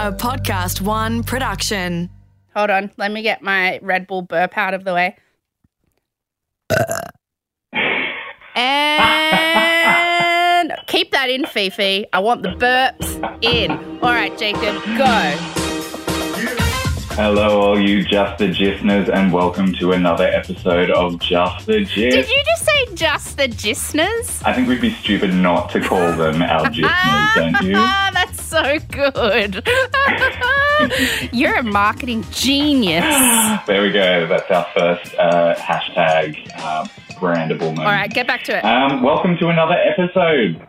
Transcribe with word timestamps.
A 0.00 0.10
Podcast 0.10 0.80
One 0.80 1.22
production. 1.22 2.08
Hold 2.56 2.70
on, 2.70 2.90
let 2.96 3.12
me 3.12 3.20
get 3.20 3.42
my 3.42 3.78
Red 3.82 4.06
Bull 4.06 4.22
burp 4.22 4.56
out 4.56 4.72
of 4.72 4.84
the 4.84 4.94
way. 4.94 5.14
And 8.56 10.72
keep 10.86 11.10
that 11.10 11.28
in, 11.28 11.44
Fifi. 11.44 12.06
I 12.14 12.18
want 12.20 12.42
the 12.42 12.48
burps 12.48 13.44
in. 13.44 13.72
All 14.02 14.08
right, 14.08 14.34
Jacob, 14.38 14.82
go. 14.96 15.34
Hello, 17.14 17.60
all 17.60 17.78
you 17.78 18.02
Just 18.02 18.38
the 18.38 18.46
Gistners, 18.46 19.10
and 19.10 19.30
welcome 19.30 19.74
to 19.74 19.92
another 19.92 20.24
episode 20.24 20.90
of 20.90 21.18
Just 21.18 21.66
the 21.66 21.80
Gist. 21.80 22.16
Did 22.16 22.26
you 22.26 22.42
just 22.46 22.64
say 22.64 22.94
just 22.94 23.36
the 23.36 23.48
Gisners? 23.48 24.42
I 24.46 24.54
think 24.54 24.66
we'd 24.66 24.80
be 24.80 24.94
stupid 24.94 25.34
not 25.34 25.68
to 25.72 25.80
call 25.82 26.16
them 26.16 26.40
our 26.40 26.70
Gistners, 26.70 27.34
don't 27.34 27.60
you? 27.66 27.74
So 28.50 28.80
good. 28.90 29.62
You're 31.32 31.58
a 31.58 31.62
marketing 31.62 32.24
genius. 32.32 33.04
There 33.68 33.80
we 33.80 33.92
go. 33.92 34.26
That's 34.26 34.50
our 34.50 34.66
first 34.76 35.14
uh, 35.14 35.54
hashtag 35.54 36.36
uh, 36.56 36.84
brandable 37.20 37.70
moment. 37.70 37.78
All 37.78 37.84
right, 37.84 38.12
get 38.12 38.26
back 38.26 38.42
to 38.46 38.58
it. 38.58 38.64
Um, 38.64 39.04
welcome 39.04 39.36
to 39.38 39.50
another 39.50 39.76
episode 39.76 40.66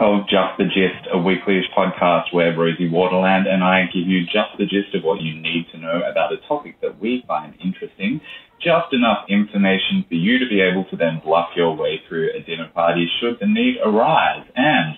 of 0.00 0.26
Just 0.26 0.58
the 0.58 0.64
Gist, 0.64 1.06
a 1.12 1.18
weekly 1.18 1.62
podcast 1.78 2.32
where 2.32 2.58
Rosie 2.58 2.90
Waterland 2.90 3.46
and 3.46 3.62
I 3.62 3.84
give 3.94 4.08
you 4.08 4.24
just 4.24 4.58
the 4.58 4.66
gist 4.66 4.92
of 4.96 5.04
what 5.04 5.20
you 5.20 5.40
need 5.40 5.66
to 5.70 5.78
know 5.78 6.02
about 6.02 6.32
a 6.32 6.38
topic 6.48 6.80
that 6.80 6.98
we 6.98 7.22
find 7.28 7.54
interesting. 7.62 8.20
Just 8.60 8.92
enough 8.92 9.26
information 9.28 10.04
for 10.08 10.14
you 10.14 10.40
to 10.40 10.48
be 10.48 10.60
able 10.60 10.86
to 10.86 10.96
then 10.96 11.22
bluff 11.24 11.50
your 11.54 11.76
way 11.76 12.02
through 12.08 12.30
a 12.34 12.40
dinner 12.40 12.68
party 12.74 13.08
should 13.20 13.38
the 13.38 13.46
need 13.46 13.76
arise. 13.84 14.44
And 14.56 14.96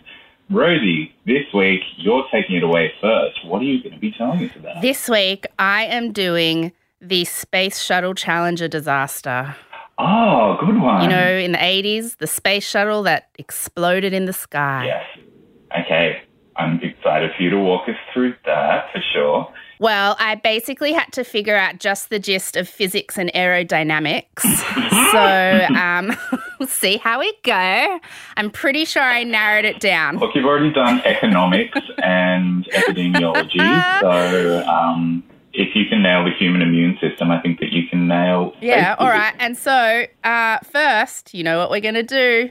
Rosie, 0.51 1.15
this 1.27 1.45
week 1.53 1.81
you're 1.97 2.25
taking 2.31 2.57
it 2.57 2.63
away 2.63 2.93
first. 3.01 3.45
What 3.47 3.63
are 3.63 3.65
you 3.65 3.83
going 3.83 3.95
to 3.95 4.01
be 4.01 4.13
telling 4.13 4.49
us 4.49 4.55
about? 4.57 4.83
This 4.83 5.09
week, 5.09 5.47
I 5.59 5.85
am 5.85 6.13
doing 6.13 6.73
the 7.01 7.25
Space 7.25 7.81
Shuttle 7.81 8.15
Challenger 8.15 8.69
disaster. 8.69 9.57
Oh, 9.99 10.57
good 10.61 10.81
one. 10.81 11.03
You 11.03 11.09
know, 11.09 11.31
in 11.31 11.53
the 11.53 11.59
80s, 11.59 12.17
the 12.17 12.27
space 12.27 12.67
shuttle 12.67 13.05
that 13.05 13.29
exploded 13.39 14.13
in 14.13 14.25
the 14.25 14.33
sky. 14.33 14.87
Yes. 14.87 15.85
Okay. 15.85 16.23
I'm 16.57 16.81
excited 16.83 17.33
for 17.37 17.43
you 17.43 17.51
to 17.51 17.59
walk 17.59 17.89
us 17.89 17.97
through 18.13 18.35
that 18.45 18.93
for 18.93 19.01
sure. 19.13 19.53
Well, 19.81 20.17
I 20.19 20.37
basically 20.37 20.93
had 20.93 21.13
to 21.13 21.25
figure 21.25 21.57
out 21.57 21.79
just 21.79 22.09
the 22.09 22.19
gist 22.19 22.57
of 22.57 22.69
physics 22.69 23.19
and 23.19 23.31
aerodynamics. 23.35 24.41
so, 25.13 25.75
um, 25.75 26.17
we'll 26.59 26.69
see 26.69 26.97
how 26.97 27.21
we 27.21 27.35
go. 27.43 28.01
I'm 28.37 28.51
pretty 28.51 28.85
sure 28.85 29.03
I 29.03 29.25
narrowed 29.25 29.65
it 29.65 29.81
down. 29.81 30.19
Look, 30.19 30.35
you've 30.35 30.45
already 30.45 30.73
done 30.73 31.03
economics 31.05 31.81
and 31.99 32.65
epidemiology, 32.67 34.01
so 34.01 34.67
um, 34.69 35.25
if 35.53 35.75
you 35.75 35.85
can 35.87 36.03
nail 36.03 36.25
the 36.25 36.31
human 36.31 36.63
immune 36.63 36.97
system, 37.01 37.31
I 37.31 37.41
think 37.41 37.61
that 37.61 37.73
you 37.73 37.89
can 37.89 38.07
nail. 38.07 38.55
Yeah, 38.61 38.97
all 38.99 39.09
right. 39.09 39.35
And 39.39 39.57
so, 39.57 40.07
uh, 40.23 40.59
first, 40.61 41.35
you 41.35 41.43
know 41.43 41.59
what 41.59 41.71
we're 41.71 41.81
going 41.81 41.95
to 41.95 42.03
do? 42.03 42.51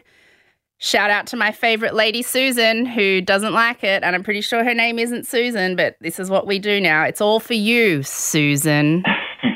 Shout 0.83 1.09
out 1.09 1.25
to 1.27 1.37
my 1.37 1.53
favorite 1.53 1.93
lady, 1.93 2.21
Susan, 2.21 2.85
who 2.85 3.21
doesn't 3.21 3.53
like 3.53 3.85
it. 3.85 4.03
And 4.03 4.13
I'm 4.13 4.21
pretty 4.21 4.41
sure 4.41 4.65
her 4.65 4.73
name 4.73 4.99
isn't 4.99 5.25
Susan, 5.25 5.77
but 5.77 5.95
this 6.01 6.19
is 6.19 6.29
what 6.29 6.45
we 6.45 6.59
do 6.59 6.81
now. 6.81 7.05
It's 7.05 7.21
all 7.21 7.39
for 7.39 7.53
you, 7.53 8.03
Susan. 8.03 9.01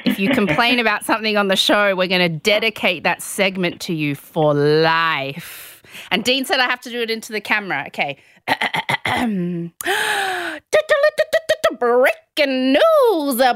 if 0.06 0.20
you 0.20 0.30
complain 0.30 0.80
about 0.80 1.04
something 1.04 1.36
on 1.36 1.50
the 1.50 1.58
show, 1.58 1.94
we're 1.98 2.08
going 2.08 2.22
to 2.22 2.30
dedicate 2.30 3.04
that 3.04 3.22
segment 3.22 3.82
to 3.82 3.94
you 3.94 4.16
for 4.16 4.54
life. 4.54 5.84
And 6.12 6.24
Dean 6.24 6.46
said 6.46 6.62
I 6.62 6.70
have 6.70 6.80
to 6.80 6.90
do 6.90 7.02
it 7.02 7.12
into 7.12 7.34
the 7.34 7.42
camera. 7.42 7.84
Okay. 7.88 8.16
Breaking 11.78 12.72
news, 12.72 13.42
a 13.42 13.54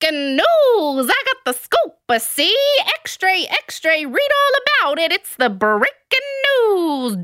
breaking 0.00 0.36
news. 0.36 0.42
I 1.08 1.24
got 1.26 1.44
the 1.44 1.52
scoop, 1.52 2.20
see? 2.20 2.56
Extra, 2.98 3.30
extra, 3.50 3.92
read 3.92 4.06
all 4.06 4.90
about 4.90 4.98
it. 4.98 5.12
It's 5.12 5.36
the 5.36 5.50
breaking 5.50 5.92
news. 6.60 7.16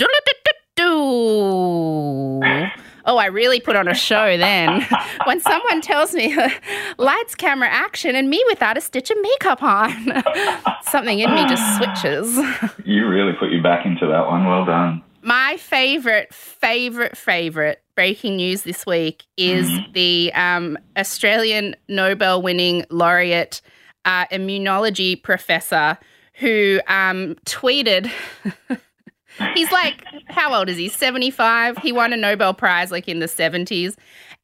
Oh, 3.04 3.16
I 3.16 3.26
really 3.26 3.58
put 3.60 3.74
on 3.74 3.88
a 3.88 3.94
show 3.94 4.36
then. 4.36 4.86
when 5.24 5.40
someone 5.40 5.80
tells 5.80 6.14
me 6.14 6.36
lights, 6.98 7.34
camera, 7.34 7.68
action, 7.68 8.14
and 8.14 8.30
me 8.30 8.42
without 8.48 8.78
a 8.78 8.80
stitch 8.80 9.10
of 9.10 9.16
makeup 9.20 9.62
on, 9.62 10.22
something 10.82 11.18
in 11.18 11.34
me 11.34 11.44
just 11.48 11.76
switches. 11.76 12.36
You 12.84 13.08
really 13.08 13.32
put 13.32 13.50
you 13.50 13.60
back 13.62 13.86
into 13.86 14.06
that 14.06 14.26
one. 14.28 14.46
Well 14.46 14.64
done. 14.64 15.02
My 15.22 15.56
favorite, 15.56 16.34
favorite, 16.34 17.16
favorite 17.16 17.82
breaking 17.94 18.36
news 18.36 18.62
this 18.62 18.84
week 18.84 19.22
is 19.36 19.70
the 19.92 20.32
um, 20.34 20.76
Australian 20.96 21.76
Nobel 21.88 22.42
winning 22.42 22.84
laureate 22.90 23.60
uh, 24.04 24.26
immunology 24.26 25.22
professor 25.22 25.96
who 26.34 26.80
um, 26.88 27.36
tweeted. 27.46 28.10
He's 29.54 29.70
like, 29.70 30.04
how 30.26 30.54
old 30.54 30.68
is 30.68 30.76
he? 30.76 30.88
75. 30.88 31.78
He 31.78 31.92
won 31.92 32.12
a 32.12 32.16
Nobel 32.16 32.52
Prize 32.52 32.90
like 32.90 33.08
in 33.08 33.20
the 33.20 33.26
70s. 33.26 33.94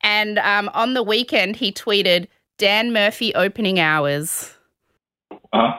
And 0.03 0.39
um, 0.39 0.71
on 0.75 0.95
the 0.95 1.03
weekend, 1.03 1.57
he 1.57 1.73
tweeted, 1.73 2.29
Dan 2.57 2.93
Murphy 2.93 3.35
opening 3.35 3.81
hours. 3.81 4.55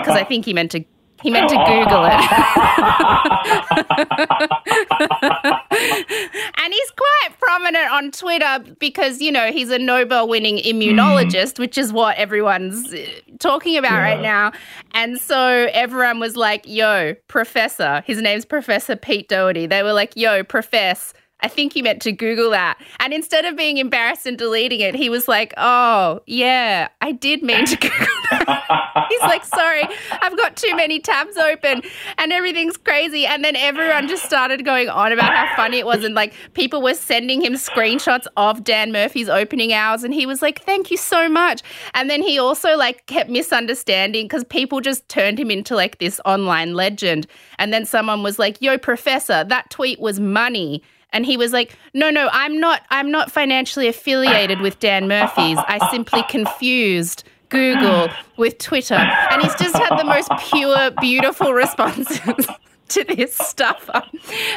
Because 0.00 0.16
I 0.16 0.24
think 0.24 0.44
he 0.46 0.54
meant 0.54 0.70
to. 0.70 0.84
He 1.22 1.30
meant 1.30 1.50
to 1.50 1.56
Google 1.56 2.06
it. 2.06 2.12
and 6.56 6.72
he's 6.72 6.90
quite 6.90 7.28
prominent 7.38 7.90
on 7.90 8.10
Twitter 8.10 8.58
because, 8.78 9.20
you 9.20 9.30
know, 9.30 9.52
he's 9.52 9.70
a 9.70 9.78
Nobel 9.78 10.28
winning 10.28 10.58
immunologist, 10.58 11.58
which 11.58 11.76
is 11.76 11.92
what 11.92 12.16
everyone's 12.16 12.92
uh, 12.92 13.06
talking 13.38 13.76
about 13.76 13.98
right 13.98 14.20
now. 14.20 14.52
And 14.92 15.18
so 15.18 15.68
everyone 15.72 16.20
was 16.20 16.36
like, 16.36 16.64
yo, 16.66 17.14
Professor, 17.28 18.02
his 18.06 18.20
name's 18.20 18.44
Professor 18.44 18.96
Pete 18.96 19.28
Doherty. 19.28 19.66
They 19.66 19.82
were 19.82 19.92
like, 19.92 20.12
yo, 20.16 20.42
Profess. 20.44 21.12
I 21.42 21.48
think 21.48 21.72
he 21.72 21.82
meant 21.82 22.02
to 22.02 22.12
Google 22.12 22.50
that. 22.50 22.78
And 22.98 23.12
instead 23.12 23.44
of 23.44 23.56
being 23.56 23.78
embarrassed 23.78 24.26
and 24.26 24.36
deleting 24.36 24.80
it, 24.80 24.94
he 24.94 25.08
was 25.08 25.28
like, 25.28 25.54
oh, 25.56 26.20
yeah, 26.26 26.88
I 27.00 27.12
did 27.12 27.42
mean 27.42 27.64
to 27.66 27.76
Google 27.80 28.06
that. 28.30 29.06
He's 29.10 29.20
like, 29.20 29.44
sorry, 29.44 29.82
I've 30.22 30.36
got 30.36 30.56
too 30.56 30.74
many 30.76 31.00
tabs 31.00 31.36
open 31.36 31.82
and 32.18 32.32
everything's 32.32 32.76
crazy. 32.76 33.26
And 33.26 33.44
then 33.44 33.56
everyone 33.56 34.08
just 34.08 34.24
started 34.24 34.64
going 34.64 34.88
on 34.88 35.12
about 35.12 35.34
how 35.34 35.54
funny 35.56 35.78
it 35.78 35.86
was. 35.86 36.04
And 36.04 36.14
like 36.14 36.34
people 36.54 36.82
were 36.82 36.94
sending 36.94 37.42
him 37.42 37.54
screenshots 37.54 38.26
of 38.36 38.64
Dan 38.64 38.92
Murphy's 38.92 39.28
opening 39.28 39.72
hours. 39.72 40.04
And 40.04 40.14
he 40.14 40.26
was 40.26 40.42
like, 40.42 40.62
thank 40.62 40.90
you 40.90 40.96
so 40.96 41.28
much. 41.28 41.62
And 41.94 42.08
then 42.08 42.22
he 42.22 42.38
also 42.38 42.76
like 42.76 43.06
kept 43.06 43.30
misunderstanding 43.30 44.26
because 44.26 44.44
people 44.44 44.80
just 44.80 45.08
turned 45.08 45.38
him 45.38 45.50
into 45.50 45.74
like 45.74 45.98
this 45.98 46.20
online 46.24 46.74
legend. 46.74 47.26
And 47.58 47.72
then 47.72 47.84
someone 47.84 48.22
was 48.22 48.38
like, 48.38 48.60
yo, 48.60 48.78
professor, 48.78 49.44
that 49.44 49.70
tweet 49.70 50.00
was 50.00 50.20
money. 50.20 50.82
And 51.12 51.26
he 51.26 51.36
was 51.36 51.52
like, 51.52 51.76
"No, 51.94 52.10
no, 52.10 52.28
I'm 52.32 52.60
not. 52.60 52.82
I'm 52.90 53.10
not 53.10 53.30
financially 53.30 53.88
affiliated 53.88 54.60
with 54.60 54.78
Dan 54.78 55.08
Murphy's. 55.08 55.58
I 55.58 55.88
simply 55.90 56.22
confused 56.28 57.24
Google 57.48 58.08
with 58.36 58.58
Twitter." 58.58 58.94
And 58.94 59.42
he's 59.42 59.54
just 59.56 59.76
had 59.76 59.96
the 59.98 60.04
most 60.04 60.30
pure, 60.50 60.90
beautiful 61.00 61.52
responses 61.52 62.46
to 62.90 63.04
this 63.04 63.34
stuff. 63.36 63.88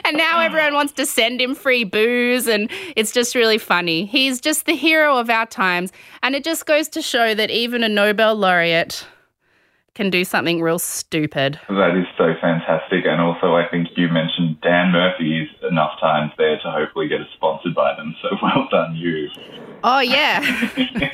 And 0.05 0.17
now 0.17 0.39
everyone 0.41 0.73
wants 0.73 0.93
to 0.93 1.05
send 1.05 1.41
him 1.41 1.55
free 1.55 1.83
booze, 1.83 2.47
and 2.47 2.69
it's 2.95 3.11
just 3.11 3.35
really 3.35 3.57
funny. 3.57 4.05
He's 4.05 4.41
just 4.41 4.65
the 4.65 4.75
hero 4.75 5.17
of 5.17 5.29
our 5.29 5.45
times, 5.45 5.91
and 6.21 6.35
it 6.35 6.43
just 6.43 6.65
goes 6.65 6.87
to 6.89 7.01
show 7.01 7.33
that 7.35 7.49
even 7.51 7.83
a 7.83 7.89
Nobel 7.89 8.35
laureate 8.35 9.05
can 9.95 10.09
do 10.09 10.23
something 10.23 10.61
real 10.61 10.79
stupid. 10.79 11.59
That 11.69 11.95
is 11.95 12.07
so 12.17 12.33
fantastic. 12.41 13.05
And 13.05 13.21
also, 13.21 13.55
I 13.55 13.67
think 13.69 13.89
you 13.95 14.09
mentioned 14.09 14.59
Dan 14.61 14.91
Murphy's 14.91 15.47
enough 15.69 15.99
times 15.99 16.31
there 16.37 16.59
to 16.59 16.71
hopefully 16.71 17.07
get 17.07 17.21
us 17.21 17.27
sponsored 17.35 17.75
by 17.75 17.95
them. 17.95 18.15
So 18.21 18.29
well 18.41 18.67
done, 18.71 18.95
you. 18.95 19.29
Oh 19.83 19.99
yeah. 19.99 20.41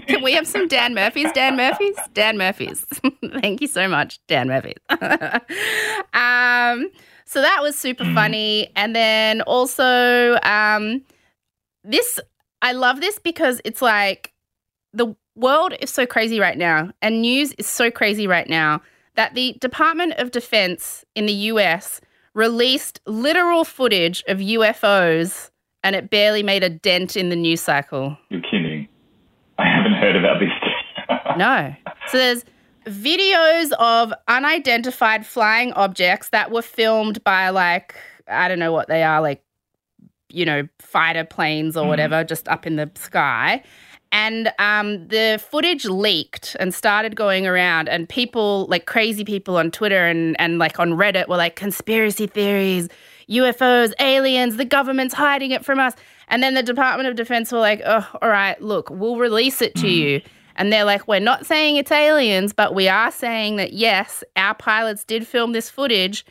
Can 0.08 0.24
we 0.24 0.34
have 0.34 0.48
some 0.48 0.68
Dan 0.68 0.94
Murphys? 0.94 1.32
Dan 1.34 1.58
Murphys? 1.58 1.98
Dan 2.14 2.38
Murphys. 2.38 2.86
Thank 3.42 3.62
you 3.62 3.68
so 3.68 3.88
much, 3.88 4.20
Dan 4.28 4.48
Murphys. 4.48 4.78
um, 4.90 6.90
so 7.26 7.42
that 7.42 7.60
was 7.62 7.76
super 7.76 8.06
funny. 8.14 8.72
And 8.76 8.96
then 8.96 9.42
also, 9.42 10.38
um, 10.44 11.02
this 11.84 12.20
I 12.62 12.74
love 12.74 13.02
this 13.02 13.20
because 13.20 13.60
it's 13.66 13.82
like 13.82 14.34
the 14.94 15.16
world 15.40 15.74
is 15.80 15.90
so 15.90 16.06
crazy 16.06 16.40
right 16.40 16.58
now, 16.58 16.92
and 17.02 17.22
news 17.22 17.54
is 17.54 17.68
so 17.68 17.90
crazy 17.90 18.28
right 18.28 18.50
now 18.50 18.82
that 19.16 19.34
the 19.34 19.56
Department 19.60 20.14
of 20.14 20.32
Defense 20.32 21.04
in 21.16 21.26
the 21.26 21.34
US 21.34 22.02
released 22.34 23.02
literal 23.06 23.64
footage 23.64 24.24
of 24.28 24.38
UFOs 24.38 25.50
and 25.84 25.96
it 25.96 26.10
barely 26.10 26.44
made 26.44 26.64
a 26.64 26.70
dent 26.70 27.16
in 27.16 27.30
the 27.30 27.36
news 27.36 27.62
cycle. 27.62 28.18
You're 28.30 28.42
kidding. 28.42 28.88
I 29.58 29.66
haven't 29.66 29.94
heard 29.94 30.16
about 30.16 30.40
this. 30.40 30.50
No. 31.38 31.74
So 32.08 32.18
there's 32.18 32.44
videos 32.86 33.72
of 33.74 34.12
unidentified 34.28 35.26
flying 35.26 35.72
objects 35.74 36.30
that 36.30 36.52
were 36.52 36.64
filmed 36.64 37.24
by 37.24 37.50
like 37.50 37.96
I 38.28 38.48
don't 38.48 38.60
know 38.60 38.72
what 38.72 38.88
they 38.88 39.04
are, 39.04 39.22
like 39.22 39.44
you 40.30 40.46
know, 40.46 40.68
fighter 40.80 41.24
planes 41.24 41.78
or 41.78 41.82
mm-hmm. 41.82 41.90
whatever 41.90 42.24
just 42.24 42.48
up 42.48 42.68
in 42.68 42.76
the 42.76 42.92
sky. 42.96 43.64
And 44.12 44.52
um, 44.58 45.08
the 45.08 45.40
footage 45.52 45.86
leaked 45.86 46.56
and 46.60 46.74
started 46.74 47.16
going 47.16 47.46
around, 47.46 47.88
and 47.90 48.10
people, 48.10 48.66
like 48.68 48.86
crazy 48.88 49.24
people 49.24 49.58
on 49.58 49.70
Twitter 49.70 50.08
and, 50.08 50.36
and 50.40 50.58
like 50.58 50.80
on 50.80 50.92
Reddit, 50.92 51.28
were 51.28 51.38
like, 51.38 51.56
conspiracy 51.56 52.26
theories, 52.26 52.90
UFOs, 53.30 53.94
aliens, 54.00 54.58
the 54.58 54.66
government's 54.66 55.14
hiding 55.14 55.52
it 55.52 55.64
from 55.64 55.80
us. 55.80 55.94
And 56.28 56.42
then 56.42 56.56
the 56.56 56.64
Department 56.64 57.08
of 57.08 57.16
Defense 57.16 57.52
were 57.52 57.60
like, 57.60 57.82
oh, 57.86 58.08
all 58.22 58.30
right, 58.30 58.60
look, 58.62 58.90
we'll 58.90 59.18
release 59.18 59.62
it 59.62 59.76
to 59.76 59.88
you. 59.88 60.22
And 60.56 60.74
they're 60.74 60.86
like, 60.86 61.08
we're 61.08 61.20
not 61.20 61.46
saying 61.46 61.78
it's 61.78 61.92
aliens, 61.92 62.52
but 62.52 62.76
we 62.76 62.90
are 62.90 63.12
saying 63.12 63.56
that 63.56 63.74
yes, 63.74 64.24
our 64.36 64.56
pilots 64.56 65.04
did 65.04 65.26
film 65.26 65.54
this 65.54 65.70
footage. 65.70 66.26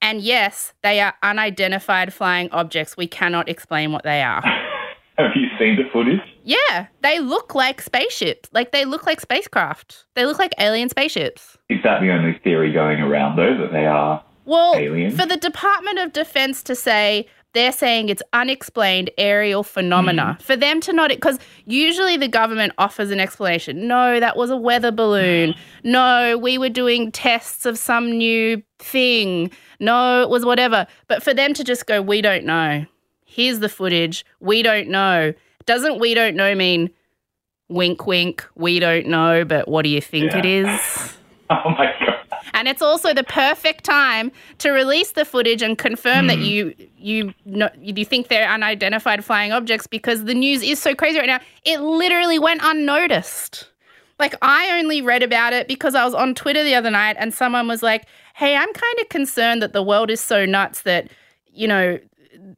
And 0.00 0.20
yes, 0.20 0.72
they 0.82 1.00
are 1.00 1.14
unidentified 1.22 2.12
flying 2.12 2.50
objects. 2.50 2.96
We 2.96 3.06
cannot 3.06 3.48
explain 3.48 3.92
what 3.92 4.04
they 4.04 4.22
are. 4.22 4.42
Have 5.18 5.32
you 5.34 5.48
seen 5.58 5.76
the 5.76 5.84
footage? 5.92 6.20
Yeah, 6.48 6.86
they 7.02 7.20
look 7.20 7.54
like 7.54 7.82
spaceships. 7.82 8.48
Like 8.52 8.72
they 8.72 8.86
look 8.86 9.04
like 9.04 9.20
spacecraft. 9.20 10.06
They 10.14 10.24
look 10.24 10.38
like 10.38 10.54
alien 10.58 10.88
spaceships. 10.88 11.58
Is 11.68 11.82
that 11.84 12.00
the 12.00 12.10
only 12.10 12.38
theory 12.42 12.72
going 12.72 13.00
around, 13.00 13.36
though, 13.36 13.54
that 13.58 13.70
they 13.70 13.84
are 13.84 14.24
Well, 14.46 14.74
aliens? 14.74 15.14
for 15.20 15.26
the 15.26 15.36
Department 15.36 15.98
of 15.98 16.14
Defense 16.14 16.62
to 16.62 16.74
say 16.74 17.26
they're 17.52 17.70
saying 17.70 18.08
it's 18.08 18.22
unexplained 18.32 19.10
aerial 19.18 19.62
phenomena, 19.62 20.38
hmm. 20.38 20.42
for 20.42 20.56
them 20.56 20.80
to 20.80 20.92
not, 20.94 21.10
because 21.10 21.38
usually 21.66 22.16
the 22.16 22.28
government 22.28 22.72
offers 22.78 23.10
an 23.10 23.20
explanation. 23.20 23.86
No, 23.86 24.18
that 24.18 24.34
was 24.34 24.48
a 24.48 24.56
weather 24.56 24.90
balloon. 24.90 25.54
No, 25.84 26.36
we 26.38 26.58
were 26.58 26.68
doing 26.70 27.12
tests 27.12 27.64
of 27.64 27.78
some 27.78 28.10
new 28.16 28.62
thing. 28.78 29.50
No, 29.80 30.22
it 30.22 30.28
was 30.30 30.44
whatever. 30.44 30.86
But 31.06 31.22
for 31.22 31.32
them 31.32 31.54
to 31.54 31.62
just 31.62 31.86
go, 31.86 32.02
we 32.02 32.20
don't 32.20 32.44
know. 32.44 32.84
Here's 33.24 33.60
the 33.60 33.68
footage. 33.68 34.24
We 34.40 34.62
don't 34.62 34.88
know. 34.88 35.32
Doesn't 35.68 35.98
we 35.98 36.14
don't 36.14 36.34
know 36.34 36.54
mean 36.54 36.88
wink, 37.68 38.06
wink, 38.06 38.42
we 38.54 38.78
don't 38.78 39.06
know, 39.06 39.44
but 39.44 39.68
what 39.68 39.82
do 39.82 39.90
you 39.90 40.00
think 40.00 40.34
it 40.34 40.46
Yeah. 40.46 40.74
is? 40.74 41.14
Oh 41.50 41.70
my 41.78 41.94
god. 41.98 42.18
And 42.52 42.68
it's 42.68 42.82
also 42.82 43.14
the 43.14 43.24
perfect 43.24 43.84
time 43.84 44.30
to 44.58 44.70
release 44.70 45.12
the 45.12 45.24
footage 45.24 45.62
and 45.62 45.78
confirm 45.78 46.26
that 46.26 46.36
hmm. 46.36 46.42
you 46.44 46.74
you 46.98 47.34
know, 47.46 47.70
you 47.80 48.04
think 48.04 48.28
they're 48.28 48.50
unidentified 48.50 49.24
flying 49.24 49.52
objects 49.52 49.86
because 49.86 50.24
the 50.24 50.34
news 50.34 50.62
is 50.62 50.78
so 50.78 50.94
crazy 50.94 51.18
right 51.18 51.26
now. 51.26 51.40
It 51.64 51.80
literally 51.80 52.38
went 52.38 52.60
unnoticed. 52.62 53.68
Like 54.18 54.34
I 54.42 54.78
only 54.78 55.00
read 55.00 55.22
about 55.22 55.52
it 55.52 55.68
because 55.68 55.94
I 55.94 56.04
was 56.04 56.14
on 56.14 56.34
Twitter 56.34 56.64
the 56.64 56.74
other 56.74 56.90
night 56.90 57.16
and 57.18 57.32
someone 57.32 57.66
was 57.66 57.82
like, 57.82 58.04
"Hey, 58.34 58.54
I'm 58.56 58.72
kind 58.72 58.98
of 59.00 59.08
concerned 59.08 59.62
that 59.62 59.72
the 59.72 59.82
world 59.82 60.10
is 60.10 60.20
so 60.20 60.44
nuts 60.44 60.82
that 60.82 61.08
you 61.46 61.68
know 61.68 61.98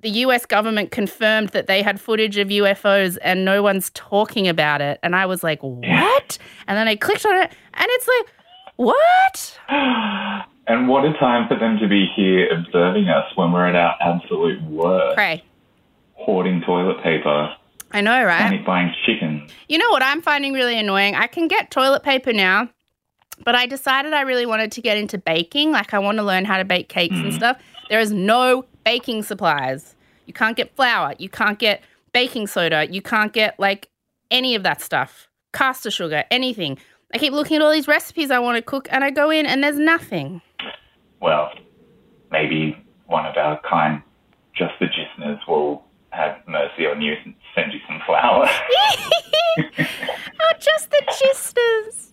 the 0.03 0.11
US 0.11 0.47
government 0.47 0.91
confirmed 0.91 1.51
that 1.51 1.67
they 1.67 1.83
had 1.83 2.01
footage 2.01 2.37
of 2.37 2.49
UFOs 2.49 3.19
and 3.23 3.45
no 3.45 3.63
one's 3.63 3.91
talking 3.91 4.49
about 4.49 4.81
it." 4.81 4.99
And 5.03 5.15
I 5.15 5.27
was 5.27 5.43
like, 5.43 5.63
"What?" 5.63 6.39
And 6.67 6.77
then 6.77 6.89
I 6.89 6.97
clicked 6.97 7.27
on 7.27 7.37
it 7.37 7.53
and 7.75 7.87
it's 7.89 8.09
like, 8.09 8.35
"What?" 8.77 9.59
And 10.67 10.87
what 10.87 11.05
a 11.05 11.13
time 11.15 11.49
for 11.49 11.59
them 11.59 11.79
to 11.79 11.89
be 11.89 12.07
here 12.15 12.49
observing 12.49 13.09
us 13.09 13.25
when 13.35 13.51
we're 13.51 13.67
at 13.67 13.75
our 13.75 13.97
absolute 14.01 14.63
worst. 14.63 15.17
Cray. 15.17 15.43
Hoarding 16.15 16.61
toilet 16.61 17.03
paper, 17.03 17.57
I 17.93 18.01
know, 18.01 18.25
right? 18.25 18.39
panic 18.39 18.65
buying 18.65 18.95
chicken. 19.05 19.49
You 19.69 19.79
know 19.79 19.91
what 19.91 20.03
I'm 20.03 20.23
finding 20.23 20.53
really 20.53 20.79
annoying? 20.79 21.15
I 21.15 21.27
can 21.27 21.49
get 21.49 21.71
toilet 21.71 22.03
paper 22.03 22.33
now, 22.33 22.69
but 23.45 23.55
I 23.55 23.67
decided 23.67 24.13
I 24.13 24.21
really 24.21 24.47
wanted 24.47 24.71
to 24.73 24.81
get 24.81 24.97
into 24.97 25.19
baking. 25.19 25.73
Like, 25.73 25.93
I 25.93 25.99
want 25.99 26.19
to 26.19 26.23
learn 26.23 26.45
how 26.45 26.59
to 26.59 26.65
bake 26.65 26.89
cakes 26.89 27.17
and 27.17 27.33
hmm. 27.33 27.37
stuff. 27.37 27.59
There 27.89 27.99
is 27.99 28.13
no 28.13 28.65
baking 28.85 29.23
supplies. 29.23 29.95
You 30.27 30.33
can't 30.33 30.57
get 30.57 30.75
flour. 30.77 31.15
You 31.19 31.29
can't 31.29 31.59
get 31.59 31.83
baking 32.13 32.47
soda. 32.47 32.87
You 32.91 33.03
can't 33.03 33.33
get, 33.33 33.59
like, 33.59 33.89
any 34.31 34.55
of 34.55 34.63
that 34.63 34.81
stuff. 34.81 35.29
Caster 35.53 35.91
sugar, 35.91 36.25
anything. 36.31 36.79
I 37.13 37.19
keep 37.19 37.33
looking 37.33 37.57
at 37.57 37.63
all 37.63 37.73
these 37.73 37.89
recipes 37.89 38.31
I 38.31 38.39
want 38.39 38.57
to 38.57 38.63
cook, 38.63 38.89
and 38.91 39.03
I 39.03 39.11
go 39.11 39.31
in 39.31 39.47
and 39.47 39.65
there's 39.65 39.79
nothing. 39.79 40.41
Well, 41.21 41.51
maybe 42.31 42.77
one 43.07 43.27
of 43.27 43.37
our 43.37 43.61
kind 43.69 44.03
just 44.55 44.73
the 44.79 44.87
listeners 44.87 45.39
will 45.49 45.85
have 46.11 46.37
mercy 46.47 46.87
on 46.87 47.01
you 47.01 47.15
and 47.25 47.35
send 47.55 47.73
you 47.73 47.81
some 47.89 48.01
flour. 48.07 48.47
oh, 49.59 50.53
just 50.59 50.91
the 50.91 51.03
gisters. 51.07 52.10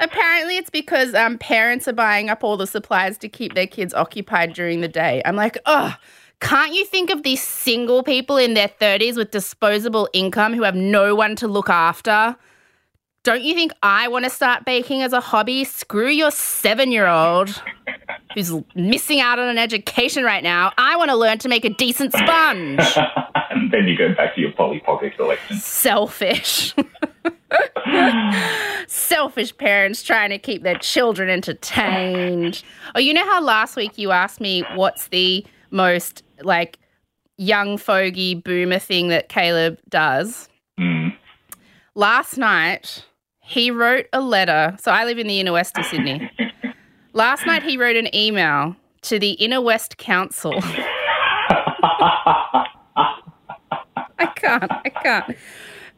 Apparently, 0.00 0.56
it's 0.56 0.70
because 0.70 1.14
um, 1.14 1.38
parents 1.38 1.88
are 1.88 1.92
buying 1.92 2.28
up 2.28 2.44
all 2.44 2.56
the 2.56 2.66
supplies 2.66 3.18
to 3.18 3.28
keep 3.28 3.54
their 3.54 3.66
kids 3.66 3.94
occupied 3.94 4.52
during 4.54 4.80
the 4.80 4.88
day. 4.88 5.22
I'm 5.24 5.36
like, 5.36 5.58
oh, 5.66 5.94
can't 6.40 6.74
you 6.74 6.84
think 6.84 7.10
of 7.10 7.22
these 7.22 7.42
single 7.42 8.02
people 8.02 8.36
in 8.36 8.54
their 8.54 8.68
30s 8.68 9.16
with 9.16 9.30
disposable 9.30 10.08
income 10.12 10.52
who 10.52 10.62
have 10.62 10.74
no 10.74 11.14
one 11.14 11.36
to 11.36 11.48
look 11.48 11.70
after? 11.70 12.36
Don't 13.22 13.42
you 13.42 13.54
think 13.54 13.72
I 13.82 14.06
want 14.06 14.24
to 14.24 14.30
start 14.30 14.64
baking 14.64 15.02
as 15.02 15.12
a 15.12 15.20
hobby? 15.20 15.64
Screw 15.64 16.08
your 16.08 16.30
seven 16.30 16.92
year 16.92 17.08
old 17.08 17.60
who's 18.34 18.52
missing 18.76 19.20
out 19.20 19.40
on 19.40 19.48
an 19.48 19.58
education 19.58 20.22
right 20.22 20.44
now. 20.44 20.72
I 20.78 20.94
want 20.96 21.10
to 21.10 21.16
learn 21.16 21.38
to 21.38 21.48
make 21.48 21.64
a 21.64 21.70
decent 21.70 22.12
sponge. 22.12 22.78
and 23.50 23.72
then 23.72 23.88
you 23.88 23.96
go 23.98 24.14
back 24.14 24.36
to 24.36 24.40
your 24.40 24.52
Polly 24.52 24.78
Pocket 24.78 25.16
collection. 25.16 25.56
Selfish. 25.56 26.74
Selfish 29.16 29.56
parents 29.56 30.02
trying 30.02 30.28
to 30.28 30.36
keep 30.36 30.62
their 30.62 30.76
children 30.76 31.30
entertained. 31.30 32.62
Oh, 32.94 32.98
you 32.98 33.14
know 33.14 33.24
how 33.24 33.42
last 33.42 33.74
week 33.74 33.96
you 33.96 34.10
asked 34.10 34.42
me 34.42 34.62
what's 34.74 35.08
the 35.08 35.42
most 35.70 36.22
like 36.42 36.78
young 37.38 37.78
fogey 37.78 38.34
boomer 38.34 38.78
thing 38.78 39.08
that 39.08 39.30
Caleb 39.30 39.78
does? 39.88 40.50
Mm. 40.78 41.16
Last 41.94 42.36
night, 42.36 43.06
he 43.40 43.70
wrote 43.70 44.04
a 44.12 44.20
letter. 44.20 44.76
So 44.78 44.92
I 44.92 45.06
live 45.06 45.18
in 45.18 45.28
the 45.28 45.40
inner 45.40 45.52
west 45.52 45.78
of 45.78 45.86
Sydney. 45.86 46.30
Last 47.14 47.46
night, 47.46 47.62
he 47.62 47.78
wrote 47.78 47.96
an 47.96 48.14
email 48.14 48.76
to 49.00 49.18
the 49.18 49.30
Inner 49.30 49.62
West 49.62 49.96
Council. 49.96 50.52
I 50.58 50.92
can't. 54.34 54.70
I 54.70 54.90
can't. 54.90 55.34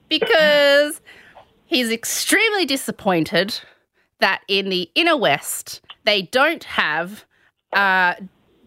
Because 0.08 1.00
he's 1.68 1.92
extremely 1.92 2.64
disappointed 2.64 3.60
that 4.20 4.42
in 4.48 4.68
the 4.68 4.90
inner 4.94 5.16
west 5.16 5.80
they 6.04 6.22
don't 6.22 6.64
have 6.64 7.24
uh, 7.72 8.14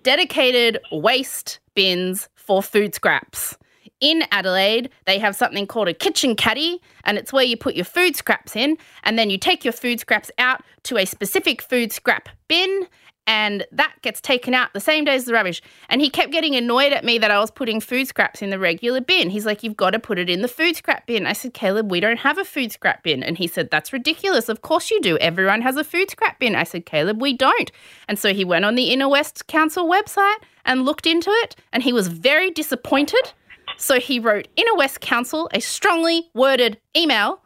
dedicated 0.03 0.79
waste 0.91 1.59
bins 1.75 2.29
for 2.35 2.63
food 2.63 2.95
scraps. 2.95 3.57
In 3.99 4.23
Adelaide, 4.31 4.89
they 5.05 5.19
have 5.19 5.35
something 5.35 5.67
called 5.67 5.87
a 5.87 5.93
kitchen 5.93 6.35
caddy, 6.35 6.81
and 7.03 7.19
it's 7.19 7.31
where 7.31 7.43
you 7.43 7.55
put 7.55 7.75
your 7.75 7.85
food 7.85 8.15
scraps 8.15 8.55
in, 8.55 8.77
and 9.03 9.17
then 9.17 9.29
you 9.29 9.37
take 9.37 9.63
your 9.63 9.73
food 9.73 9.99
scraps 9.99 10.31
out 10.39 10.63
to 10.83 10.97
a 10.97 11.05
specific 11.05 11.61
food 11.61 11.91
scrap 11.91 12.27
bin, 12.47 12.87
and 13.27 13.65
that 13.71 13.93
gets 14.01 14.19
taken 14.19 14.53
out 14.53 14.73
the 14.73 14.79
same 14.79 15.05
day 15.05 15.15
as 15.15 15.25
the 15.25 15.33
rubbish. 15.33 15.61
And 15.89 16.01
he 16.01 16.09
kept 16.09 16.31
getting 16.31 16.55
annoyed 16.55 16.91
at 16.91 17.05
me 17.05 17.17
that 17.19 17.31
I 17.31 17.39
was 17.39 17.51
putting 17.51 17.79
food 17.79 18.07
scraps 18.07 18.41
in 18.41 18.49
the 18.49 18.57
regular 18.57 18.99
bin. 18.99 19.29
He's 19.29 19.45
like, 19.45 19.63
You've 19.63 19.77
got 19.77 19.91
to 19.91 19.99
put 19.99 20.17
it 20.17 20.29
in 20.29 20.41
the 20.41 20.47
food 20.47 20.75
scrap 20.75 21.05
bin. 21.05 21.27
I 21.27 21.33
said, 21.33 21.53
Caleb, 21.53 21.91
we 21.91 21.99
don't 21.99 22.19
have 22.19 22.37
a 22.37 22.45
food 22.45 22.71
scrap 22.71 23.03
bin. 23.03 23.23
And 23.23 23.37
he 23.37 23.47
said, 23.47 23.69
That's 23.69 23.93
ridiculous. 23.93 24.49
Of 24.49 24.61
course 24.61 24.89
you 24.89 24.99
do. 25.01 25.17
Everyone 25.19 25.61
has 25.61 25.77
a 25.77 25.83
food 25.83 26.09
scrap 26.09 26.39
bin. 26.39 26.55
I 26.55 26.63
said, 26.63 26.85
Caleb, 26.85 27.21
we 27.21 27.33
don't. 27.33 27.71
And 28.07 28.17
so 28.17 28.33
he 28.33 28.43
went 28.43 28.65
on 28.65 28.75
the 28.75 28.91
Inner 28.91 29.07
West 29.09 29.47
Council 29.47 29.87
website 29.87 30.37
and 30.65 30.83
looked 30.85 31.05
into 31.07 31.29
it, 31.29 31.55
and 31.73 31.83
he 31.83 31.93
was 31.93 32.07
very 32.07 32.51
disappointed. 32.51 33.33
So 33.77 33.99
he 33.99 34.19
wrote 34.19 34.47
Inner 34.55 34.75
West 34.75 35.01
Council 35.01 35.49
a 35.53 35.59
strongly 35.59 36.29
worded 36.33 36.79
email 36.95 37.41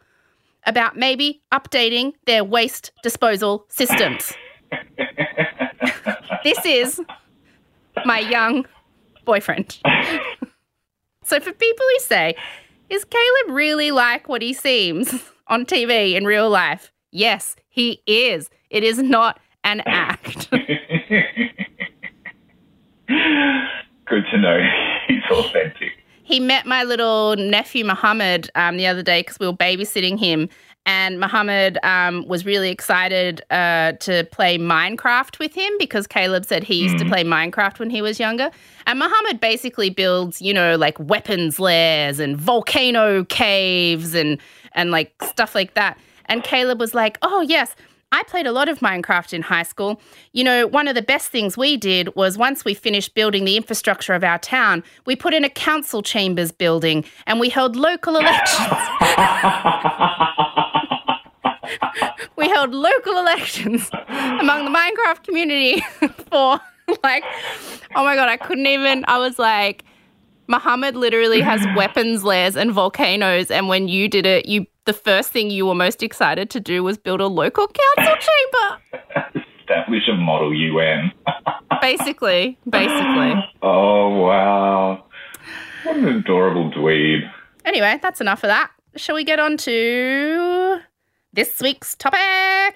about 0.66 0.96
maybe 0.96 1.42
updating 1.52 2.12
their 2.26 2.44
waste 2.44 2.92
disposal 3.02 3.66
systems. 3.68 4.34
This 6.46 6.64
is 6.64 7.00
my 8.04 8.20
young 8.20 8.64
boyfriend. 9.24 9.78
so 11.24 11.40
for 11.40 11.52
people 11.52 11.86
who 11.92 11.98
say, 12.00 12.36
is 12.88 13.04
Caleb 13.04 13.56
really 13.56 13.90
like 13.90 14.28
what 14.28 14.42
he 14.42 14.52
seems 14.52 15.12
on 15.48 15.66
TV 15.66 16.14
in 16.14 16.24
real 16.24 16.48
life? 16.48 16.92
Yes, 17.10 17.56
he 17.68 18.00
is. 18.06 18.48
It 18.70 18.84
is 18.84 18.98
not 18.98 19.40
an 19.64 19.82
act. 19.86 20.48
Good 20.54 20.68
to 24.30 24.38
know 24.38 24.60
he's 25.08 25.22
authentic. 25.30 25.90
he 26.22 26.38
met 26.38 26.64
my 26.64 26.84
little 26.84 27.34
nephew 27.36 27.84
Muhammad 27.84 28.48
um, 28.54 28.76
the 28.76 28.86
other 28.86 29.02
day 29.02 29.20
because 29.20 29.40
we 29.40 29.48
were 29.48 29.52
babysitting 29.52 30.16
him, 30.16 30.48
and 30.86 31.18
Muhammad 31.18 31.78
um, 31.82 32.26
was 32.28 32.46
really 32.46 32.70
excited 32.70 33.42
uh, 33.50 33.92
to 33.92 34.24
play 34.30 34.56
Minecraft 34.56 35.40
with 35.40 35.52
him 35.52 35.72
because 35.80 36.06
Caleb 36.06 36.46
said 36.46 36.62
he 36.62 36.76
used 36.76 36.98
to 36.98 37.04
play 37.04 37.24
Minecraft 37.24 37.80
when 37.80 37.90
he 37.90 38.00
was 38.00 38.20
younger. 38.20 38.52
And 38.86 39.00
Muhammad 39.00 39.40
basically 39.40 39.90
builds, 39.90 40.40
you 40.40 40.54
know, 40.54 40.76
like 40.76 40.96
weapons 41.00 41.58
lairs 41.58 42.20
and 42.20 42.36
volcano 42.36 43.24
caves 43.24 44.14
and 44.14 44.38
and 44.72 44.92
like 44.92 45.12
stuff 45.24 45.56
like 45.56 45.74
that. 45.74 45.98
And 46.26 46.44
Caleb 46.44 46.78
was 46.78 46.94
like, 46.94 47.18
"Oh 47.22 47.40
yes." 47.40 47.74
I 48.16 48.22
played 48.22 48.46
a 48.46 48.52
lot 48.52 48.70
of 48.70 48.78
Minecraft 48.78 49.34
in 49.34 49.42
high 49.42 49.62
school. 49.62 50.00
You 50.32 50.42
know, 50.42 50.66
one 50.66 50.88
of 50.88 50.94
the 50.94 51.02
best 51.02 51.28
things 51.28 51.58
we 51.58 51.76
did 51.76 52.16
was 52.16 52.38
once 52.38 52.64
we 52.64 52.72
finished 52.72 53.14
building 53.14 53.44
the 53.44 53.58
infrastructure 53.58 54.14
of 54.14 54.24
our 54.24 54.38
town, 54.38 54.82
we 55.04 55.14
put 55.14 55.34
in 55.34 55.44
a 55.44 55.50
council 55.50 56.00
chambers 56.00 56.50
building 56.50 57.04
and 57.26 57.38
we 57.38 57.50
held 57.50 57.76
local 57.76 58.16
elections. 58.20 58.78
we 62.36 62.48
held 62.48 62.72
local 62.72 63.18
elections 63.18 63.90
among 64.08 64.64
the 64.64 64.70
Minecraft 64.70 65.22
community 65.22 65.82
for 66.30 66.58
like, 67.04 67.22
oh 67.96 68.02
my 68.02 68.14
God, 68.14 68.30
I 68.30 68.38
couldn't 68.38 68.66
even, 68.66 69.04
I 69.08 69.18
was 69.18 69.38
like, 69.38 69.84
Muhammad 70.48 70.96
literally 70.96 71.40
has 71.40 71.64
weapons 71.76 72.24
lairs 72.24 72.56
and 72.56 72.72
volcanoes. 72.72 73.50
And 73.50 73.68
when 73.68 73.88
you 73.88 74.08
did 74.08 74.26
it, 74.26 74.46
you 74.46 74.66
the 74.84 74.92
first 74.92 75.32
thing 75.32 75.50
you 75.50 75.66
were 75.66 75.74
most 75.74 76.02
excited 76.02 76.48
to 76.50 76.60
do 76.60 76.82
was 76.84 76.96
build 76.96 77.20
a 77.20 77.26
local 77.26 77.66
council 77.66 78.16
chamber. 78.28 79.44
Establish 79.60 80.02
a 80.08 80.14
model 80.14 80.54
UN. 80.54 81.12
basically, 81.80 82.58
basically. 82.68 83.34
Oh 83.62 84.20
wow! 84.20 85.04
What 85.82 85.96
an 85.96 86.08
adorable 86.08 86.70
dweeb. 86.70 87.28
Anyway, 87.64 87.98
that's 88.00 88.20
enough 88.20 88.44
of 88.44 88.48
that. 88.48 88.70
Shall 88.94 89.16
we 89.16 89.24
get 89.24 89.40
on 89.40 89.56
to 89.58 90.78
this 91.32 91.60
week's 91.60 91.96
topic? 91.96 92.20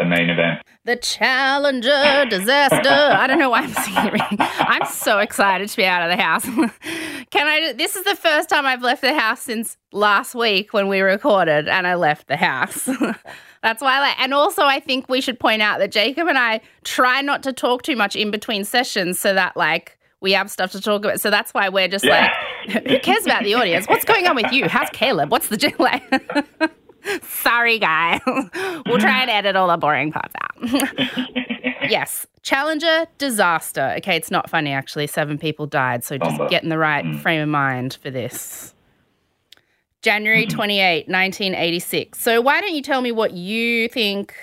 The 0.00 0.06
main 0.06 0.30
event. 0.30 0.62
The 0.86 0.96
Challenger 0.96 2.24
disaster. 2.30 2.88
I 2.88 3.26
don't 3.26 3.38
know 3.38 3.50
why 3.50 3.60
I'm 3.60 3.72
singing. 3.74 4.38
I'm 4.40 4.86
so 4.86 5.18
excited 5.18 5.68
to 5.68 5.76
be 5.76 5.84
out 5.84 6.02
of 6.10 6.16
the 6.16 6.20
house. 6.22 6.44
Can 7.30 7.46
I? 7.46 7.74
This 7.76 7.96
is 7.96 8.04
the 8.04 8.16
first 8.16 8.48
time 8.48 8.64
I've 8.64 8.80
left 8.82 9.02
the 9.02 9.12
house 9.12 9.42
since 9.42 9.76
last 9.92 10.34
week 10.34 10.72
when 10.72 10.88
we 10.88 11.00
recorded, 11.00 11.68
and 11.68 11.86
I 11.86 11.96
left 11.96 12.28
the 12.28 12.36
house. 12.38 12.86
That's 13.62 13.82
why, 13.82 13.96
I 13.98 14.00
like, 14.00 14.20
and 14.20 14.32
also 14.32 14.62
I 14.64 14.80
think 14.80 15.06
we 15.10 15.20
should 15.20 15.38
point 15.38 15.60
out 15.60 15.80
that 15.80 15.92
Jacob 15.92 16.28
and 16.28 16.38
I 16.38 16.62
try 16.82 17.20
not 17.20 17.42
to 17.42 17.52
talk 17.52 17.82
too 17.82 17.94
much 17.94 18.16
in 18.16 18.30
between 18.30 18.64
sessions, 18.64 19.20
so 19.20 19.34
that 19.34 19.54
like 19.54 19.98
we 20.22 20.32
have 20.32 20.50
stuff 20.50 20.72
to 20.72 20.80
talk 20.80 21.04
about. 21.04 21.20
So 21.20 21.28
that's 21.30 21.52
why 21.52 21.68
we're 21.68 21.88
just 21.88 22.06
Yeah. 22.06 22.32
like, 22.72 22.86
who 22.88 22.98
cares 23.00 23.26
about 23.26 23.42
the 23.44 23.52
audience? 23.52 23.86
What's 23.86 24.06
going 24.06 24.26
on 24.26 24.34
with 24.34 24.50
you? 24.50 24.66
How's 24.66 24.88
Caleb? 24.90 25.30
What's 25.30 25.48
the 25.48 25.58
j- 25.58 25.74
like? 25.78 26.02
Sorry, 27.22 27.78
guys. 27.78 28.20
we'll 28.26 28.98
try 28.98 29.22
and 29.22 29.30
edit 29.30 29.56
all 29.56 29.68
the 29.68 29.76
boring 29.76 30.12
parts 30.12 30.34
out. 30.40 31.90
yes, 31.90 32.26
Challenger 32.42 33.06
disaster. 33.18 33.94
Okay, 33.98 34.16
it's 34.16 34.30
not 34.30 34.48
funny 34.48 34.72
actually. 34.72 35.06
Seven 35.06 35.38
people 35.38 35.66
died, 35.66 36.04
so 36.04 36.16
just 36.16 36.38
get 36.50 36.62
in 36.62 36.68
the 36.70 36.78
right 36.78 37.04
frame 37.20 37.42
of 37.42 37.48
mind 37.48 37.98
for 38.02 38.10
this. 38.10 38.74
January 40.02 40.46
28, 40.46 41.08
1986. 41.08 42.18
So 42.18 42.40
why 42.40 42.62
don't 42.62 42.74
you 42.74 42.80
tell 42.80 43.02
me 43.02 43.12
what 43.12 43.32
you 43.34 43.88
think, 43.88 44.34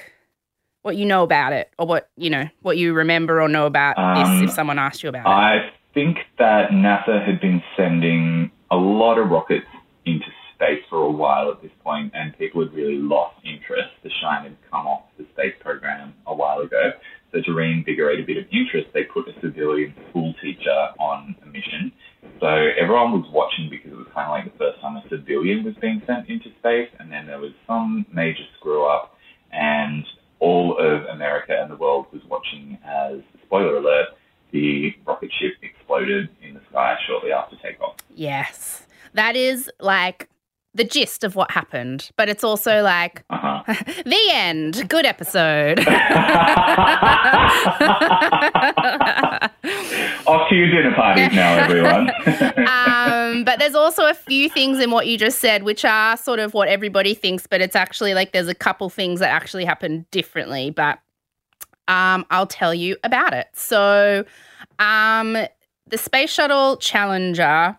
what 0.83 0.95
you 0.95 1.05
know 1.05 1.23
about 1.23 1.53
it, 1.53 1.71
or 1.79 1.87
what, 1.87 2.09
you 2.15 2.29
know, 2.29 2.47
what 2.61 2.77
you 2.77 2.93
remember 2.93 3.41
or 3.41 3.47
know 3.47 3.65
about 3.65 3.97
Um, 3.97 4.41
this 4.41 4.49
if 4.49 4.55
someone 4.55 4.77
asked 4.77 5.01
you 5.01 5.09
about 5.09 5.25
it? 5.25 5.29
I 5.29 5.71
think 5.95 6.19
that 6.37 6.69
NASA 6.69 7.25
had 7.25 7.41
been 7.41 7.63
sending 7.75 8.51
a 8.69 8.75
lot 8.77 9.17
of 9.17 9.31
rockets 9.31 9.65
into 10.05 10.27
space 10.57 10.81
for 10.89 11.03
a 11.03 11.11
while 11.11 11.51
at 11.51 11.61
this 11.61 11.71
point, 11.83 12.11
and 12.13 12.37
people 12.37 12.65
had 12.65 12.73
really 12.73 12.97
lost 12.97 13.37
interest. 13.45 13.93
The 14.03 14.09
shine 14.21 14.43
had 14.43 14.57
come 14.69 14.87
off 14.87 15.03
the 15.17 15.25
space 15.33 15.53
program 15.61 16.13
a 16.25 16.33
while 16.33 16.59
ago. 16.59 16.91
So 17.31 17.41
to 17.45 17.53
reinvigorate 17.53 18.19
a 18.19 18.25
bit 18.25 18.37
of 18.37 18.45
interest, 18.51 18.87
they 18.93 19.03
put 19.03 19.27
a 19.27 19.33
civilian 19.41 19.93
school 20.09 20.33
teacher 20.41 20.89
on 20.99 21.35
a 21.43 21.45
mission. 21.45 21.91
So 22.39 22.47
everyone 22.47 23.11
was 23.13 23.29
watching 23.31 23.69
because 23.69 23.91
it 23.91 23.97
was 23.97 24.07
kind 24.13 24.27
of 24.27 24.31
like 24.31 24.51
the 24.51 24.57
first 24.57 24.81
time 24.81 24.97
a 24.97 25.03
civilian 25.09 25.63
was 25.63 25.75
being 25.79 26.01
sent 26.07 26.27
into 26.29 26.49
space, 26.59 26.89
and 26.99 27.11
then 27.11 27.27
there 27.27 27.39
was 27.39 27.51
some 27.67 28.05
major 28.13 28.43
screw 28.57 28.85
up, 28.85 29.15
and 29.51 30.03
all 30.39 30.77
of 30.79 31.05
America 31.13 31.53
and 31.59 31.69
the 31.71 31.75
world 31.75 32.05
was 32.11 32.21
watching 32.29 32.77
as, 32.85 33.19
spoiler 33.45 33.77
alert, 33.77 34.09
the 34.51 34.93
rocket 35.05 35.31
ship 35.39 35.53
exploded 35.61 36.29
in 36.41 36.53
the 36.53 36.61
sky 36.69 36.95
shortly 37.07 37.31
after 37.31 37.55
takeoff. 37.57 37.95
yes. 38.13 38.83
That 39.13 39.35
is 39.35 39.71
like 39.79 40.29
the 40.77 40.83
gist 40.83 41.23
of 41.23 41.35
what 41.35 41.51
happened, 41.51 42.09
but 42.17 42.29
it's 42.29 42.43
also 42.43 42.81
like 42.81 43.23
Uh 43.29 43.61
huh. 43.63 43.73
the 44.05 44.19
end. 44.31 44.87
Good 44.87 45.05
episode. 45.05 45.79
Off 50.27 50.49
to 50.49 50.55
your 50.55 50.69
dinner 50.69 50.93
parties 50.95 51.33
now, 51.33 51.55
everyone. 51.57 52.11
um, 52.67 53.43
but 53.43 53.59
there's 53.59 53.75
also 53.75 54.05
a 54.05 54.13
few 54.13 54.49
things 54.49 54.79
in 54.79 54.91
what 54.91 55.07
you 55.07 55.17
just 55.17 55.39
said, 55.39 55.63
which 55.63 55.83
are 55.83 56.15
sort 56.15 56.39
of 56.39 56.53
what 56.53 56.67
everybody 56.67 57.13
thinks, 57.13 57.47
but 57.47 57.59
it's 57.59 57.75
actually 57.75 58.13
like 58.13 58.31
there's 58.31 58.47
a 58.47 58.55
couple 58.55 58.89
things 58.89 59.19
that 59.19 59.29
actually 59.29 59.65
happen 59.65 60.05
differently. 60.11 60.69
But 60.69 60.99
um, 61.87 62.25
I'll 62.29 62.47
tell 62.47 62.73
you 62.73 62.97
about 63.03 63.33
it. 63.33 63.47
So, 63.53 64.25
um, 64.79 65.37
the 65.87 65.97
Space 65.97 66.29
Shuttle 66.31 66.77
Challenger 66.77 67.77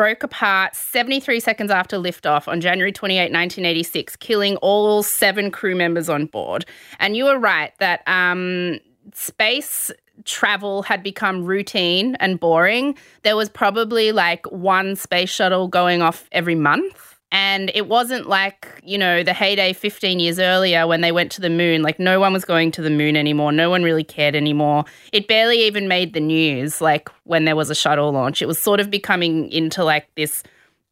broke 0.00 0.22
apart 0.22 0.74
73 0.74 1.40
seconds 1.40 1.70
after 1.70 1.98
liftoff 1.98 2.48
on 2.48 2.62
January 2.62 2.90
28, 2.90 3.20
1986, 3.20 4.16
killing 4.16 4.56
all 4.62 5.02
seven 5.02 5.50
crew 5.50 5.76
members 5.76 6.08
on 6.08 6.24
board. 6.24 6.64
And 6.98 7.18
you 7.18 7.26
were 7.26 7.38
right 7.38 7.74
that 7.80 8.00
um, 8.06 8.80
space 9.12 9.90
travel 10.24 10.80
had 10.80 11.02
become 11.02 11.44
routine 11.44 12.14
and 12.14 12.40
boring. 12.40 12.96
There 13.24 13.36
was 13.36 13.50
probably 13.50 14.10
like 14.10 14.46
one 14.46 14.96
space 14.96 15.28
shuttle 15.28 15.68
going 15.68 16.00
off 16.00 16.30
every 16.32 16.54
month. 16.54 17.09
And 17.32 17.70
it 17.74 17.86
wasn't 17.86 18.26
like, 18.26 18.66
you 18.82 18.98
know, 18.98 19.22
the 19.22 19.32
heyday 19.32 19.72
15 19.72 20.18
years 20.18 20.40
earlier 20.40 20.86
when 20.86 21.00
they 21.00 21.12
went 21.12 21.30
to 21.32 21.40
the 21.40 21.50
moon. 21.50 21.82
Like, 21.82 22.00
no 22.00 22.18
one 22.18 22.32
was 22.32 22.44
going 22.44 22.72
to 22.72 22.82
the 22.82 22.90
moon 22.90 23.16
anymore. 23.16 23.52
No 23.52 23.70
one 23.70 23.84
really 23.84 24.02
cared 24.02 24.34
anymore. 24.34 24.84
It 25.12 25.28
barely 25.28 25.64
even 25.64 25.86
made 25.86 26.12
the 26.12 26.20
news, 26.20 26.80
like, 26.80 27.08
when 27.24 27.44
there 27.44 27.54
was 27.54 27.70
a 27.70 27.74
shuttle 27.74 28.10
launch. 28.10 28.42
It 28.42 28.46
was 28.46 28.60
sort 28.60 28.80
of 28.80 28.90
becoming 28.90 29.50
into 29.52 29.84
like 29.84 30.12
this 30.16 30.42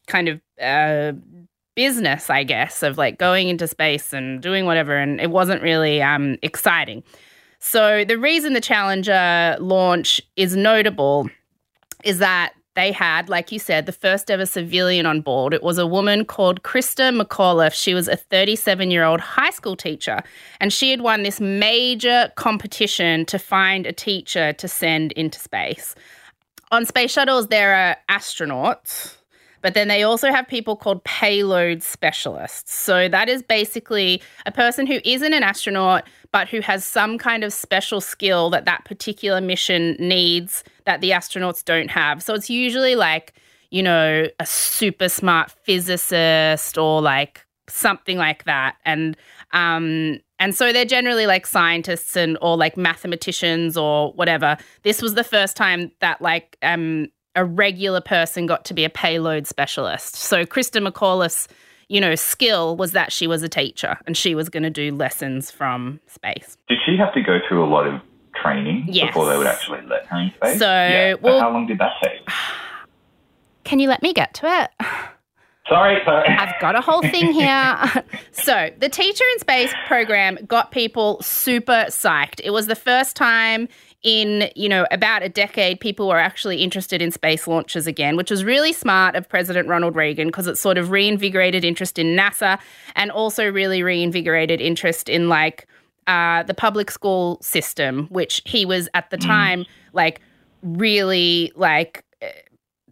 kind 0.07 0.29
of 0.29 0.41
uh, 0.63 1.13
business, 1.75 2.31
I 2.31 2.45
guess, 2.45 2.83
of 2.83 2.99
like 2.99 3.19
going 3.19 3.49
into 3.49 3.67
space 3.67 4.13
and 4.13 4.41
doing 4.41 4.65
whatever. 4.65 4.97
And 4.97 5.21
it 5.21 5.31
wasn't 5.31 5.63
really 5.63 6.01
um, 6.03 6.37
exciting. 6.43 7.03
So, 7.61 8.05
the 8.05 8.19
reason 8.19 8.53
the 8.53 8.61
Challenger 8.61 9.57
launch 9.59 10.21
is 10.37 10.55
notable 10.55 11.29
is 12.05 12.19
that 12.19 12.53
they 12.79 12.93
had, 12.93 13.29
like 13.29 13.51
you 13.51 13.59
said, 13.59 13.87
the 13.87 13.93
first 13.93 14.31
ever 14.31 14.47
civilian 14.47 15.05
on 15.05 15.21
board. 15.21 15.53
It 15.53 15.65
was 15.65 15.79
a 15.79 15.87
woman 15.87 16.25
called 16.25 16.63
Christa 16.63 17.11
McAuliffe. 17.21 17.75
She 17.75 17.93
was 17.93 18.07
a 18.07 18.15
37 18.15 18.93
year 18.93 19.03
old 19.03 19.19
high 19.19 19.51
school 19.51 19.75
teacher, 19.75 20.23
and 20.61 20.73
she 20.73 20.93
had 20.93 21.01
won 21.01 21.25
this 21.25 21.41
major 21.41 22.31
competition 22.37 23.27
to 23.27 23.37
find 23.37 23.85
a 23.85 23.93
teacher 23.93 24.53
to 24.53 24.69
send 24.69 25.11
into 25.13 25.41
space. 25.41 25.97
On 26.71 26.87
space 26.87 27.11
shuttles, 27.11 27.49
there 27.49 27.75
are 27.75 27.97
astronauts. 28.09 29.17
But 29.61 29.75
then 29.75 29.89
they 29.89 30.05
also 30.05 30.31
have 30.31 30.47
people 30.47 30.77
called 30.77 31.03
payload 31.03 31.83
specialists. 31.83 32.73
So 32.73 33.09
that 33.09 33.29
is 33.29 33.43
basically 33.43 34.23
a 34.47 34.53
person 34.53 34.87
who 34.87 35.01
isn't 35.05 35.33
an 35.33 35.43
astronaut, 35.43 36.07
but 36.31 36.49
who 36.49 36.61
has 36.61 36.85
some 36.85 37.19
kind 37.19 37.43
of 37.43 37.53
special 37.53 38.01
skill 38.01 38.51
that 38.51 38.67
that 38.67 38.85
particular 38.85 39.41
mission 39.41 39.97
needs 39.99 40.63
that 40.89 41.03
the 41.03 41.11
astronauts 41.11 41.63
don't 41.63 41.91
have. 41.91 42.23
So 42.23 42.33
it's 42.33 42.49
usually 42.49 42.95
like, 42.95 43.35
you 43.71 43.83
know, 43.83 44.27
a 44.41 44.47
super 44.47 45.11
smart 45.11 45.51
physicist 45.51 46.79
or 46.79 47.03
like 47.03 47.45
something 47.69 48.17
like 48.17 48.45
that. 48.45 48.77
And 48.87 49.15
um 49.53 50.19
and 50.39 50.55
so 50.55 50.73
they're 50.73 50.87
generally 50.87 51.27
like 51.27 51.47
scientists 51.47 52.17
and 52.17 52.39
or 52.41 52.57
like 52.57 52.79
mathematicians 52.79 53.77
or 53.77 54.13
whatever. 54.15 54.57
This 54.83 55.03
was 55.03 55.13
the 55.13 55.25
first 55.25 55.59
time 55.59 55.93
that 56.01 56.23
like 56.23 56.57
um 56.63 57.09
a 57.37 57.45
regular 57.45 58.01
person 58.01 58.47
got 58.47 58.65
to 58.65 58.73
be 58.73 58.87
a 58.87 58.91
payload 58.91 59.47
specialist. 59.47 60.17
So 60.17 60.47
Christa 60.47 60.81
McAuliffe's, 60.85 61.49
you 61.89 62.01
know, 62.01 62.15
skill 62.15 62.79
was 62.79 62.93
that 62.93 63.13
she 63.13 63.27
was 63.27 63.43
a 63.43 63.49
teacher 63.49 63.99
and 64.07 64.17
she 64.17 64.35
was 64.35 64.49
going 64.49 64.63
to 64.63 64.71
do 64.71 64.91
lessons 64.95 65.51
from 65.51 66.01
space. 66.07 66.57
Did 66.67 66.79
she 66.87 66.97
have 66.97 67.13
to 67.13 67.21
go 67.21 67.41
through 67.47 67.63
a 67.63 67.69
lot 67.69 67.87
of 67.87 68.01
training 68.43 68.85
Yes. 68.89 69.09
before 69.09 69.29
they 69.31 69.37
would 69.37 69.47
actually 69.47 69.81
let 69.89 70.07
her 70.07 70.19
in 70.19 70.33
space? 70.37 70.59
So, 70.59 70.67
yeah. 70.67 71.13
But 71.15 71.23
well- 71.23 71.41
how 71.41 71.51
long 71.51 71.67
did 71.67 71.79
that 71.79 71.93
take? 72.03 72.21
Can 73.65 73.79
you 73.81 73.89
let 73.89 74.03
me 74.03 74.13
get 74.13 74.33
to 74.35 74.47
it? 74.63 74.71
Sorry, 75.69 76.01
sorry. 76.07 76.27
I've 76.29 76.59
got 76.61 76.75
a 76.77 76.81
whole 76.81 77.03
thing 77.03 77.33
here. 77.33 77.77
so, 78.33 78.71
the 78.79 78.89
Teacher 78.89 79.25
in 79.35 79.39
Space 79.41 79.73
program 79.87 80.39
got 80.47 80.71
people 80.71 81.21
super 81.21 81.85
psyched. 81.89 82.41
It 82.43 82.51
was 82.51 82.67
the 82.67 82.75
first 82.75 83.15
time 83.17 83.69
in, 84.03 84.49
you 84.57 84.69
know, 84.71 84.87
about 84.91 85.23
a 85.23 85.29
decade 85.29 85.81
people 85.81 86.09
were 86.09 86.19
actually 86.19 86.63
interested 86.63 87.03
in 87.03 87.11
space 87.11 87.47
launches 87.47 87.87
again, 87.87 88.17
which 88.17 88.31
was 88.31 88.45
really 88.45 88.73
smart 88.73 89.17
of 89.17 89.29
President 89.29 89.69
Ronald 89.69 89.95
Reagan 89.97 90.29
because 90.29 90.47
it 90.47 90.57
sort 90.57 90.79
of 90.79 90.91
reinvigorated 90.91 91.65
interest 91.65 91.99
in 91.99 92.17
NASA 92.17 92.59
and 92.97 93.11
also 93.11 93.51
really 93.51 93.83
reinvigorated 93.83 94.61
interest 94.63 95.09
in 95.11 95.29
like 95.29 95.67
uh, 96.09 96.43
the 96.43 96.55
public 96.55 96.91
school 96.91 97.39
system, 97.43 98.07
which 98.09 98.43
he 98.47 98.65
was 98.65 98.89
at 98.95 99.11
the 99.11 99.19
mm. 99.19 99.27
time 99.27 99.67
like 99.93 100.21
really 100.63 101.53
like 101.55 102.03
uh, 102.23 102.27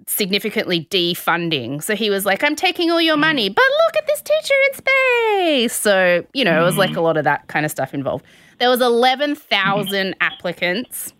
significantly 0.06 0.86
defunding. 0.90 1.82
So 1.82 1.96
he 1.96 2.10
was 2.10 2.26
like, 2.26 2.44
I'm 2.44 2.54
taking 2.54 2.90
all 2.90 3.00
your 3.00 3.16
mm. 3.16 3.20
money, 3.20 3.48
but 3.48 3.64
look 3.64 3.96
at 3.96 4.06
this 4.06 4.20
teacher 4.20 4.54
in 4.66 4.74
space. 4.74 5.72
So, 5.72 6.26
you 6.34 6.44
know, 6.44 6.60
it 6.60 6.64
was 6.64 6.76
like 6.76 6.90
mm. 6.90 6.96
a 6.96 7.00
lot 7.00 7.16
of 7.16 7.24
that 7.24 7.48
kind 7.48 7.64
of 7.64 7.70
stuff 7.70 7.94
involved. 7.94 8.24
There 8.58 8.68
was 8.68 8.80
11,000 8.80 10.14
applicants. 10.20 11.12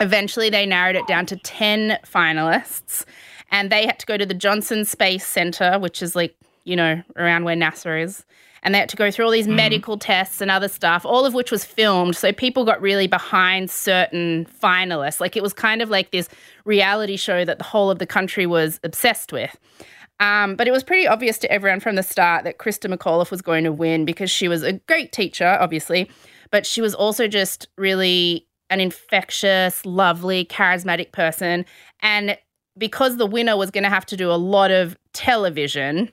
Eventually, 0.00 0.50
they 0.50 0.66
narrowed 0.66 0.96
it 0.96 1.06
down 1.06 1.24
to 1.26 1.36
10 1.36 1.98
finalists, 2.04 3.06
and 3.50 3.70
they 3.70 3.86
had 3.86 3.98
to 3.98 4.06
go 4.06 4.18
to 4.18 4.26
the 4.26 4.34
Johnson 4.34 4.84
Space 4.84 5.26
Center, 5.26 5.78
which 5.78 6.02
is 6.02 6.14
like, 6.14 6.36
you 6.64 6.76
know, 6.76 7.02
around 7.16 7.44
where 7.44 7.56
NASA 7.56 8.02
is. 8.02 8.24
And 8.66 8.74
they 8.74 8.80
had 8.80 8.88
to 8.88 8.96
go 8.96 9.12
through 9.12 9.26
all 9.26 9.30
these 9.30 9.46
medical 9.46 9.96
tests 9.96 10.40
and 10.40 10.50
other 10.50 10.66
stuff, 10.66 11.06
all 11.06 11.24
of 11.24 11.34
which 11.34 11.52
was 11.52 11.64
filmed. 11.64 12.16
So 12.16 12.32
people 12.32 12.64
got 12.64 12.82
really 12.82 13.06
behind 13.06 13.70
certain 13.70 14.44
finalists. 14.60 15.20
Like 15.20 15.36
it 15.36 15.42
was 15.42 15.52
kind 15.52 15.80
of 15.80 15.88
like 15.88 16.10
this 16.10 16.28
reality 16.64 17.16
show 17.16 17.44
that 17.44 17.58
the 17.58 17.64
whole 17.64 17.92
of 17.92 18.00
the 18.00 18.06
country 18.06 18.44
was 18.44 18.80
obsessed 18.82 19.32
with. 19.32 19.56
Um, 20.18 20.56
but 20.56 20.66
it 20.66 20.72
was 20.72 20.82
pretty 20.82 21.06
obvious 21.06 21.38
to 21.38 21.52
everyone 21.52 21.78
from 21.78 21.94
the 21.94 22.02
start 22.02 22.42
that 22.42 22.58
Christa 22.58 22.92
McAuliffe 22.92 23.30
was 23.30 23.40
going 23.40 23.62
to 23.62 23.72
win 23.72 24.04
because 24.04 24.32
she 24.32 24.48
was 24.48 24.64
a 24.64 24.72
great 24.72 25.12
teacher, 25.12 25.56
obviously, 25.60 26.10
but 26.50 26.66
she 26.66 26.80
was 26.80 26.92
also 26.92 27.28
just 27.28 27.68
really 27.78 28.48
an 28.68 28.80
infectious, 28.80 29.86
lovely, 29.86 30.44
charismatic 30.44 31.12
person. 31.12 31.64
And 32.00 32.36
because 32.76 33.16
the 33.16 33.26
winner 33.26 33.56
was 33.56 33.70
going 33.70 33.84
to 33.84 33.90
have 33.90 34.06
to 34.06 34.16
do 34.16 34.30
a 34.30 34.34
lot 34.34 34.72
of 34.72 34.96
television, 35.12 36.10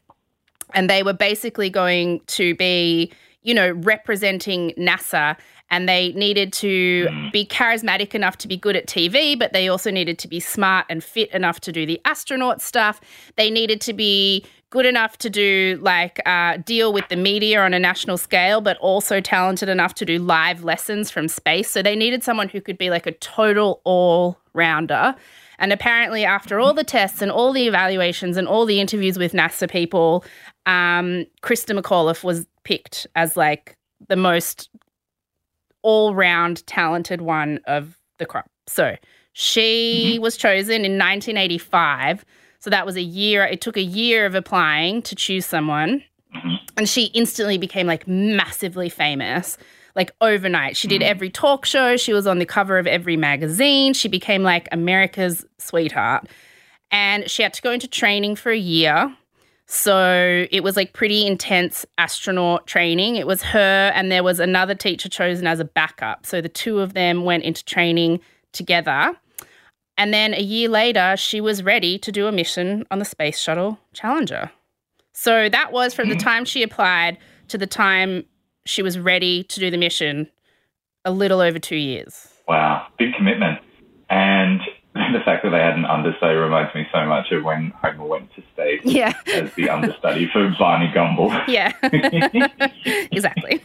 and 0.74 0.90
they 0.90 1.04
were 1.04 1.14
basically 1.14 1.70
going 1.70 2.22
to 2.28 2.56
be, 2.56 3.12
you 3.42 3.54
know, 3.54 3.72
representing 3.72 4.72
NASA 4.78 5.38
and 5.74 5.90
they 5.90 6.12
needed 6.14 6.54
to 6.54 7.10
be 7.32 7.46
charismatic 7.46 8.14
enough 8.14 8.38
to 8.38 8.48
be 8.48 8.56
good 8.56 8.76
at 8.76 8.86
TV, 8.86 9.38
but 9.38 9.54
they 9.54 9.68
also 9.68 9.90
needed 9.90 10.20
to 10.20 10.28
be 10.28 10.40
smart 10.40 10.86
and 10.88 11.04
fit 11.04 11.32
enough 11.32 11.60
to 11.62 11.72
do 11.72 11.86
the 11.86 12.00
astronaut 12.06 12.62
stuff. 12.62 13.02
They 13.38 13.50
needed 13.50 13.82
to 13.82 13.94
be 13.94 14.46
good 14.70 14.86
enough 14.86 15.18
to 15.20 15.30
do 15.30 15.80
like 15.82 16.20
uh, 16.28 16.58
deal 16.58 16.94
with 16.94 17.08
the 17.10 17.16
media 17.16 17.62
on 17.62 17.74
a 17.74 17.80
national 17.80 18.18
scale, 18.18 18.62
but 18.62 18.78
also 18.78 19.20
talented 19.20 19.70
enough 19.70 19.96
to 19.96 20.06
do 20.06 20.20
live 20.20 20.64
lessons 20.64 21.10
from 21.10 21.28
space. 21.28 21.72
So 21.72 21.82
they 21.82 21.96
needed 21.96 22.24
someone 22.24 22.50
who 22.50 22.62
could 22.62 22.78
be 22.78 22.90
like 22.90 23.08
a 23.08 23.12
total 23.12 23.82
all 23.84 24.38
rounder. 24.54 25.16
And 25.60 25.72
apparently, 25.72 26.26
after 26.26 26.60
all 26.60 26.74
the 26.74 26.84
tests 26.84 27.22
and 27.22 27.32
all 27.32 27.54
the 27.54 27.68
evaluations 27.68 28.38
and 28.38 28.48
all 28.48 28.66
the 28.66 28.82
interviews 28.82 29.18
with 29.18 29.34
NASA 29.34 29.70
people, 29.70 30.26
um, 30.66 31.26
Christa 31.42 31.78
McAuliffe 31.78 32.24
was 32.24 32.46
picked 32.64 33.08
as 33.16 33.36
like 33.36 33.76
the 34.08 34.16
most 34.16 34.70
all 35.82 36.16
round 36.16 36.66
talented 36.66 37.22
one 37.22 37.60
of 37.66 37.98
the 38.18 38.26
crop. 38.26 38.50
So 38.68 38.96
she 39.34 40.14
mm-hmm. 40.14 40.22
was 40.22 40.38
chosen 40.38 40.86
in 40.86 40.94
1985. 40.94 42.26
So 42.60 42.70
that 42.70 42.86
was 42.86 42.96
a 42.96 43.02
year, 43.02 43.44
it 43.44 43.62
took 43.62 43.76
a 43.76 43.82
year 43.82 44.26
of 44.26 44.36
applying 44.36 45.02
to 45.04 45.16
choose 45.16 45.46
someone. 45.46 46.04
Mm-hmm. 46.34 46.56
And 46.78 46.90
she 46.90 47.06
instantly 47.08 47.58
became 47.58 47.86
like 47.86 48.08
massively 48.08 48.90
famous, 48.90 49.58
like 49.96 50.12
overnight. 50.22 50.78
She 50.78 50.88
did 50.88 51.02
mm-hmm. 51.02 51.12
every 51.12 51.30
talk 51.30 51.66
show, 51.66 51.98
she 51.98 52.14
was 52.14 52.26
on 52.26 52.40
the 52.40 52.46
cover 52.46 52.78
of 52.78 52.88
every 52.88 53.18
magazine. 53.18 53.94
She 53.94 54.08
became 54.08 54.44
like 54.44 54.70
America's 54.72 55.46
sweetheart. 55.58 56.28
And 56.92 57.30
she 57.30 57.44
had 57.44 57.54
to 57.56 57.62
go 57.62 57.72
into 57.72 57.88
training 57.88 58.36
for 58.36 58.52
a 58.52 58.58
year. 58.58 59.14
So 59.74 60.46
it 60.52 60.64
was 60.64 60.76
like 60.76 60.94
pretty 60.94 61.26
intense 61.26 61.84
astronaut 61.98 62.68
training. 62.68 63.16
It 63.16 63.26
was 63.26 63.42
her, 63.42 63.92
and 63.96 64.12
there 64.12 64.24
was 64.24 64.40
another 64.40 64.76
teacher 64.76 65.10
chosen 65.10 65.48
as 65.48 65.60
a 65.60 65.66
backup. 65.66 66.28
So 66.28 66.42
the 66.42 66.48
two 66.48 66.80
of 66.80 66.94
them 66.94 67.26
went 67.26 67.44
into 67.44 67.66
training 67.66 68.20
together. 68.52 69.14
And 69.98 70.14
then 70.14 70.36
a 70.36 70.42
year 70.42 70.70
later, 70.70 71.18
she 71.18 71.42
was 71.42 71.64
ready 71.64 71.98
to 71.98 72.12
do 72.12 72.28
a 72.28 72.32
mission 72.32 72.86
on 72.92 73.00
the 73.00 73.04
Space 73.04 73.40
Shuttle 73.40 73.80
Challenger. 73.94 74.52
So 75.14 75.50
that 75.50 75.72
was 75.72 75.96
from 75.96 76.10
the 76.10 76.16
mm. 76.16 76.24
time 76.24 76.46
she 76.46 76.62
applied 76.62 77.18
to 77.48 77.58
the 77.58 77.66
time 77.66 78.26
she 78.68 78.84
was 78.84 79.00
ready 79.00 79.44
to 79.46 79.60
do 79.60 79.72
the 79.72 79.78
mission, 79.78 80.30
a 81.04 81.12
little 81.12 81.42
over 81.42 81.58
two 81.58 81.78
years. 81.78 82.28
Wow, 82.48 82.86
big 83.00 83.16
commitment. 83.16 83.58
And 84.12 84.62
the 84.94 85.20
fact 85.26 85.44
that 85.44 85.50
they 85.50 85.60
had 85.60 85.76
an 85.76 85.86
understudy 85.86 86.36
reminds 86.36 86.74
me 86.76 86.86
so 86.94 87.06
much 87.06 87.32
of 87.32 87.44
when 87.44 87.72
Homer 87.82 88.06
went 88.06 88.34
to 88.36 88.42
space 88.54 88.82
Yeah. 88.84 89.14
as 89.34 89.52
the 89.56 89.70
understudy 89.70 90.30
for 90.32 90.54
Barney 90.60 90.92
Gumble. 90.94 91.30
Yeah, 91.48 91.72
exactly. 93.12 93.62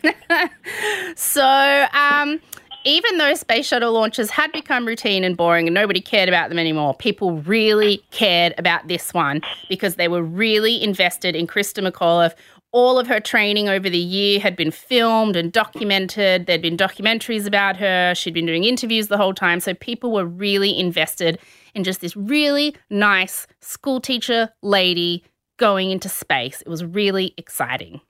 so, 1.16 1.86
um, 1.92 2.40
even 2.84 3.18
though 3.18 3.34
space 3.34 3.66
shuttle 3.66 3.92
launches 3.92 4.30
had 4.30 4.50
become 4.52 4.86
routine 4.86 5.24
and 5.24 5.36
boring 5.36 5.66
and 5.66 5.74
nobody 5.74 6.00
cared 6.00 6.28
about 6.28 6.48
them 6.48 6.58
anymore, 6.58 6.94
people 6.94 7.32
really 7.42 8.02
cared 8.10 8.54
about 8.56 8.88
this 8.88 9.12
one 9.12 9.42
because 9.68 9.96
they 9.96 10.08
were 10.08 10.22
really 10.22 10.82
invested 10.82 11.34
in 11.36 11.46
Christa 11.46 11.86
McAuliffe. 11.86 12.34
All 12.72 12.98
of 12.98 13.06
her 13.06 13.18
training 13.18 13.68
over 13.68 13.88
the 13.88 13.98
year 13.98 14.40
had 14.40 14.54
been 14.54 14.70
filmed 14.70 15.36
and 15.36 15.50
documented. 15.52 16.46
There'd 16.46 16.60
been 16.62 16.76
documentaries 16.76 17.46
about 17.46 17.76
her. 17.78 18.14
She'd 18.14 18.34
been 18.34 18.44
doing 18.46 18.64
interviews 18.64 19.08
the 19.08 19.16
whole 19.16 19.32
time. 19.32 19.60
So 19.60 19.72
people 19.74 20.12
were 20.12 20.26
really 20.26 20.78
invested 20.78 21.38
in 21.74 21.82
just 21.82 22.00
this 22.02 22.14
really 22.16 22.76
nice 22.90 23.46
school 23.60 24.00
teacher 24.00 24.50
lady 24.62 25.24
going 25.56 25.90
into 25.90 26.08
space. 26.10 26.60
It 26.60 26.68
was 26.68 26.84
really 26.84 27.32
exciting. 27.38 28.00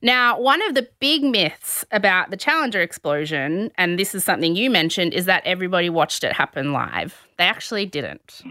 Now, 0.00 0.38
one 0.38 0.62
of 0.68 0.74
the 0.76 0.86
big 1.00 1.24
myths 1.24 1.84
about 1.90 2.30
the 2.30 2.36
Challenger 2.36 2.80
explosion, 2.80 3.72
and 3.76 3.98
this 3.98 4.14
is 4.14 4.22
something 4.22 4.54
you 4.54 4.70
mentioned, 4.70 5.12
is 5.12 5.24
that 5.24 5.42
everybody 5.44 5.90
watched 5.90 6.22
it 6.22 6.32
happen 6.34 6.72
live. 6.72 7.26
They 7.36 7.44
actually 7.44 7.86
didn't. 7.86 8.42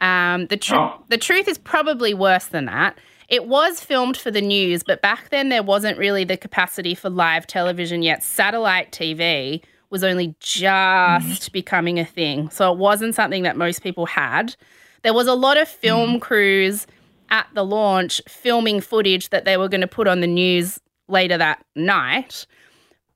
Um, 0.00 0.46
the, 0.46 0.56
tr- 0.56 0.74
Oh. 0.74 1.04
the 1.08 1.18
truth 1.18 1.46
is 1.46 1.58
probably 1.58 2.12
worse 2.12 2.46
than 2.46 2.64
that. 2.64 2.98
It 3.28 3.46
was 3.46 3.80
filmed 3.80 4.16
for 4.16 4.30
the 4.30 4.40
news, 4.40 4.82
but 4.82 5.02
back 5.02 5.30
then 5.30 5.48
there 5.48 5.62
wasn't 5.62 5.98
really 5.98 6.24
the 6.24 6.36
capacity 6.36 6.94
for 6.94 7.10
live 7.10 7.46
television 7.46 8.02
yet. 8.02 8.22
Satellite 8.22 8.92
TV 8.92 9.62
was 9.90 10.04
only 10.04 10.34
just 10.40 10.72
mm-hmm. 10.72 11.52
becoming 11.52 11.98
a 11.98 12.04
thing. 12.04 12.50
So 12.50 12.72
it 12.72 12.78
wasn't 12.78 13.14
something 13.14 13.42
that 13.42 13.56
most 13.56 13.82
people 13.82 14.06
had. 14.06 14.54
There 15.02 15.14
was 15.14 15.26
a 15.26 15.34
lot 15.34 15.56
of 15.56 15.68
film 15.68 16.16
mm. 16.16 16.20
crews 16.20 16.86
at 17.30 17.46
the 17.54 17.64
launch 17.64 18.20
filming 18.28 18.80
footage 18.80 19.30
that 19.30 19.44
they 19.44 19.56
were 19.56 19.68
going 19.68 19.80
to 19.80 19.86
put 19.86 20.08
on 20.08 20.20
the 20.20 20.26
news 20.26 20.80
later 21.08 21.38
that 21.38 21.64
night. 21.74 22.46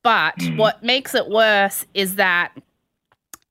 But 0.02 0.36
mm. 0.36 0.56
what 0.56 0.82
makes 0.82 1.14
it 1.14 1.28
worse 1.28 1.84
is 1.94 2.16
that 2.16 2.52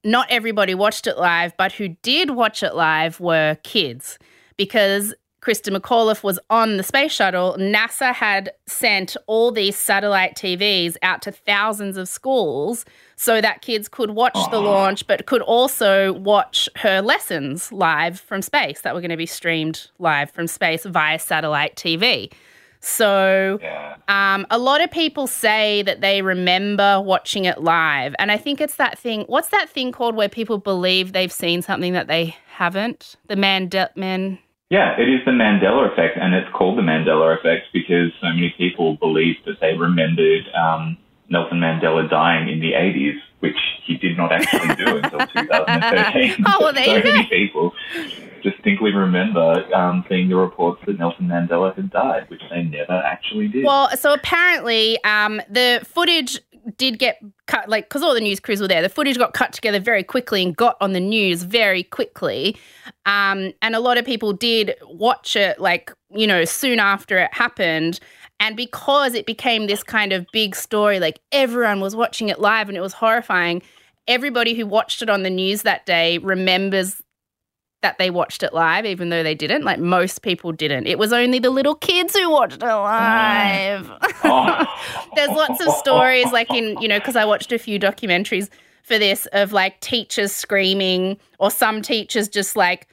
not 0.04 0.28
everybody 0.30 0.74
watched 0.74 1.08
it 1.08 1.17
live, 1.17 1.56
but 1.58 1.74
who 1.74 1.89
did 2.02 2.32
watch 2.32 2.63
it 2.63 2.76
live 2.76 3.19
were 3.19 3.58
kids 3.63 4.17
because 4.58 5.13
Christa 5.41 5.75
McAuliffe 5.75 6.21
was 6.21 6.38
on 6.49 6.78
the 6.78 6.84
space 6.84 7.12
shuttle. 7.13 7.56
NASA 7.58 8.13
had 8.13 8.52
sent 8.67 9.15
all 9.25 9.52
these 9.52 9.75
satellite 9.78 10.36
TVs 10.36 10.97
out 11.02 11.21
to 11.21 11.32
thousands 11.32 11.95
of 11.97 12.10
schools 12.10 12.84
so 13.15 13.39
that 13.39 13.62
kids 13.62 13.88
could 13.88 14.12
watch 14.12 14.38
the 14.52 14.60
launch, 14.60 15.08
but 15.08 15.25
could 15.25 15.41
also 15.41 16.13
watch 16.13 16.67
her 16.78 17.02
lessons 17.02 17.71
live 17.71 18.19
from 18.19 18.41
space 18.41 18.82
that 18.82 18.93
were 18.93 19.02
going 19.02 19.12
to 19.12 19.17
be 19.17 19.25
streamed 19.25 19.88
live 19.97 20.30
from 20.32 20.45
space 20.47 20.86
via 20.86 21.17
satellite 21.19 21.75
TV. 21.75 22.32
So 22.82 23.60
Yeah. 23.62 23.95
um, 24.08 24.47
a 24.49 24.58
lot 24.58 24.82
of 24.82 24.89
people 24.91 25.28
say 25.28 25.82
that 25.84 26.02
they 26.02 26.21
remember 26.21 27.02
watching 27.02 27.45
it 27.45 27.62
live. 27.62 28.15
And 28.19 28.32
I 28.32 28.38
think 28.38 28.62
it's 28.62 28.75
that 28.75 28.97
thing. 28.97 29.23
What's 29.28 29.49
that 29.49 29.69
thing 29.69 29.91
called 29.91 30.15
where 30.15 30.30
people 30.30 30.58
believe 30.58 31.12
they've 31.12 31.32
seen 31.32 31.62
something 31.62 31.93
that 31.93 32.08
they 32.08 32.36
haven't? 32.56 33.15
The 33.28 33.36
Mandela 33.36 33.95
man. 33.95 34.39
Yeah, 34.69 34.99
it 34.99 35.10
is 35.10 35.25
the 35.25 35.32
Mandela 35.32 35.91
effect, 35.91 36.15
and 36.17 36.36
it's 36.36 36.49
called 36.53 36.77
the 36.77 36.84
Mandela 36.84 37.38
effect 37.38 37.67
because 37.73 38.12
so 38.21 38.27
many 38.27 38.53
people 38.55 38.97
believe 38.97 39.36
that 39.47 39.60
they 39.60 39.73
remembered 39.73 40.45
um, 40.53 40.95
Nelson 41.27 41.60
Mandela 41.60 42.08
dying 42.08 42.49
in 42.49 42.60
the 42.60 42.73
80s, 42.73 43.17
which 43.39 43.58
he 43.86 43.97
did 43.97 44.15
not 44.15 44.32
actually 44.32 44.75
do 44.75 44.97
until 44.97 45.19
2013. 45.34 46.45
Oh, 46.45 46.58
well, 46.60 46.73
there 46.73 47.01
so 47.01 47.10
many 47.10 47.27
people 47.27 47.73
distinctly 48.43 48.93
remember 48.93 49.65
um, 49.73 50.05
seeing 50.08 50.29
the 50.29 50.36
reports 50.36 50.82
that 50.86 50.99
Nelson 50.99 51.27
Mandela 51.27 51.75
had 51.75 51.89
died, 51.89 52.29
which 52.29 52.41
they 52.51 52.62
never 52.62 52.93
actually 52.93 53.47
did. 53.47 53.65
Well, 53.65 53.89
so 53.97 54.13
apparently 54.13 55.03
um, 55.03 55.41
the 55.49 55.82
footage 55.84 56.39
did 56.78 57.00
get 57.00 57.19
cut, 57.48 57.69
like, 57.69 57.89
because 57.89 58.04
all 58.04 58.13
the 58.13 58.22
news 58.22 58.39
crews 58.39 58.62
were 58.62 58.67
there. 58.67 58.82
The 58.82 58.89
footage 58.89 59.17
got 59.17 59.34
cut 59.34 59.54
together 59.54 59.80
very 59.80 60.04
quickly 60.04 60.43
and 60.43 60.56
got 60.56 60.78
on 60.82 60.93
the 60.93 61.00
news 61.00 61.43
very 61.43 61.84
quickly. 61.84 62.58
Um, 63.06 63.54
and 63.62 63.76
a 63.76 63.80
lot 63.80 63.98
of 63.98 64.06
people 64.06 64.34
did 64.34 64.76
watch 64.84 65.36
it, 65.36 65.60
like, 65.60 65.93
you 66.12 66.28
know, 66.28 66.45
soon 66.45 66.80
after 66.80 67.17
it 67.17 67.34
happened. 67.34 68.00
And 68.39 68.56
because 68.56 69.13
it 69.15 69.26
became 69.26 69.67
this 69.67 69.84
kind 69.84 70.13
of 70.13 70.26
big 70.32 70.56
story, 70.56 71.00
like 71.00 71.19
everyone 71.32 71.82
was 71.82 71.95
watching 71.95 72.30
it 72.30 72.39
live 72.39 72.69
and 72.69 72.78
it 72.78 72.82
was 72.82 72.93
horrifying, 72.93 73.62
everybody 74.08 74.54
who 74.54 74.65
watched 74.65 75.02
it 75.02 75.10
on 75.10 75.24
the 75.24 75.30
news 75.30 75.63
that 75.63 75.86
day 75.86 76.17
remembers 76.19 77.02
that 77.82 77.98
they 77.98 78.10
watched 78.10 78.44
it 78.44 78.54
live, 78.54 78.86
even 78.86 79.10
though 79.10 79.24
they 79.24 79.36
didn't. 79.36 79.63
Like 79.63 79.80
most 79.80 80.22
people 80.22 80.52
didn't. 80.52 80.88
It 80.88 81.00
was 81.00 81.13
only 81.13 81.39
the 81.39 81.50
little 81.50 81.76
kids 81.76 82.15
who 82.15 82.30
watched 82.30 82.62
it 82.62 82.65
live. 82.65 83.89
There's 85.15 85.30
lots 85.30 85.65
of 85.65 85.74
stories, 85.76 86.32
like 86.32 86.50
in, 86.52 86.80
you 86.82 86.88
know, 86.88 87.00
because 87.00 87.15
I 87.15 87.26
watched 87.26 87.52
a 87.52 87.60
few 87.60 87.80
documentaries 87.80 88.50
for 88.84 88.98
this 88.98 89.28
of 89.28 89.54
like 89.54 89.80
teachers 89.80 90.32
screaming 90.32 91.18
or 91.39 91.52
some 91.52 91.82
teachers 91.82 92.28
just 92.28 92.56
like 92.56 92.88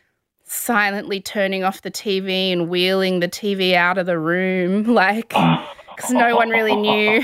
silently 0.44 1.20
turning 1.20 1.64
off 1.64 1.82
the 1.82 1.90
TV 1.90 2.52
and 2.52 2.68
wheeling 2.68 3.20
the 3.20 3.28
TV 3.28 3.74
out 3.74 3.98
of 3.98 4.06
the 4.06 4.18
room, 4.18 4.84
like, 4.94 5.30
because 5.30 6.10
no 6.10 6.36
one 6.36 6.50
really 6.50 6.76
knew 6.76 7.22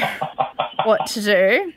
what 0.85 1.07
to 1.07 1.23
do. 1.23 1.73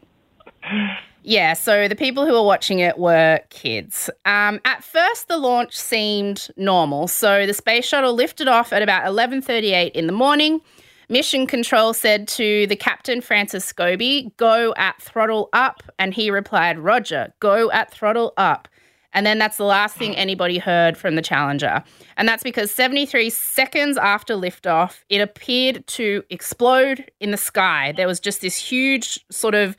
Yeah, 1.27 1.53
so 1.53 1.87
the 1.87 1.95
people 1.95 2.23
who 2.23 2.33
were 2.33 2.43
watching 2.43 2.77
it 2.77 2.99
were 2.99 3.39
kids. 3.49 4.11
Um, 4.25 4.61
at 4.63 4.83
first, 4.83 5.27
the 5.27 5.39
launch 5.39 5.75
seemed 5.75 6.49
normal. 6.55 7.07
So 7.07 7.47
the 7.47 7.53
space 7.53 7.83
shuttle 7.83 8.13
lifted 8.13 8.47
off 8.47 8.71
at 8.71 8.83
about 8.83 9.07
11:38 9.07 9.91
in 9.93 10.05
the 10.05 10.13
morning. 10.13 10.61
Mission 11.09 11.47
Control 11.47 11.93
said 11.93 12.27
to 12.27 12.67
the 12.67 12.75
captain, 12.75 13.21
Francis 13.21 13.65
Scobee, 13.65 14.37
"Go 14.37 14.75
at 14.77 15.01
throttle 15.01 15.49
up," 15.51 15.81
and 15.97 16.13
he 16.13 16.29
replied, 16.29 16.77
"Roger, 16.77 17.33
go 17.39 17.71
at 17.71 17.89
throttle 17.89 18.33
up." 18.37 18.67
And 19.11 19.25
then 19.25 19.39
that's 19.39 19.57
the 19.57 19.63
last 19.63 19.97
thing 19.97 20.15
anybody 20.15 20.59
heard 20.59 20.95
from 20.95 21.15
the 21.15 21.23
Challenger. 21.23 21.83
And 22.17 22.27
that's 22.27 22.43
because 22.43 22.69
73 22.69 23.31
seconds 23.31 23.97
after 23.97 24.35
liftoff, 24.35 25.03
it 25.09 25.21
appeared 25.21 25.87
to 25.87 26.23
explode 26.29 27.09
in 27.19 27.31
the 27.31 27.37
sky. 27.37 27.93
There 27.97 28.07
was 28.07 28.19
just 28.19 28.41
this 28.41 28.57
huge 28.57 29.25
sort 29.31 29.55
of 29.55 29.75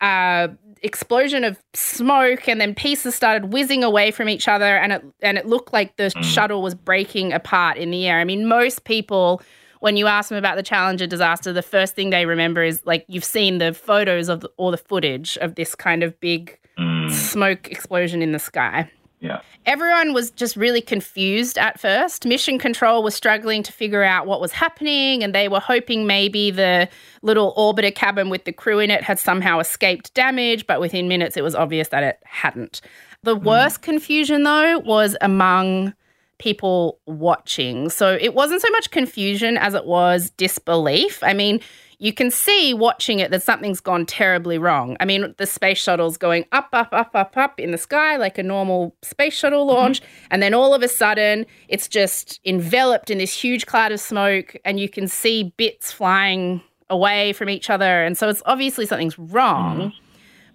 uh, 0.00 0.48
explosion 0.82 1.44
of 1.44 1.58
smoke, 1.74 2.48
and 2.48 2.60
then 2.60 2.74
pieces 2.74 3.14
started 3.14 3.52
whizzing 3.52 3.84
away 3.84 4.10
from 4.10 4.28
each 4.28 4.48
other, 4.48 4.76
and 4.76 4.92
it 4.92 5.04
and 5.20 5.38
it 5.38 5.46
looked 5.46 5.72
like 5.72 5.96
the 5.96 6.04
mm. 6.04 6.24
shuttle 6.24 6.62
was 6.62 6.74
breaking 6.74 7.32
apart 7.32 7.76
in 7.76 7.90
the 7.90 8.06
air. 8.06 8.18
I 8.18 8.24
mean, 8.24 8.46
most 8.46 8.84
people. 8.84 9.42
When 9.80 9.96
you 9.96 10.08
ask 10.08 10.28
them 10.28 10.38
about 10.38 10.56
the 10.56 10.64
Challenger 10.64 11.06
disaster, 11.06 11.52
the 11.52 11.62
first 11.62 11.94
thing 11.94 12.10
they 12.10 12.26
remember 12.26 12.64
is 12.64 12.82
like 12.84 13.04
you've 13.06 13.22
seen 13.22 13.58
the 13.58 13.72
photos 13.72 14.28
of 14.28 14.40
the, 14.40 14.50
or 14.56 14.72
the 14.72 14.76
footage 14.76 15.38
of 15.40 15.54
this 15.54 15.76
kind 15.76 16.02
of 16.02 16.18
big 16.18 16.58
mm. 16.76 17.08
smoke 17.12 17.70
explosion 17.70 18.20
in 18.20 18.32
the 18.32 18.40
sky. 18.40 18.90
Yeah. 19.20 19.40
Everyone 19.66 20.12
was 20.12 20.30
just 20.30 20.56
really 20.56 20.80
confused 20.80 21.58
at 21.58 21.80
first. 21.80 22.24
Mission 22.24 22.58
Control 22.58 23.02
was 23.02 23.14
struggling 23.14 23.62
to 23.64 23.72
figure 23.72 24.04
out 24.04 24.26
what 24.26 24.40
was 24.40 24.52
happening, 24.52 25.24
and 25.24 25.34
they 25.34 25.48
were 25.48 25.60
hoping 25.60 26.06
maybe 26.06 26.50
the 26.50 26.88
little 27.22 27.52
orbiter 27.56 27.94
cabin 27.94 28.30
with 28.30 28.44
the 28.44 28.52
crew 28.52 28.78
in 28.78 28.90
it 28.90 29.02
had 29.02 29.18
somehow 29.18 29.58
escaped 29.58 30.14
damage, 30.14 30.66
but 30.66 30.80
within 30.80 31.08
minutes 31.08 31.36
it 31.36 31.42
was 31.42 31.54
obvious 31.54 31.88
that 31.88 32.02
it 32.02 32.20
hadn't. 32.24 32.80
The 33.24 33.36
hmm. 33.36 33.44
worst 33.44 33.82
confusion, 33.82 34.44
though, 34.44 34.78
was 34.78 35.16
among 35.20 35.94
people 36.38 37.00
watching. 37.06 37.90
So 37.90 38.16
it 38.20 38.34
wasn't 38.34 38.62
so 38.62 38.70
much 38.70 38.90
confusion 38.90 39.56
as 39.56 39.74
it 39.74 39.84
was 39.84 40.30
disbelief. 40.30 41.22
I 41.22 41.34
mean, 41.34 41.60
you 42.00 42.12
can 42.12 42.30
see 42.30 42.72
watching 42.72 43.18
it 43.18 43.32
that 43.32 43.42
something's 43.42 43.80
gone 43.80 44.06
terribly 44.06 44.56
wrong. 44.56 44.96
I 45.00 45.04
mean, 45.04 45.34
the 45.36 45.46
space 45.46 45.78
shuttle's 45.78 46.16
going 46.16 46.44
up, 46.52 46.68
up, 46.72 46.90
up, 46.92 47.10
up, 47.14 47.36
up 47.36 47.58
in 47.58 47.72
the 47.72 47.78
sky 47.78 48.16
like 48.16 48.38
a 48.38 48.42
normal 48.42 48.94
space 49.02 49.34
shuttle 49.34 49.66
mm-hmm. 49.66 49.76
launch. 49.76 50.02
And 50.30 50.40
then 50.40 50.54
all 50.54 50.74
of 50.74 50.82
a 50.82 50.88
sudden, 50.88 51.44
it's 51.66 51.88
just 51.88 52.38
enveloped 52.44 53.10
in 53.10 53.18
this 53.18 53.32
huge 53.32 53.66
cloud 53.66 53.90
of 53.90 53.98
smoke, 53.98 54.56
and 54.64 54.78
you 54.78 54.88
can 54.88 55.08
see 55.08 55.52
bits 55.56 55.90
flying 55.90 56.62
away 56.88 57.32
from 57.32 57.50
each 57.50 57.68
other. 57.68 58.04
And 58.04 58.16
so 58.16 58.28
it's 58.28 58.42
obviously 58.46 58.86
something's 58.86 59.18
wrong. 59.18 59.78
Mm. 59.78 59.92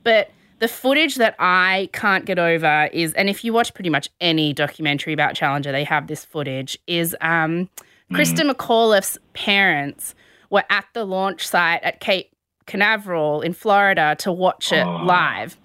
But 0.04 0.32
the 0.60 0.70
footage 0.70 1.16
that 1.16 1.36
I 1.40 1.90
can't 1.92 2.24
get 2.24 2.40
over 2.40 2.90
is, 2.94 3.14
and 3.16 3.30
if 3.30 3.44
you 3.44 3.52
watch 3.52 3.74
pretty 3.74 3.90
much 3.90 4.10
any 4.22 4.54
documentary 4.54 5.12
about 5.12 5.36
Challenger, 5.36 5.74
they 5.74 5.84
have 5.84 6.08
this 6.08 6.24
footage, 6.24 6.80
is 6.88 7.18
um, 7.20 7.70
mm. 8.10 8.18
Christa 8.18 8.50
McAuliffe's 8.50 9.18
parents 9.34 10.16
were 10.54 10.64
at 10.70 10.86
the 10.94 11.04
launch 11.04 11.46
site 11.48 11.82
at 11.82 12.00
Cape 12.00 12.30
Canaveral 12.68 13.42
in 13.42 13.54
Florida 13.54 14.16
to 14.20 14.32
watch 14.32 14.72
it 14.72 14.86
live. 14.86 15.58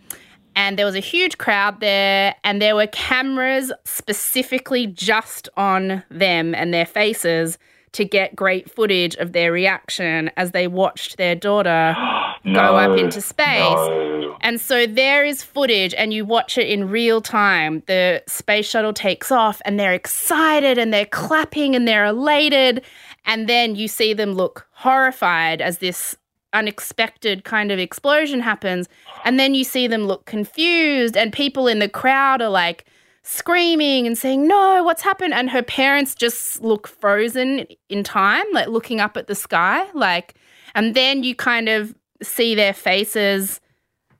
And 0.56 0.78
there 0.78 0.86
was 0.86 0.96
a 0.96 1.00
huge 1.00 1.36
crowd 1.36 1.78
there, 1.80 2.34
and 2.42 2.60
there 2.60 2.74
were 2.74 2.86
cameras 2.88 3.70
specifically 3.84 4.86
just 4.86 5.48
on 5.58 6.02
them 6.10 6.54
and 6.54 6.72
their 6.72 6.86
faces 6.86 7.58
to 7.92 8.04
get 8.04 8.36
great 8.36 8.70
footage 8.70 9.14
of 9.16 9.32
their 9.32 9.52
reaction 9.52 10.30
as 10.36 10.52
they 10.52 10.66
watched 10.66 11.16
their 11.16 11.34
daughter 11.34 11.94
go 12.44 12.76
up 12.76 12.98
into 12.98 13.20
space. 13.20 13.72
No. 13.72 14.36
And 14.40 14.60
so 14.60 14.86
there 14.86 15.24
is 15.24 15.42
footage, 15.42 15.94
and 15.94 16.12
you 16.12 16.24
watch 16.24 16.58
it 16.58 16.68
in 16.68 16.88
real 16.88 17.20
time. 17.20 17.82
The 17.86 18.22
space 18.26 18.68
shuttle 18.68 18.92
takes 18.92 19.32
off, 19.32 19.60
and 19.64 19.78
they're 19.78 19.92
excited, 19.92 20.78
and 20.78 20.92
they're 20.92 21.06
clapping, 21.06 21.74
and 21.74 21.86
they're 21.88 22.06
elated. 22.06 22.84
And 23.26 23.48
then 23.48 23.74
you 23.76 23.88
see 23.88 24.14
them 24.14 24.32
look 24.32 24.66
horrified 24.72 25.60
as 25.60 25.78
this 25.78 26.16
unexpected 26.52 27.44
kind 27.44 27.70
of 27.70 27.78
explosion 27.78 28.40
happens. 28.40 28.88
And 29.24 29.38
then 29.38 29.54
you 29.54 29.64
see 29.64 29.86
them 29.86 30.04
look 30.04 30.24
confused, 30.24 31.16
and 31.16 31.32
people 31.32 31.66
in 31.66 31.78
the 31.78 31.88
crowd 31.88 32.40
are 32.40 32.48
like 32.48 32.84
screaming 33.28 34.06
and 34.06 34.16
saying, 34.16 34.46
No, 34.48 34.82
what's 34.82 35.02
happened? 35.02 35.34
And 35.34 35.50
her 35.50 35.62
parents 35.62 36.14
just 36.14 36.62
look 36.62 36.88
frozen 36.88 37.66
in 37.90 38.02
time, 38.02 38.44
like 38.52 38.68
looking 38.68 39.00
up 39.00 39.16
at 39.16 39.26
the 39.26 39.34
sky. 39.34 39.86
Like, 39.92 40.34
and 40.74 40.94
then 40.94 41.22
you 41.22 41.34
kind 41.34 41.68
of 41.68 41.94
see 42.22 42.54
their 42.54 42.72
faces, 42.72 43.60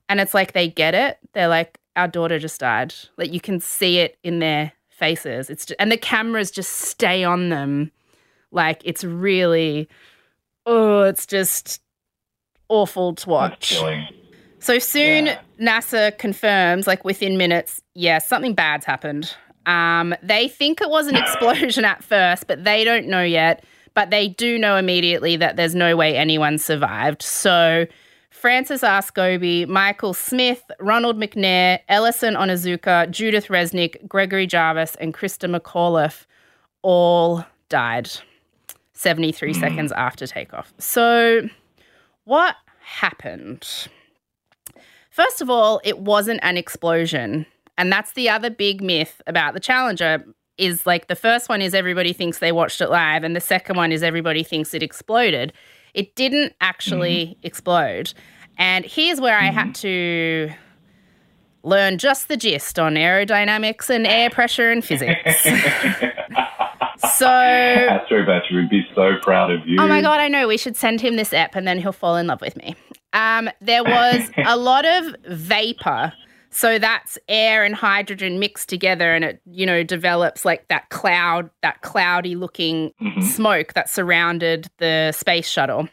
and 0.09 0.21
it's 0.21 0.35
like 0.35 0.53
they 0.53 0.69
get 0.69 0.95
it. 0.95 1.19
They're 1.33 1.49
like, 1.49 1.79
Our 1.97 2.07
daughter 2.07 2.39
just 2.39 2.61
died. 2.61 2.95
Like, 3.17 3.33
you 3.33 3.41
can 3.41 3.61
see 3.61 3.99
it 3.99 4.19
in 4.23 4.41
their 4.41 4.73
faces. 4.91 5.49
It's 5.49 5.65
just, 5.65 5.81
and 5.81 5.91
the 5.91 5.97
cameras 5.97 6.51
just 6.51 6.71
stay 6.71 7.25
on 7.25 7.49
them. 7.49 7.91
Like, 8.51 8.83
it's 8.85 9.05
really, 9.05 9.89
oh, 10.67 11.03
it's 11.03 11.27
just 11.27 11.81
awful 12.69 13.15
to 13.15 13.29
watch. 13.29 13.73
So 14.61 14.79
soon, 14.79 15.27
Yeah. 15.27 15.39
NASA 15.61 16.17
confirms, 16.19 16.87
like 16.87 17.05
within 17.05 17.37
minutes, 17.37 17.81
yes, 17.95 18.27
something 18.29 18.55
bad's 18.55 18.85
happened. 18.85 19.35
Um, 19.67 20.15
they 20.23 20.49
think 20.49 20.81
it 20.81 20.91
was 20.91 21.07
an 21.07 21.17
explosion 21.23 21.85
at 21.85 22.03
first, 22.03 22.47
but 22.47 22.65
they 22.65 22.85
don't 22.85 23.07
know 23.07 23.23
yet. 23.23 23.65
But 23.95 24.11
they 24.11 24.29
do 24.29 24.59
know 24.59 24.77
immediately 24.77 25.37
that 25.37 25.57
there's 25.57 25.75
no 25.75 25.97
way 25.97 26.17
anyone 26.17 26.59
survived. 26.59 27.21
So 27.23 27.87
Francis 28.31 28.85
R. 28.85 29.03
Scobee, 29.03 29.67
Michael 29.67 30.15
Smith, 30.15 30.63
Ronald 30.79 31.19
McNair, 31.19 31.81
Ellison 31.89 32.35
Onizuka, 32.35 33.11
Judith 33.11 33.49
Resnik, 33.49 34.07
Gregory 34.07 34.47
Jarvis, 34.47 34.95
and 34.97 35.13
Christa 35.13 35.53
McAuliffe 35.53 36.27
all 36.83 37.45
died 37.69 38.09
73 38.93 39.53
seconds 39.55 39.91
after 39.93 40.27
takeoff. 40.27 40.73
So, 40.79 41.49
what 42.25 42.55
happened? 42.81 43.67
First 45.19 45.41
of 45.41 45.51
all, 45.51 45.81
it 45.83 45.99
wasn't 45.99 46.39
an 46.45 46.57
explosion. 46.57 47.45
And 47.77 47.91
that's 47.91 48.13
the 48.13 48.29
other 48.29 48.51
big 48.51 48.81
myth 48.81 49.21
about 49.27 49.53
the 49.53 49.59
Challenger 49.59 50.25
is 50.59 50.87
like 50.87 51.09
the 51.09 51.17
first 51.17 51.49
one 51.49 51.61
is 51.61 51.75
everybody 51.75 52.13
thinks 52.13 52.39
they 52.39 52.53
watched 52.53 52.81
it 52.81 52.89
live 52.89 53.25
and 53.25 53.35
the 53.35 53.41
second 53.41 53.75
one 53.77 53.91
is 53.91 54.05
everybody 54.05 54.45
thinks 54.45 54.75
it 54.75 54.83
exploded. 54.85 55.53
It 55.93 56.15
didn't 56.15 56.53
actually 56.61 57.27
mm-hmm. 57.27 57.47
explode. 57.49 58.15
And 58.59 58.85
here's 58.85 59.21
where 59.21 59.37
I 59.37 59.47
had 59.47 59.71
mm-hmm. 59.71 60.53
to 60.53 60.53
learn 61.65 61.99
just 61.99 62.29
the 62.29 62.37
gist 62.37 62.79
on 62.79 62.95
aerodynamics 62.95 63.91
and 63.91 64.07
air 64.07 64.31
pressure 64.31 64.71
and 64.71 64.85
physics. 64.85 65.43
so 67.19 67.27
Astrobatch 67.27 68.53
would 68.53 68.71
be 68.71 68.87
so 68.95 69.15
proud 69.21 69.51
of 69.51 69.67
you. 69.67 69.81
Oh 69.81 69.89
my 69.89 70.01
god, 70.01 70.21
I 70.21 70.29
know. 70.29 70.47
We 70.47 70.59
should 70.59 70.77
send 70.77 71.01
him 71.01 71.17
this 71.17 71.33
app 71.33 71.57
and 71.57 71.67
then 71.67 71.81
he'll 71.81 71.91
fall 71.91 72.15
in 72.15 72.29
love 72.29 72.41
with 72.41 72.55
me. 72.55 72.77
Um, 73.13 73.51
there 73.61 73.85
was 73.85 74.31
a 74.45 74.57
lot 74.59 74.85
of 74.85 75.15
vapor. 75.27 76.13
So 76.51 76.79
that's 76.79 77.19
air 77.29 77.65
and 77.65 77.75
hydrogen 77.75 78.39
mixed 78.39 78.69
together 78.69 79.15
and 79.15 79.25
it, 79.25 79.43
you 79.51 79.67
know, 79.67 79.83
develops 79.83 80.45
like 80.45 80.67
that 80.69 80.89
cloud, 80.89 81.51
that 81.63 81.83
cloudy 81.83 82.37
looking 82.37 82.93
smoke 83.21 83.75
that 83.75 83.91
surrounded 83.91 84.67
the 84.79 85.13
space 85.13 85.49
shuttle. 85.49 85.89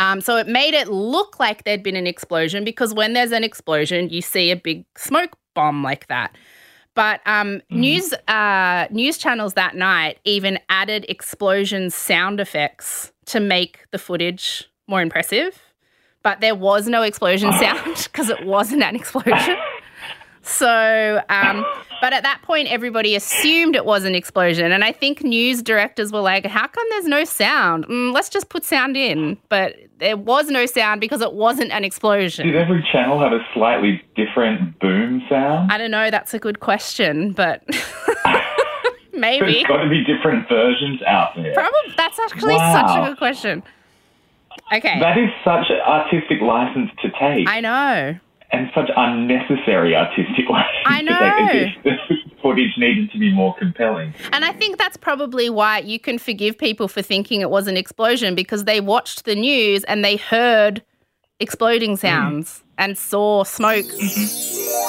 Um, 0.00 0.20
so 0.20 0.36
it 0.36 0.46
made 0.46 0.74
it 0.74 0.88
look 0.88 1.40
like 1.40 1.64
there'd 1.64 1.82
been 1.82 1.96
an 1.96 2.06
explosion 2.06 2.64
because 2.64 2.94
when 2.94 3.12
there's 3.12 3.32
an 3.32 3.44
explosion, 3.44 4.08
you 4.10 4.20
see 4.20 4.50
a 4.50 4.56
big 4.56 4.84
smoke 4.96 5.36
bomb 5.54 5.82
like 5.82 6.06
that. 6.08 6.36
But 6.94 7.20
um, 7.26 7.62
news 7.70 8.12
uh, 8.26 8.88
news 8.90 9.18
channels 9.18 9.54
that 9.54 9.76
night 9.76 10.18
even 10.24 10.58
added 10.68 11.06
explosion 11.08 11.90
sound 11.90 12.40
effects 12.40 13.12
to 13.26 13.38
make 13.38 13.86
the 13.92 13.98
footage 13.98 14.68
more 14.88 15.00
impressive. 15.00 15.60
But 16.28 16.42
there 16.42 16.54
was 16.54 16.88
no 16.88 17.00
explosion 17.00 17.50
sound 17.58 17.96
because 18.04 18.28
it 18.28 18.44
wasn't 18.44 18.82
an 18.82 18.94
explosion. 18.94 19.56
So, 20.42 21.22
um, 21.30 21.64
but 22.02 22.12
at 22.12 22.22
that 22.22 22.42
point, 22.42 22.68
everybody 22.68 23.16
assumed 23.16 23.74
it 23.74 23.86
was 23.86 24.04
an 24.04 24.14
explosion. 24.14 24.70
And 24.70 24.84
I 24.84 24.92
think 24.92 25.22
news 25.24 25.62
directors 25.62 26.12
were 26.12 26.20
like, 26.20 26.44
how 26.44 26.66
come 26.66 26.84
there's 26.90 27.06
no 27.06 27.24
sound? 27.24 27.86
Mm, 27.86 28.12
let's 28.12 28.28
just 28.28 28.50
put 28.50 28.62
sound 28.62 28.94
in. 28.94 29.38
But 29.48 29.76
there 30.00 30.18
was 30.18 30.50
no 30.50 30.66
sound 30.66 31.00
because 31.00 31.22
it 31.22 31.32
wasn't 31.32 31.72
an 31.72 31.82
explosion. 31.82 32.46
Did 32.48 32.56
every 32.56 32.86
channel 32.92 33.18
have 33.20 33.32
a 33.32 33.40
slightly 33.54 34.02
different 34.14 34.78
boom 34.80 35.22
sound? 35.30 35.72
I 35.72 35.78
don't 35.78 35.90
know. 35.90 36.10
That's 36.10 36.34
a 36.34 36.38
good 36.38 36.60
question, 36.60 37.32
but 37.32 37.64
maybe. 39.14 39.52
There's 39.52 39.64
got 39.64 39.82
to 39.82 39.88
be 39.88 40.04
different 40.04 40.46
versions 40.46 41.00
out 41.06 41.36
there. 41.36 41.54
Probably. 41.54 41.94
That's 41.96 42.18
actually 42.18 42.58
such 42.58 42.90
a 42.90 43.08
good 43.08 43.16
question. 43.16 43.62
Okay. 44.72 44.98
That 45.00 45.18
is 45.18 45.30
such 45.44 45.66
an 45.70 45.80
artistic 45.86 46.40
license 46.40 46.90
to 47.02 47.10
take, 47.18 47.48
I 47.48 47.60
know. 47.60 48.18
and 48.52 48.70
such 48.74 48.90
unnecessary 48.96 49.94
artistic 49.96 50.48
license 50.50 50.86
I 50.86 51.02
to 51.02 51.52
take. 51.52 51.82
The 51.82 51.96
footage 52.42 52.76
needed 52.76 53.10
to 53.12 53.18
be 53.18 53.32
more 53.32 53.54
compelling. 53.58 54.14
And 54.32 54.44
I 54.44 54.52
think 54.52 54.78
that's 54.78 54.96
probably 54.96 55.50
why 55.50 55.78
you 55.78 55.98
can 55.98 56.18
forgive 56.18 56.56
people 56.58 56.88
for 56.88 57.02
thinking 57.02 57.40
it 57.40 57.50
was 57.50 57.66
an 57.66 57.76
explosion 57.76 58.34
because 58.34 58.64
they 58.64 58.80
watched 58.80 59.24
the 59.24 59.34
news 59.34 59.84
and 59.84 60.04
they 60.04 60.16
heard 60.16 60.82
exploding 61.40 61.92
hmm. 61.92 61.96
sounds 61.96 62.62
and 62.76 62.96
saw 62.96 63.44
smoke. 63.44 63.86
Mm-hmm. 63.86 64.88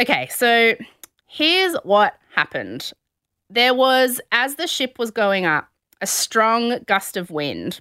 Okay, 0.00 0.28
so 0.28 0.74
here's 1.26 1.74
what 1.82 2.14
happened. 2.34 2.92
There 3.50 3.74
was, 3.74 4.20
as 4.30 4.54
the 4.54 4.66
ship 4.66 4.98
was 4.98 5.10
going 5.10 5.44
up, 5.44 5.68
a 6.00 6.06
strong 6.06 6.78
gust 6.86 7.16
of 7.16 7.30
wind. 7.30 7.80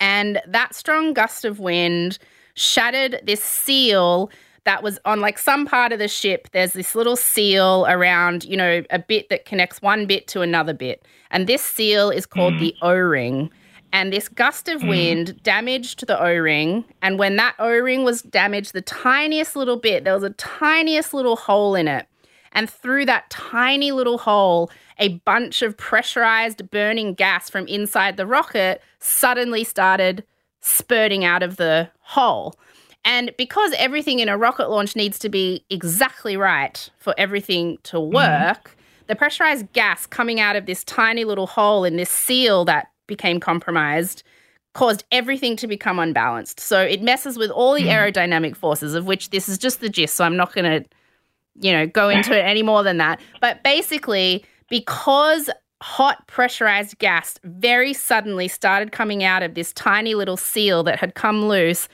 And 0.00 0.40
that 0.46 0.74
strong 0.74 1.14
gust 1.14 1.44
of 1.44 1.58
wind 1.58 2.18
shattered 2.54 3.20
this 3.24 3.42
seal 3.42 4.30
that 4.64 4.82
was 4.82 4.98
on 5.04 5.20
like 5.20 5.38
some 5.38 5.64
part 5.64 5.92
of 5.92 5.98
the 5.98 6.08
ship. 6.08 6.48
There's 6.52 6.72
this 6.72 6.94
little 6.94 7.16
seal 7.16 7.86
around, 7.88 8.44
you 8.44 8.56
know, 8.56 8.82
a 8.90 8.98
bit 8.98 9.28
that 9.30 9.44
connects 9.44 9.80
one 9.80 10.06
bit 10.06 10.26
to 10.28 10.42
another 10.42 10.74
bit. 10.74 11.04
And 11.30 11.46
this 11.46 11.62
seal 11.62 12.10
is 12.10 12.26
called 12.26 12.54
mm. 12.54 12.60
the 12.60 12.74
O 12.82 12.92
ring. 12.92 13.50
And 13.92 14.12
this 14.12 14.28
gust 14.28 14.68
of 14.68 14.82
mm. 14.82 14.88
wind 14.88 15.42
damaged 15.42 16.06
the 16.06 16.20
O 16.20 16.34
ring. 16.34 16.84
And 17.00 17.18
when 17.18 17.36
that 17.36 17.54
O 17.60 17.70
ring 17.70 18.04
was 18.04 18.22
damaged, 18.22 18.72
the 18.72 18.82
tiniest 18.82 19.54
little 19.54 19.76
bit, 19.76 20.04
there 20.04 20.14
was 20.14 20.24
a 20.24 20.30
tiniest 20.30 21.14
little 21.14 21.36
hole 21.36 21.76
in 21.76 21.86
it. 21.86 22.06
And 22.56 22.68
through 22.68 23.04
that 23.04 23.30
tiny 23.30 23.92
little 23.92 24.18
hole, 24.18 24.70
a 24.98 25.08
bunch 25.18 25.62
of 25.62 25.76
pressurized 25.76 26.70
burning 26.70 27.14
gas 27.14 27.50
from 27.50 27.68
inside 27.68 28.16
the 28.16 28.26
rocket 28.26 28.82
suddenly 28.98 29.62
started 29.62 30.24
spurting 30.60 31.24
out 31.24 31.42
of 31.42 31.56
the 31.56 31.90
hole. 32.00 32.56
And 33.04 33.30
because 33.38 33.72
everything 33.78 34.18
in 34.18 34.28
a 34.28 34.38
rocket 34.38 34.68
launch 34.68 34.96
needs 34.96 35.18
to 35.20 35.28
be 35.28 35.64
exactly 35.70 36.36
right 36.36 36.90
for 36.98 37.14
everything 37.16 37.78
to 37.84 37.98
mm-hmm. 37.98 38.14
work, 38.14 38.76
the 39.06 39.14
pressurized 39.14 39.72
gas 39.74 40.06
coming 40.06 40.40
out 40.40 40.56
of 40.56 40.66
this 40.66 40.82
tiny 40.82 41.24
little 41.24 41.46
hole 41.46 41.84
in 41.84 41.96
this 41.96 42.10
seal 42.10 42.64
that 42.64 42.88
became 43.06 43.38
compromised 43.38 44.24
caused 44.72 45.04
everything 45.12 45.56
to 45.56 45.66
become 45.66 45.98
unbalanced. 45.98 46.58
So 46.58 46.80
it 46.80 47.02
messes 47.02 47.38
with 47.38 47.50
all 47.50 47.74
the 47.74 47.82
mm-hmm. 47.82 47.90
aerodynamic 47.90 48.56
forces, 48.56 48.94
of 48.94 49.06
which 49.06 49.30
this 49.30 49.48
is 49.48 49.58
just 49.58 49.80
the 49.80 49.88
gist. 49.88 50.16
So 50.16 50.24
I'm 50.24 50.36
not 50.36 50.54
going 50.54 50.82
to, 50.82 50.88
you 51.60 51.72
know, 51.72 51.86
go 51.86 52.08
into 52.08 52.36
it 52.36 52.42
any 52.42 52.62
more 52.62 52.82
than 52.82 52.98
that. 52.98 53.20
But 53.40 53.62
basically, 53.62 54.44
because 54.68 55.50
hot 55.82 56.26
pressurized 56.26 56.98
gas 56.98 57.38
very 57.44 57.92
suddenly 57.92 58.48
started 58.48 58.92
coming 58.92 59.22
out 59.22 59.42
of 59.42 59.54
this 59.54 59.72
tiny 59.72 60.14
little 60.14 60.36
seal 60.36 60.82
that 60.84 60.98
had 60.98 61.14
come 61.14 61.46
loose, 61.46 61.88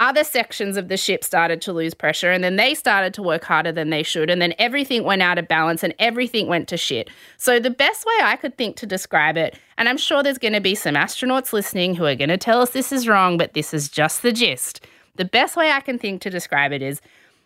other 0.00 0.22
sections 0.22 0.76
of 0.76 0.88
the 0.88 0.96
ship 0.96 1.24
started 1.24 1.60
to 1.60 1.72
lose 1.72 1.92
pressure 1.92 2.30
and 2.30 2.44
then 2.44 2.54
they 2.54 2.72
started 2.72 3.12
to 3.12 3.22
work 3.22 3.42
harder 3.42 3.72
than 3.72 3.90
they 3.90 4.02
should 4.02 4.30
and 4.30 4.40
then 4.40 4.54
everything 4.58 5.02
went 5.02 5.22
out 5.22 5.38
of 5.38 5.48
balance 5.48 5.82
and 5.82 5.92
everything 5.98 6.46
went 6.46 6.68
to 6.68 6.76
shit. 6.76 7.10
So 7.36 7.58
the 7.58 7.70
best 7.70 8.06
way 8.06 8.20
I 8.22 8.36
could 8.36 8.56
think 8.56 8.76
to 8.76 8.86
describe 8.86 9.36
it, 9.36 9.58
and 9.76 9.88
I'm 9.88 9.96
sure 9.96 10.22
there's 10.22 10.38
going 10.38 10.52
to 10.52 10.60
be 10.60 10.76
some 10.76 10.94
astronauts 10.94 11.52
listening 11.52 11.96
who 11.96 12.04
are 12.04 12.14
going 12.14 12.28
to 12.28 12.38
tell 12.38 12.60
us 12.60 12.70
this 12.70 12.92
is 12.92 13.08
wrong, 13.08 13.38
but 13.38 13.54
this 13.54 13.74
is 13.74 13.88
just 13.88 14.22
the 14.22 14.32
gist. 14.32 14.86
The 15.16 15.24
best 15.24 15.56
way 15.56 15.72
I 15.72 15.80
can 15.80 15.98
think 15.98 16.22
to 16.22 16.30
describe 16.30 16.72
it 16.72 16.82
is 16.82 17.00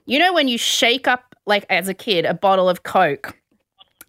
you 0.05 0.19
know 0.19 0.35
when 0.35 0.49
you 0.49 0.59
shake 0.59 1.09
up 1.09 1.32
like 1.47 1.65
as 1.71 1.89
a 1.89 1.95
kid 1.95 2.25
a 2.25 2.35
bottle 2.35 2.69
of 2.69 2.83
coke 2.83 3.37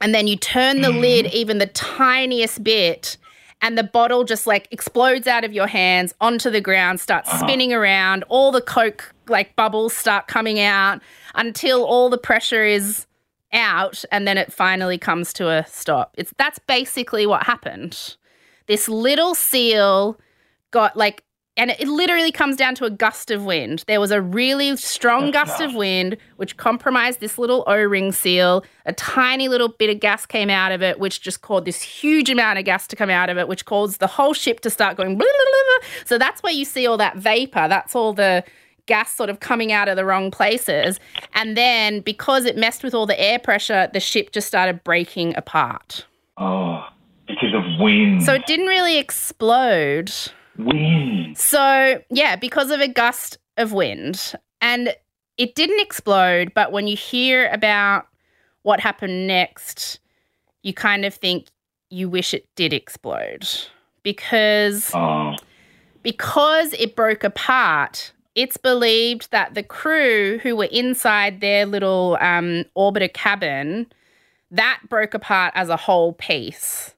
and 0.01 0.13
then 0.13 0.27
you 0.27 0.35
turn 0.35 0.81
the 0.81 0.89
mm. 0.89 0.99
lid 0.99 1.25
even 1.27 1.57
the 1.57 1.67
tiniest 1.67 2.63
bit 2.63 3.17
and 3.63 3.77
the 3.77 3.83
bottle 3.83 4.25
just 4.25 4.45
like 4.45 4.67
explodes 4.71 5.25
out 5.25 5.45
of 5.45 5.53
your 5.53 5.67
hands 5.67 6.13
onto 6.19 6.49
the 6.49 6.59
ground 6.59 6.99
starts 6.99 7.29
uh-huh. 7.29 7.47
spinning 7.47 7.71
around. 7.71 8.23
All 8.27 8.51
the 8.51 8.61
coke 8.61 9.15
like 9.29 9.55
bubbles 9.55 9.95
start 9.95 10.27
coming 10.27 10.59
out 10.59 11.01
until 11.33 11.85
all 11.85 12.09
the 12.09 12.17
pressure 12.17 12.65
is 12.65 13.07
out 13.53 14.03
and 14.11 14.27
then 14.27 14.37
it 14.37 14.51
finally 14.51 14.97
comes 14.97 15.31
to 15.33 15.47
a 15.49 15.65
stop. 15.65 16.13
It's 16.17 16.33
that's 16.37 16.59
basically 16.59 17.25
what 17.25 17.43
happened. 17.43 18.17
This 18.67 18.89
little 18.89 19.33
seal 19.33 20.19
got 20.71 20.97
like 20.97 21.23
and 21.55 21.69
it 21.69 21.87
literally 21.87 22.31
comes 22.31 22.55
down 22.55 22.73
to 22.75 22.85
a 22.85 22.89
gust 22.89 23.29
of 23.29 23.45
wind. 23.45 23.83
There 23.87 23.99
was 23.99 24.09
a 24.09 24.21
really 24.21 24.75
strong 24.75 25.25
oh, 25.25 25.31
gust 25.31 25.61
of 25.61 25.75
wind 25.75 26.17
which 26.37 26.57
compromised 26.57 27.19
this 27.19 27.37
little 27.37 27.63
O-ring 27.67 28.11
seal. 28.11 28.65
A 28.85 28.93
tiny 28.93 29.47
little 29.47 29.69
bit 29.69 29.91
of 29.91 29.99
gas 29.99 30.25
came 30.25 30.49
out 30.49 30.71
of 30.71 30.81
it, 30.81 30.99
which 30.99 31.21
just 31.21 31.41
caused 31.41 31.65
this 31.65 31.81
huge 31.81 32.29
amount 32.29 32.57
of 32.57 32.65
gas 32.65 32.87
to 32.87 32.95
come 32.95 33.11
out 33.11 33.29
of 33.29 33.37
it, 33.37 33.47
which 33.47 33.65
caused 33.65 33.99
the 33.99 34.07
whole 34.07 34.33
ship 34.33 34.61
to 34.61 34.69
start 34.71 34.97
going. 34.97 35.15
Blah, 35.15 35.27
blah, 35.27 35.79
blah. 35.79 35.87
So 36.05 36.17
that's 36.17 36.41
where 36.41 36.53
you 36.53 36.65
see 36.65 36.87
all 36.87 36.97
that 36.97 37.17
vapor. 37.17 37.67
That's 37.67 37.95
all 37.95 38.13
the 38.13 38.43
gas 38.87 39.13
sort 39.13 39.29
of 39.29 39.39
coming 39.39 39.71
out 39.71 39.87
of 39.87 39.95
the 39.95 40.05
wrong 40.05 40.31
places. 40.31 40.99
And 41.35 41.55
then 41.55 42.01
because 42.01 42.45
it 42.45 42.57
messed 42.57 42.83
with 42.83 42.95
all 42.95 43.05
the 43.05 43.19
air 43.19 43.37
pressure, 43.37 43.89
the 43.93 43.99
ship 43.99 44.31
just 44.31 44.47
started 44.47 44.83
breaking 44.83 45.35
apart. 45.37 46.05
Oh, 46.37 46.83
because 47.27 47.53
of 47.53 47.63
wind. 47.79 48.23
So 48.23 48.33
it 48.33 48.47
didn't 48.47 48.65
really 48.65 48.97
explode. 48.97 50.11
Wind. 50.57 51.37
So, 51.37 52.01
yeah, 52.09 52.35
because 52.35 52.71
of 52.71 52.79
a 52.79 52.87
gust 52.87 53.37
of 53.57 53.73
wind. 53.73 54.33
And 54.61 54.95
it 55.37 55.55
didn't 55.55 55.81
explode, 55.81 56.53
but 56.53 56.71
when 56.71 56.87
you 56.87 56.95
hear 56.95 57.49
about 57.51 58.07
what 58.61 58.79
happened 58.79 59.27
next, 59.27 59.99
you 60.61 60.73
kind 60.73 61.05
of 61.05 61.13
think 61.13 61.47
you 61.89 62.09
wish 62.09 62.33
it 62.33 62.47
did 62.55 62.73
explode. 62.73 63.47
Because 64.03 64.91
Oh, 64.93 65.35
because 66.01 66.73
it 66.73 66.95
broke 66.95 67.23
apart, 67.23 68.11
it's 68.35 68.57
believed 68.57 69.31
that 69.31 69.53
the 69.53 69.63
crew 69.63 70.39
who 70.39 70.55
were 70.55 70.65
inside 70.65 71.39
their 71.39 71.65
little 71.65 72.17
um, 72.19 72.65
orbiter 72.75 73.11
cabin 73.11 73.87
that 74.51 74.79
broke 74.87 75.13
apart 75.13 75.51
as 75.55 75.69
a 75.69 75.77
whole 75.77 76.13
piece. 76.13 76.93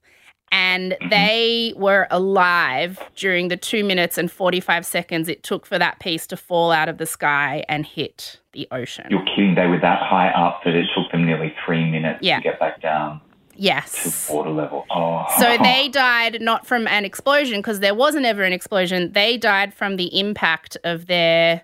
And 0.58 0.96
they 1.10 1.74
were 1.76 2.08
alive 2.12 2.98
during 3.18 3.50
the 3.50 3.58
two 3.58 3.84
minutes 3.84 4.18
and 4.18 4.32
45 4.32 4.86
seconds 4.86 5.28
it 5.28 5.44
took 5.44 5.65
for 5.65 5.78
that 5.78 6.00
piece 6.00 6.26
to 6.28 6.38
fall 6.38 6.72
out 6.72 6.88
of 6.88 6.98
the 6.98 7.06
sky 7.06 7.65
and 7.68 7.86
hit 7.86 8.39
the 8.54 8.65
ocean. 8.72 9.06
you're 9.10 9.26
kidding. 9.26 9.56
They 9.56 9.68
were 9.68 9.80
that 9.82 10.02
high 10.02 10.30
up 10.30 10.62
that 10.63 10.74
it 10.74 10.86
took 10.96 11.12
them 11.12 11.26
nearly 11.26 11.54
three 11.65 11.84
minutes 11.84 12.20
Yeah. 12.22 12.38
to 12.38 12.44
get 12.44 12.58
back 12.60 12.82
down 12.82 13.20
to 13.20 13.26
Yes. 13.58 14.30
water 14.32 14.50
level. 14.50 14.86
Oh, 14.89 15.26
So 15.39 15.58
they 15.62 15.89
died 15.91 16.41
not 16.41 16.65
from 16.65 16.88
an 16.88 17.04
explosion 17.04 17.60
because 17.60 17.82
there 17.82 17.94
wasn't 17.96 18.26
ever 18.26 18.44
an 18.44 18.54
explosion. 18.54 19.12
They 19.12 19.36
died 19.38 19.74
from 19.74 19.98
the 19.98 20.18
impact 20.18 20.78
of 20.86 21.08
their 21.08 21.63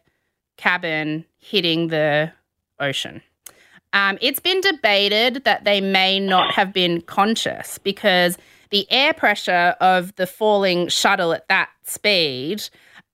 cabin 0.58 1.24
hitting 1.40 1.88
the 1.88 2.34
ocean. 2.80 3.22
Um, 3.94 4.18
it's 4.22 4.40
been 4.42 4.60
debated 4.62 5.44
that 5.46 5.64
they 5.64 5.80
may 5.82 6.20
not 6.20 6.54
have 6.54 6.74
been 6.74 7.02
conscious 7.02 7.78
because 7.78 8.38
the 8.72 8.90
air 8.92 9.14
pressure 9.14 9.76
of 9.80 10.16
the 10.16 10.26
falling 10.28 10.88
shuttle 10.88 11.34
at 11.34 11.48
that 11.50 11.70
speed 11.84 12.64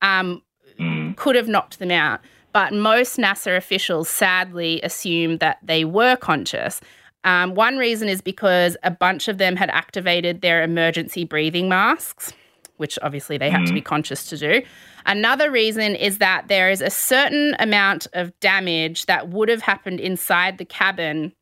um, 0.02 0.42
Mm. 0.78 1.16
could 1.16 1.34
have 1.34 1.48
knocked 1.48 1.80
them 1.80 1.90
out. 1.90 2.20
But 2.52 2.72
most 2.72 3.16
NASA 3.18 3.56
officials 3.56 4.08
sadly 4.08 4.80
assume 4.82 5.38
that 5.38 5.58
they 5.62 5.84
were 5.84 6.14
conscious. 6.14 6.80
Um, 7.24 7.54
one 7.56 7.78
reason 7.78 8.08
is 8.08 8.20
because 8.20 8.76
a 8.84 8.90
bunch 8.92 9.26
of 9.26 9.38
them 9.38 9.56
had 9.56 9.70
activated 9.70 10.40
their 10.40 10.62
emergency 10.62 11.24
breathing 11.24 11.68
masks, 11.68 12.32
which 12.76 12.96
obviously 13.02 13.36
they 13.38 13.50
had 13.50 13.66
to 13.66 13.72
be 13.72 13.80
conscious 13.80 14.28
to 14.28 14.36
do. 14.38 14.62
Another 15.04 15.50
reason 15.50 15.96
is 15.96 16.18
that 16.18 16.46
there 16.46 16.70
is 16.70 16.80
a 16.80 16.90
certain 16.90 17.56
amount 17.58 18.06
of 18.12 18.38
damage 18.38 19.06
that 19.06 19.30
would 19.30 19.48
have 19.48 19.62
happened 19.62 19.98
inside 19.98 20.58
the 20.58 20.64
cabin 20.64 21.32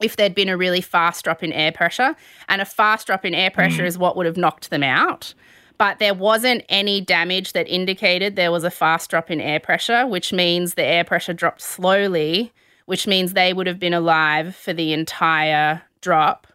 if 0.00 0.16
there'd 0.16 0.34
been 0.34 0.48
a 0.48 0.56
really 0.56 0.80
fast 0.80 1.24
drop 1.24 1.42
in 1.42 1.52
air 1.52 1.72
pressure. 1.72 2.16
And 2.48 2.60
a 2.60 2.64
fast 2.64 3.06
drop 3.06 3.24
in 3.24 3.34
air 3.34 3.50
pressure 3.50 3.84
is 3.84 3.98
what 3.98 4.16
would 4.16 4.26
have 4.26 4.36
knocked 4.36 4.70
them 4.70 4.82
out. 4.82 5.34
But 5.78 5.98
there 5.98 6.12
wasn't 6.12 6.62
any 6.68 7.00
damage 7.00 7.54
that 7.54 7.66
indicated 7.66 8.36
there 8.36 8.52
was 8.52 8.64
a 8.64 8.70
fast 8.70 9.08
drop 9.08 9.30
in 9.30 9.40
air 9.40 9.60
pressure, 9.60 10.06
which 10.06 10.30
means 10.30 10.74
the 10.74 10.84
air 10.84 11.04
pressure 11.04 11.32
dropped 11.32 11.62
slowly, 11.62 12.52
which 12.84 13.06
means 13.06 13.32
they 13.32 13.54
would 13.54 13.66
have 13.66 13.78
been 13.78 13.94
alive 13.94 14.54
for 14.54 14.74
the 14.74 14.92
entire 14.92 15.80
drop, 16.02 16.46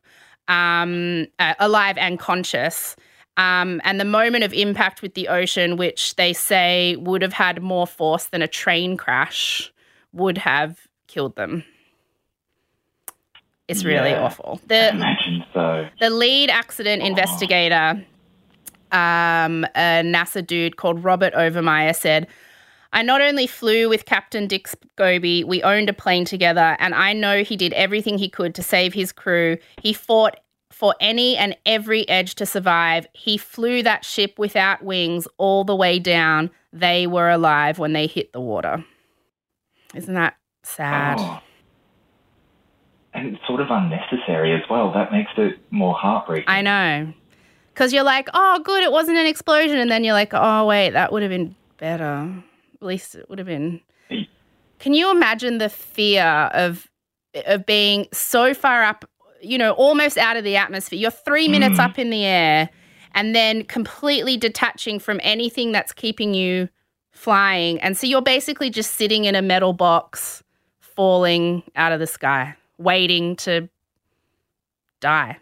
um, 0.48 1.26
uh, 1.40 1.56
alive 1.60 1.98
and 1.98 2.20
conscious. 2.20 2.96
Um, 3.38 3.82
and 3.84 4.00
the 4.00 4.06
moment 4.06 4.44
of 4.44 4.54
impact 4.54 5.02
with 5.02 5.16
the 5.16 5.28
ocean, 5.28 5.76
which 5.76 6.16
they 6.18 6.32
say 6.32 6.96
would 6.98 7.22
have 7.22 7.34
had 7.34 7.62
more 7.62 7.88
force 7.88 8.26
than 8.26 8.42
a 8.42 8.48
train 8.48 8.96
crash, 8.96 9.74
would 10.14 10.38
have 10.38 10.88
killed 11.08 11.36
them. 11.36 11.64
It's 13.68 13.84
really 13.84 14.12
Yeah. 14.12 14.24
awful. 14.24 14.60
The 14.68 14.90
imagine 14.90 15.44
so. 15.54 15.88
the 16.00 16.10
lead 16.10 16.50
accident 16.50 17.02
investigator, 17.02 18.04
um, 18.92 19.64
a 19.76 20.02
NASA 20.04 20.46
dude 20.46 20.78
called 20.78 21.04
Robert 21.04 21.34
Overmyer, 21.34 21.96
said, 21.96 22.28
I 22.94 23.02
not 23.02 23.22
only 23.22 23.48
flew 23.48 23.90
with 23.90 24.06
Captain 24.06 24.48
Dick 24.48 24.68
Scobee, 24.68 25.44
we 25.44 25.62
owned 25.64 25.90
a 25.90 25.94
plane 25.94 26.24
together, 26.24 26.78
and 26.80 26.96
I 26.96 27.12
know 27.14 27.44
he 27.44 27.58
did 27.58 27.74
everything 27.74 28.18
he 28.18 28.30
could 28.30 28.56
to 28.56 28.64
save 28.64 28.94
his 28.94 29.12
crew. 29.12 29.58
He 29.82 29.92
fought 29.92 30.40
for 30.72 30.94
any 31.02 31.36
and 31.36 31.58
every 31.66 32.08
edge 32.08 32.36
to 32.36 32.46
survive. 32.46 33.08
He 33.14 33.38
flew 33.38 33.82
that 33.84 34.06
ship 34.06 34.38
without 34.38 34.82
wings 34.84 35.28
all 35.38 35.64
the 35.66 35.76
way 35.76 36.00
down. 36.00 36.52
They 36.72 37.06
were 37.08 37.30
alive 37.30 37.80
when 37.80 37.94
they 37.94 38.08
hit 38.08 38.32
the 38.32 38.42
water. 38.42 38.86
Isn't 39.94 40.14
that 40.14 40.36
sad? 40.64 41.18
Oh. 41.20 41.42
And 43.16 43.36
it's 43.36 43.48
sort 43.48 43.62
of 43.62 43.68
unnecessary 43.70 44.54
as 44.54 44.62
well. 44.70 44.92
That 44.94 45.12
makes 45.12 45.32
it 45.38 45.60
more 45.72 45.94
heartbreaking. 45.94 46.50
I 46.50 46.62
know. 46.62 47.14
Because 47.74 47.94
you're 47.94 48.04
like, 48.04 48.30
oh, 48.34 48.62
good, 48.64 48.84
it 48.84 48.92
wasn't 48.92 49.18
an 49.18 49.26
explosion. 49.26 49.78
And 49.78 49.90
then 49.90 50.04
you're 50.04 50.14
like, 50.14 50.34
oh, 50.34 50.66
wait, 50.66 50.92
that 50.92 51.12
would 51.12 51.22
have 51.22 51.32
been 51.32 51.56
better. 51.78 52.32
At 52.74 52.82
least 52.86 53.16
it 53.16 53.30
would 53.30 53.40
have 53.40 53.48
been. 53.48 53.82
Can 54.80 54.94
you 54.94 55.10
imagine 55.12 55.58
the 55.58 55.70
fear 55.70 56.50
of 56.54 56.88
of 57.46 57.66
being 57.66 58.08
so 58.14 58.54
far 58.54 58.84
up, 58.84 59.04
you 59.42 59.58
know, 59.58 59.72
almost 59.72 60.18
out 60.18 60.38
of 60.38 60.44
the 60.44 60.56
atmosphere? 60.56 61.00
You're 61.00 61.12
three 61.12 61.48
minutes 61.48 61.78
mm. 61.80 61.84
up 61.84 62.00
in 62.00 62.10
the 62.10 62.24
air 62.24 62.70
and 63.14 63.36
then 63.36 63.64
completely 63.64 64.38
detaching 64.38 65.00
from 65.00 65.20
anything 65.24 65.72
that's 65.72 65.92
keeping 65.92 66.34
you 66.34 66.70
flying. 67.12 67.80
And 67.80 67.98
so 67.98 68.06
you're 68.08 68.22
basically 68.22 68.70
just 68.70 68.96
sitting 68.96 69.26
in 69.26 69.36
a 69.36 69.42
metal 69.42 69.74
box, 69.74 70.44
falling 70.80 71.64
out 71.76 71.92
of 71.92 72.00
the 72.00 72.08
sky, 72.08 72.56
waiting 72.78 73.36
to 73.38 73.70
die. 75.00 75.38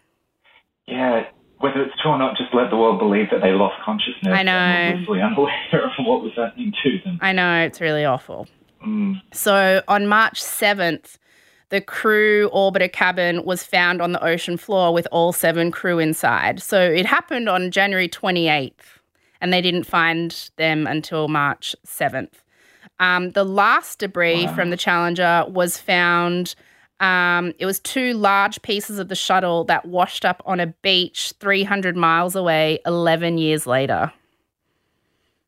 Yeah, 0.86 1.24
whether 1.58 1.82
it's 1.82 1.94
true 2.02 2.10
or 2.10 2.18
not, 2.18 2.36
just 2.36 2.54
let 2.54 2.70
the 2.70 2.76
world 2.76 2.98
believe 2.98 3.30
that 3.30 3.40
they 3.40 3.52
lost 3.52 3.76
consciousness. 3.82 4.34
I 4.34 4.42
know. 4.42 4.52
And 4.52 5.06
were 5.06 5.20
unaware 5.20 5.50
of 5.72 5.92
what 6.04 6.22
was 6.22 6.32
happening 6.36 6.72
to 6.82 6.98
them. 7.04 7.18
I 7.22 7.32
know, 7.32 7.62
it's 7.62 7.80
really 7.80 8.04
awful. 8.04 8.46
Mm. 8.86 9.22
So 9.32 9.82
on 9.88 10.06
March 10.06 10.42
7th, 10.42 11.16
the 11.70 11.80
crew 11.80 12.50
orbiter 12.54 12.92
cabin 12.92 13.44
was 13.44 13.64
found 13.64 14.02
on 14.02 14.12
the 14.12 14.22
ocean 14.22 14.56
floor 14.56 14.92
with 14.92 15.08
all 15.10 15.32
seven 15.32 15.70
crew 15.70 15.98
inside. 15.98 16.62
So 16.62 16.80
it 16.80 17.06
happened 17.06 17.48
on 17.48 17.70
January 17.70 18.08
28th, 18.08 19.00
and 19.40 19.52
they 19.52 19.62
didn't 19.62 19.84
find 19.84 20.50
them 20.56 20.86
until 20.86 21.28
March 21.28 21.74
7th. 21.86 22.42
Um, 23.00 23.30
the 23.30 23.44
last 23.44 23.98
debris 23.98 24.46
from 24.48 24.70
the 24.70 24.76
Challenger 24.76 25.46
was 25.48 25.78
found. 25.78 26.54
Um, 27.00 27.52
it 27.58 27.66
was 27.66 27.80
two 27.80 28.14
large 28.14 28.62
pieces 28.62 28.98
of 28.98 29.08
the 29.08 29.14
shuttle 29.14 29.64
that 29.64 29.86
washed 29.86 30.24
up 30.24 30.42
on 30.46 30.60
a 30.60 30.68
beach 30.68 31.32
300 31.40 31.96
miles 31.96 32.36
away 32.36 32.78
11 32.86 33.38
years 33.38 33.66
later. 33.66 34.12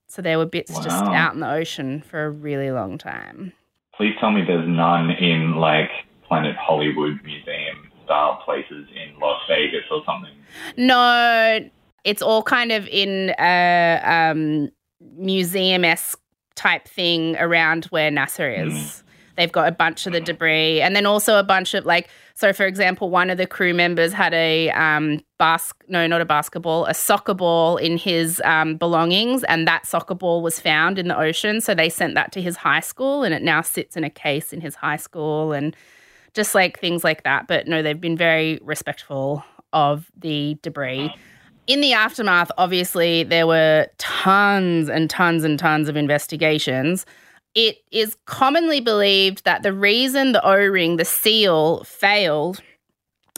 So 0.08 0.22
there 0.22 0.38
were 0.38 0.46
bits 0.46 0.72
just 0.78 1.04
out 1.04 1.34
in 1.34 1.40
the 1.40 1.50
ocean 1.50 2.02
for 2.02 2.24
a 2.24 2.30
really 2.30 2.70
long 2.70 2.98
time. 2.98 3.52
Please 3.94 4.14
tell 4.20 4.30
me 4.30 4.42
there's 4.46 4.68
none 4.68 5.10
in 5.10 5.56
like 5.56 5.90
Planet 6.26 6.56
Hollywood 6.56 7.20
Museum 7.24 7.90
style 8.04 8.40
places 8.44 8.86
in 8.94 9.18
Las 9.20 9.40
Vegas 9.48 9.84
or 9.90 10.02
something. 10.06 10.32
No, 10.76 11.68
it's 12.04 12.22
all 12.22 12.42
kind 12.42 12.72
of 12.72 12.86
in 12.88 13.34
a 13.38 14.00
um, 14.04 14.70
museum 15.16 15.84
esque 15.84 16.18
type 16.54 16.88
thing 16.88 17.36
around 17.36 17.86
where 17.86 18.10
NASA 18.10 18.66
is. 18.66 19.02
They've 19.36 19.52
got 19.52 19.68
a 19.68 19.72
bunch 19.72 20.06
of 20.06 20.12
the 20.12 20.20
debris, 20.20 20.80
and 20.80 20.96
then 20.96 21.06
also 21.06 21.38
a 21.38 21.42
bunch 21.42 21.74
of 21.74 21.84
like. 21.84 22.08
So, 22.34 22.52
for 22.52 22.66
example, 22.66 23.08
one 23.08 23.30
of 23.30 23.38
the 23.38 23.46
crew 23.46 23.72
members 23.72 24.12
had 24.12 24.34
a 24.34 24.70
um, 24.70 25.20
bas- 25.38 25.72
no, 25.88 26.06
not 26.06 26.20
a 26.20 26.24
basketball, 26.24 26.84
a 26.86 26.94
soccer 26.94 27.34
ball 27.34 27.76
in 27.76 27.96
his 27.96 28.42
um, 28.44 28.76
belongings, 28.76 29.44
and 29.44 29.66
that 29.66 29.86
soccer 29.86 30.14
ball 30.14 30.42
was 30.42 30.60
found 30.60 30.98
in 30.98 31.08
the 31.08 31.18
ocean. 31.18 31.60
So 31.60 31.74
they 31.74 31.88
sent 31.88 32.14
that 32.14 32.32
to 32.32 32.42
his 32.42 32.56
high 32.56 32.80
school, 32.80 33.24
and 33.24 33.34
it 33.34 33.42
now 33.42 33.62
sits 33.62 33.96
in 33.96 34.04
a 34.04 34.10
case 34.10 34.52
in 34.52 34.60
his 34.60 34.74
high 34.74 34.96
school, 34.96 35.52
and 35.52 35.76
just 36.34 36.54
like 36.54 36.78
things 36.78 37.04
like 37.04 37.24
that. 37.24 37.48
But 37.48 37.66
no, 37.66 37.82
they've 37.82 38.00
been 38.00 38.16
very 38.16 38.58
respectful 38.62 39.44
of 39.72 40.10
the 40.16 40.58
debris. 40.62 41.12
In 41.66 41.80
the 41.80 41.92
aftermath, 41.94 42.50
obviously, 42.58 43.24
there 43.24 43.46
were 43.46 43.88
tons 43.98 44.88
and 44.88 45.10
tons 45.10 45.42
and 45.42 45.58
tons 45.58 45.88
of 45.88 45.96
investigations. 45.96 47.04
It 47.56 47.78
is 47.90 48.18
commonly 48.26 48.82
believed 48.82 49.44
that 49.44 49.62
the 49.62 49.72
reason 49.72 50.32
the 50.32 50.46
O 50.46 50.54
ring, 50.54 50.98
the 50.98 51.06
seal, 51.06 51.82
failed 51.84 52.60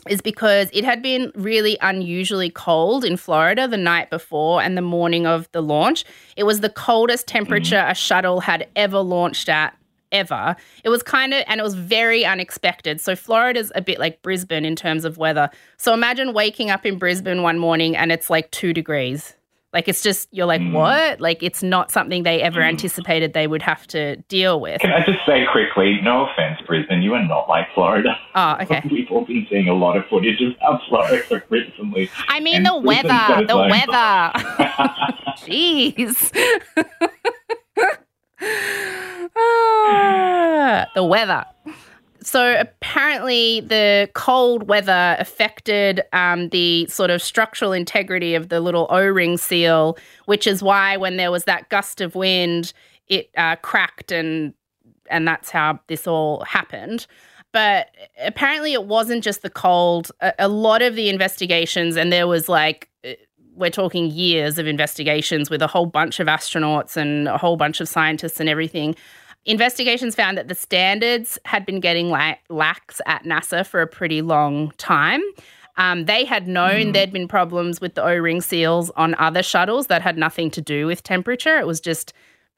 is 0.08 0.20
because 0.20 0.68
it 0.72 0.82
had 0.82 1.02
been 1.02 1.30
really 1.36 1.78
unusually 1.80 2.50
cold 2.50 3.04
in 3.04 3.16
Florida 3.16 3.68
the 3.68 3.76
night 3.76 4.10
before 4.10 4.60
and 4.60 4.76
the 4.76 4.82
morning 4.82 5.24
of 5.24 5.48
the 5.52 5.62
launch. 5.62 6.04
It 6.36 6.42
was 6.42 6.60
the 6.60 6.68
coldest 6.68 7.28
temperature 7.28 7.76
mm. 7.76 7.90
a 7.92 7.94
shuttle 7.94 8.40
had 8.40 8.66
ever 8.74 8.98
launched 8.98 9.48
at 9.48 9.76
ever. 10.10 10.56
It 10.82 10.88
was 10.88 11.04
kind 11.04 11.32
of, 11.32 11.44
and 11.46 11.60
it 11.60 11.62
was 11.62 11.74
very 11.74 12.24
unexpected. 12.24 13.00
So 13.00 13.14
Florida's 13.14 13.70
a 13.76 13.82
bit 13.82 14.00
like 14.00 14.20
Brisbane 14.22 14.64
in 14.64 14.74
terms 14.74 15.04
of 15.04 15.16
weather. 15.18 15.48
So 15.76 15.94
imagine 15.94 16.32
waking 16.32 16.70
up 16.70 16.84
in 16.84 16.98
Brisbane 16.98 17.42
one 17.42 17.60
morning 17.60 17.96
and 17.96 18.10
it's 18.10 18.30
like 18.30 18.50
two 18.50 18.72
degrees. 18.72 19.34
Like 19.72 19.86
it's 19.86 20.02
just, 20.02 20.28
you're 20.32 20.46
like, 20.46 20.62
what? 20.72 21.20
Like 21.20 21.42
it's 21.42 21.62
not 21.62 21.90
something 21.90 22.22
they 22.22 22.40
ever 22.40 22.62
anticipated 22.62 23.34
they 23.34 23.46
would 23.46 23.60
have 23.60 23.86
to 23.88 24.16
deal 24.28 24.60
with. 24.60 24.80
Can 24.80 24.92
I 24.92 25.04
just 25.04 25.18
say 25.26 25.44
quickly, 25.52 26.00
no 26.02 26.26
offense, 26.26 26.58
Brisbane, 26.66 27.02
you 27.02 27.12
are 27.14 27.22
not 27.22 27.50
like 27.50 27.66
Florida. 27.74 28.16
Oh, 28.34 28.56
okay. 28.62 28.80
We've 28.90 29.10
all 29.10 29.26
been 29.26 29.46
seeing 29.50 29.68
a 29.68 29.74
lot 29.74 29.96
of 29.98 30.06
footage 30.08 30.40
of 30.40 30.54
how 30.62 30.80
Florida 30.88 31.42
recently. 31.50 32.10
I 32.28 32.40
mean, 32.40 32.62
the 32.62 32.80
Brisbane's 32.82 33.10
weather, 33.10 33.46
the 33.46 33.52
own- 33.52 33.70
weather. 33.70 34.32
Jeez. 35.44 36.32
Ah, 39.60 40.86
the 40.94 41.04
weather. 41.04 41.44
So 42.28 42.60
apparently, 42.60 43.60
the 43.60 44.10
cold 44.12 44.68
weather 44.68 45.16
affected 45.18 46.02
um, 46.12 46.50
the 46.50 46.86
sort 46.88 47.08
of 47.08 47.22
structural 47.22 47.72
integrity 47.72 48.34
of 48.34 48.50
the 48.50 48.60
little 48.60 48.86
O-ring 48.90 49.38
seal, 49.38 49.96
which 50.26 50.46
is 50.46 50.62
why 50.62 50.98
when 50.98 51.16
there 51.16 51.30
was 51.30 51.44
that 51.44 51.70
gust 51.70 52.02
of 52.02 52.14
wind, 52.14 52.74
it 53.06 53.30
uh, 53.38 53.56
cracked, 53.56 54.12
and 54.12 54.52
and 55.10 55.26
that's 55.26 55.48
how 55.48 55.80
this 55.86 56.06
all 56.06 56.44
happened. 56.44 57.06
But 57.52 57.92
apparently, 58.22 58.74
it 58.74 58.84
wasn't 58.84 59.24
just 59.24 59.40
the 59.40 59.48
cold. 59.48 60.12
A, 60.20 60.34
a 60.40 60.48
lot 60.48 60.82
of 60.82 60.96
the 60.96 61.08
investigations, 61.08 61.96
and 61.96 62.12
there 62.12 62.26
was 62.26 62.46
like 62.46 62.90
uh, 63.06 63.12
we're 63.54 63.70
talking 63.70 64.10
years 64.10 64.58
of 64.58 64.66
investigations 64.66 65.48
with 65.48 65.62
a 65.62 65.66
whole 65.66 65.86
bunch 65.86 66.20
of 66.20 66.26
astronauts 66.26 66.94
and 66.94 67.26
a 67.26 67.38
whole 67.38 67.56
bunch 67.56 67.80
of 67.80 67.88
scientists 67.88 68.38
and 68.38 68.50
everything. 68.50 68.94
Investigations 69.44 70.14
found 70.14 70.36
that 70.36 70.48
the 70.48 70.54
standards 70.54 71.38
had 71.44 71.64
been 71.64 71.80
getting 71.80 72.10
la- 72.10 72.34
lax 72.48 73.00
at 73.06 73.24
NASA 73.24 73.66
for 73.66 73.80
a 73.80 73.86
pretty 73.86 74.20
long 74.20 74.72
time. 74.78 75.22
Um, 75.78 76.06
they 76.06 76.24
had 76.24 76.48
known 76.48 76.92
there'd 76.92 77.12
been 77.12 77.28
problems 77.28 77.80
with 77.80 77.94
the 77.94 78.02
O 78.02 78.14
ring 78.16 78.40
seals 78.40 78.90
on 78.96 79.14
other 79.14 79.42
shuttles 79.42 79.86
that 79.86 80.02
had 80.02 80.18
nothing 80.18 80.50
to 80.50 80.60
do 80.60 80.86
with 80.86 81.02
temperature. 81.02 81.56
It 81.58 81.66
was 81.66 81.80
just 81.80 82.12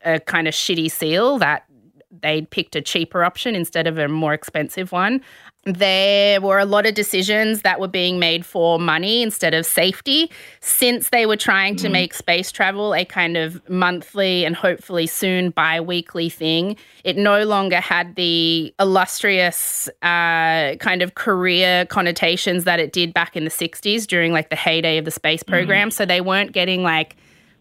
a 0.05 0.19
kind 0.19 0.49
of 0.49 0.55
shitty 0.55 0.91
seal 0.91 1.39
that 1.39 1.65
they'd 2.11 2.51
picked 2.51 2.75
a 2.77 2.81
cheaper 2.81 3.25
option 3.25 3.55
instead 3.55 3.87
of 3.87 3.99
a 3.99 4.09
more 4.09 4.35
expensive 4.35 4.93
one. 4.93 5.21
There 5.65 6.41
were 6.41 6.59
a 6.59 6.65
lot 6.65 6.87
of 6.87 6.95
decisions 6.95 7.63
that 7.63 7.81
were 7.81 7.89
being 7.89 8.19
made 8.19 8.47
for 8.47 8.79
money 8.79 9.23
instead 9.23 9.53
of 9.53 9.67
safety 9.67 10.31
since 10.61 11.11
they 11.11 11.27
were 11.27 11.37
trying 11.37 11.77
to 11.77 11.91
make 11.91 12.15
space 12.15 12.51
travel 12.51 12.95
a 12.95 13.05
kind 13.05 13.37
of 13.37 13.69
monthly 13.69 14.47
and 14.47 14.57
hopefully 14.57 15.07
soon 15.07 15.51
bi 15.51 15.79
weekly 15.79 16.31
thing. 16.31 16.77
It 17.05 17.19
no 17.19 17.45
longer 17.45 17.77
had 17.77 18.17
the 18.17 18.75
illustrious 18.81 19.87
uh, 20.01 20.77
kind 20.81 21.03
of 21.03 21.15
career 21.15 21.85
connotations 21.87 22.65
that 22.65 22.81
it 22.81 22.95
did 22.95 23.13
back 23.13 23.37
in 23.37 23.45
the 23.45 23.51
60s 23.51 24.07
during 24.07 24.33
like 24.33 24.49
the 24.49 24.57
heyday 24.57 24.97
of 24.97 25.05
the 25.05 25.11
space 25.11 25.43
program. 25.43 25.91
So 25.91 26.07
they 26.07 26.23
weren't 26.23 26.53
getting 26.53 26.83
like 26.83 27.17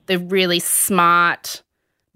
the 0.05 0.19
really 0.19 0.59
smart 0.59 1.63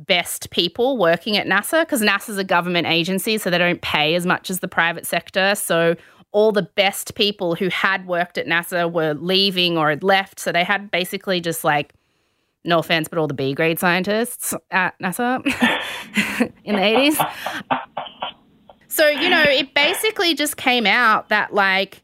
best 0.06 0.50
people 0.50 0.98
working 0.98 1.38
at 1.38 1.48
NASA 1.48 1.82
because 1.82 2.02
NASA's 2.02 2.38
a 2.38 2.44
government 2.44 2.88
agency, 2.88 3.38
so 3.38 3.50
they 3.50 3.58
don't 3.58 3.82
pay 3.82 4.16
as 4.16 4.26
much 4.26 4.50
as 4.50 4.60
the 4.60 4.68
private 4.68 5.06
sector. 5.06 5.56
So 5.56 5.96
all 6.32 6.52
the 6.52 6.64
best 6.64 7.16
people 7.16 7.56
who 7.56 7.70
had 7.70 8.08
worked 8.08 8.38
at 8.38 8.48
NASA 8.48 8.92
were 8.92 9.14
leaving 9.14 9.78
or 9.78 9.90
had 9.90 10.04
left. 10.04 10.40
So 10.40 10.52
they 10.52 10.64
had 10.64 10.90
basically 10.92 11.40
just 11.40 11.64
like, 11.64 11.94
no 12.66 12.80
offense, 12.80 13.08
but 13.08 13.20
all 13.20 13.28
the 13.28 13.34
B 13.34 13.54
grade 13.54 13.78
scientists 13.78 14.54
at 14.72 14.98
NASA 15.00 15.46
in 16.64 16.76
the 16.76 16.82
80s. 16.82 17.32
So, 18.88 19.08
you 19.08 19.30
know, 19.30 19.44
it 19.44 19.74
basically 19.74 20.34
just 20.34 20.56
came 20.58 20.86
out 20.86 21.30
that 21.30 21.54
like 21.54 22.02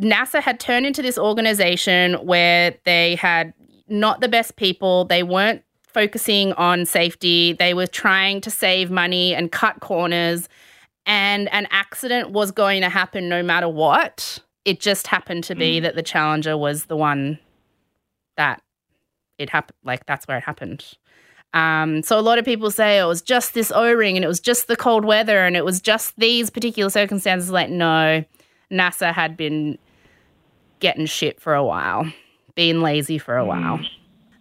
NASA 0.00 0.40
had 0.40 0.58
turned 0.58 0.86
into 0.86 1.02
this 1.02 1.18
organization 1.18 2.14
where 2.24 2.74
they 2.84 3.16
had 3.16 3.52
not 3.88 4.20
the 4.20 4.28
best 4.28 4.56
people. 4.56 5.04
They 5.04 5.22
weren't 5.22 5.62
focusing 5.94 6.52
on 6.54 6.84
safety. 6.84 7.54
They 7.54 7.72
were 7.72 7.86
trying 7.86 8.40
to 8.42 8.50
save 8.50 8.90
money 8.90 9.34
and 9.34 9.50
cut 9.50 9.80
corners. 9.80 10.48
And 11.06 11.52
an 11.52 11.68
accident 11.70 12.30
was 12.30 12.50
going 12.50 12.82
to 12.82 12.88
happen 12.88 13.28
no 13.28 13.42
matter 13.42 13.68
what. 13.68 14.40
It 14.64 14.80
just 14.80 15.06
happened 15.06 15.44
to 15.44 15.54
be 15.54 15.78
that 15.80 15.94
the 15.94 16.02
Challenger 16.02 16.56
was 16.56 16.86
the 16.86 16.96
one 16.96 17.38
that 18.36 18.62
it 19.38 19.50
happened. 19.50 19.76
Like, 19.84 20.06
that's 20.06 20.26
where 20.26 20.38
it 20.38 20.44
happened. 20.44 20.84
Um, 21.52 22.02
so 22.02 22.18
a 22.18 22.22
lot 22.22 22.38
of 22.38 22.44
people 22.44 22.70
say 22.70 22.98
it 22.98 23.04
was 23.04 23.22
just 23.22 23.54
this 23.54 23.70
O-ring 23.70 24.16
and 24.16 24.24
it 24.24 24.28
was 24.28 24.40
just 24.40 24.66
the 24.66 24.76
cold 24.76 25.04
weather 25.04 25.44
and 25.44 25.56
it 25.56 25.64
was 25.64 25.80
just 25.80 26.18
these 26.18 26.50
particular 26.50 26.90
circumstances. 26.90 27.50
Like, 27.50 27.70
no, 27.70 28.24
NASA 28.72 29.12
had 29.12 29.36
been 29.36 29.78
getting 30.80 31.06
shit 31.06 31.40
for 31.40 31.54
a 31.54 31.64
while, 31.64 32.10
being 32.54 32.80
lazy 32.80 33.18
for 33.18 33.36
a 33.36 33.44
while. 33.44 33.80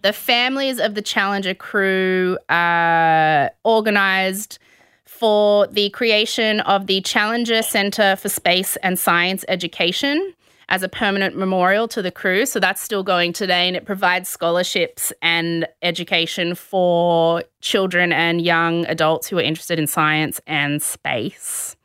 The 0.03 0.13
families 0.13 0.79
of 0.79 0.95
the 0.95 1.01
Challenger 1.01 1.53
crew 1.53 2.37
uh, 2.49 3.47
organized 3.63 4.59
for 5.05 5.65
the 5.67 5.89
creation 5.91 6.59
of 6.59 6.87
the 6.87 6.99
Challenger 6.99 7.61
Center 7.61 8.17
for 8.17 8.27
Space 8.27 8.75
and 8.83 8.99
Science 8.99 9.45
Education 9.47 10.33
as 10.67 10.83
a 10.83 10.89
permanent 10.89 11.37
memorial 11.37 11.87
to 11.87 12.01
the 12.01 12.11
crew. 12.11 12.45
So 12.45 12.59
that's 12.59 12.81
still 12.81 13.03
going 13.03 13.31
today, 13.31 13.65
and 13.65 13.77
it 13.77 13.85
provides 13.85 14.27
scholarships 14.27 15.13
and 15.21 15.65
education 15.81 16.53
for 16.53 17.45
children 17.61 18.11
and 18.11 18.41
young 18.41 18.85
adults 18.87 19.29
who 19.29 19.37
are 19.37 19.41
interested 19.41 19.79
in 19.79 19.87
science 19.87 20.41
and 20.45 20.81
space. 20.81 21.77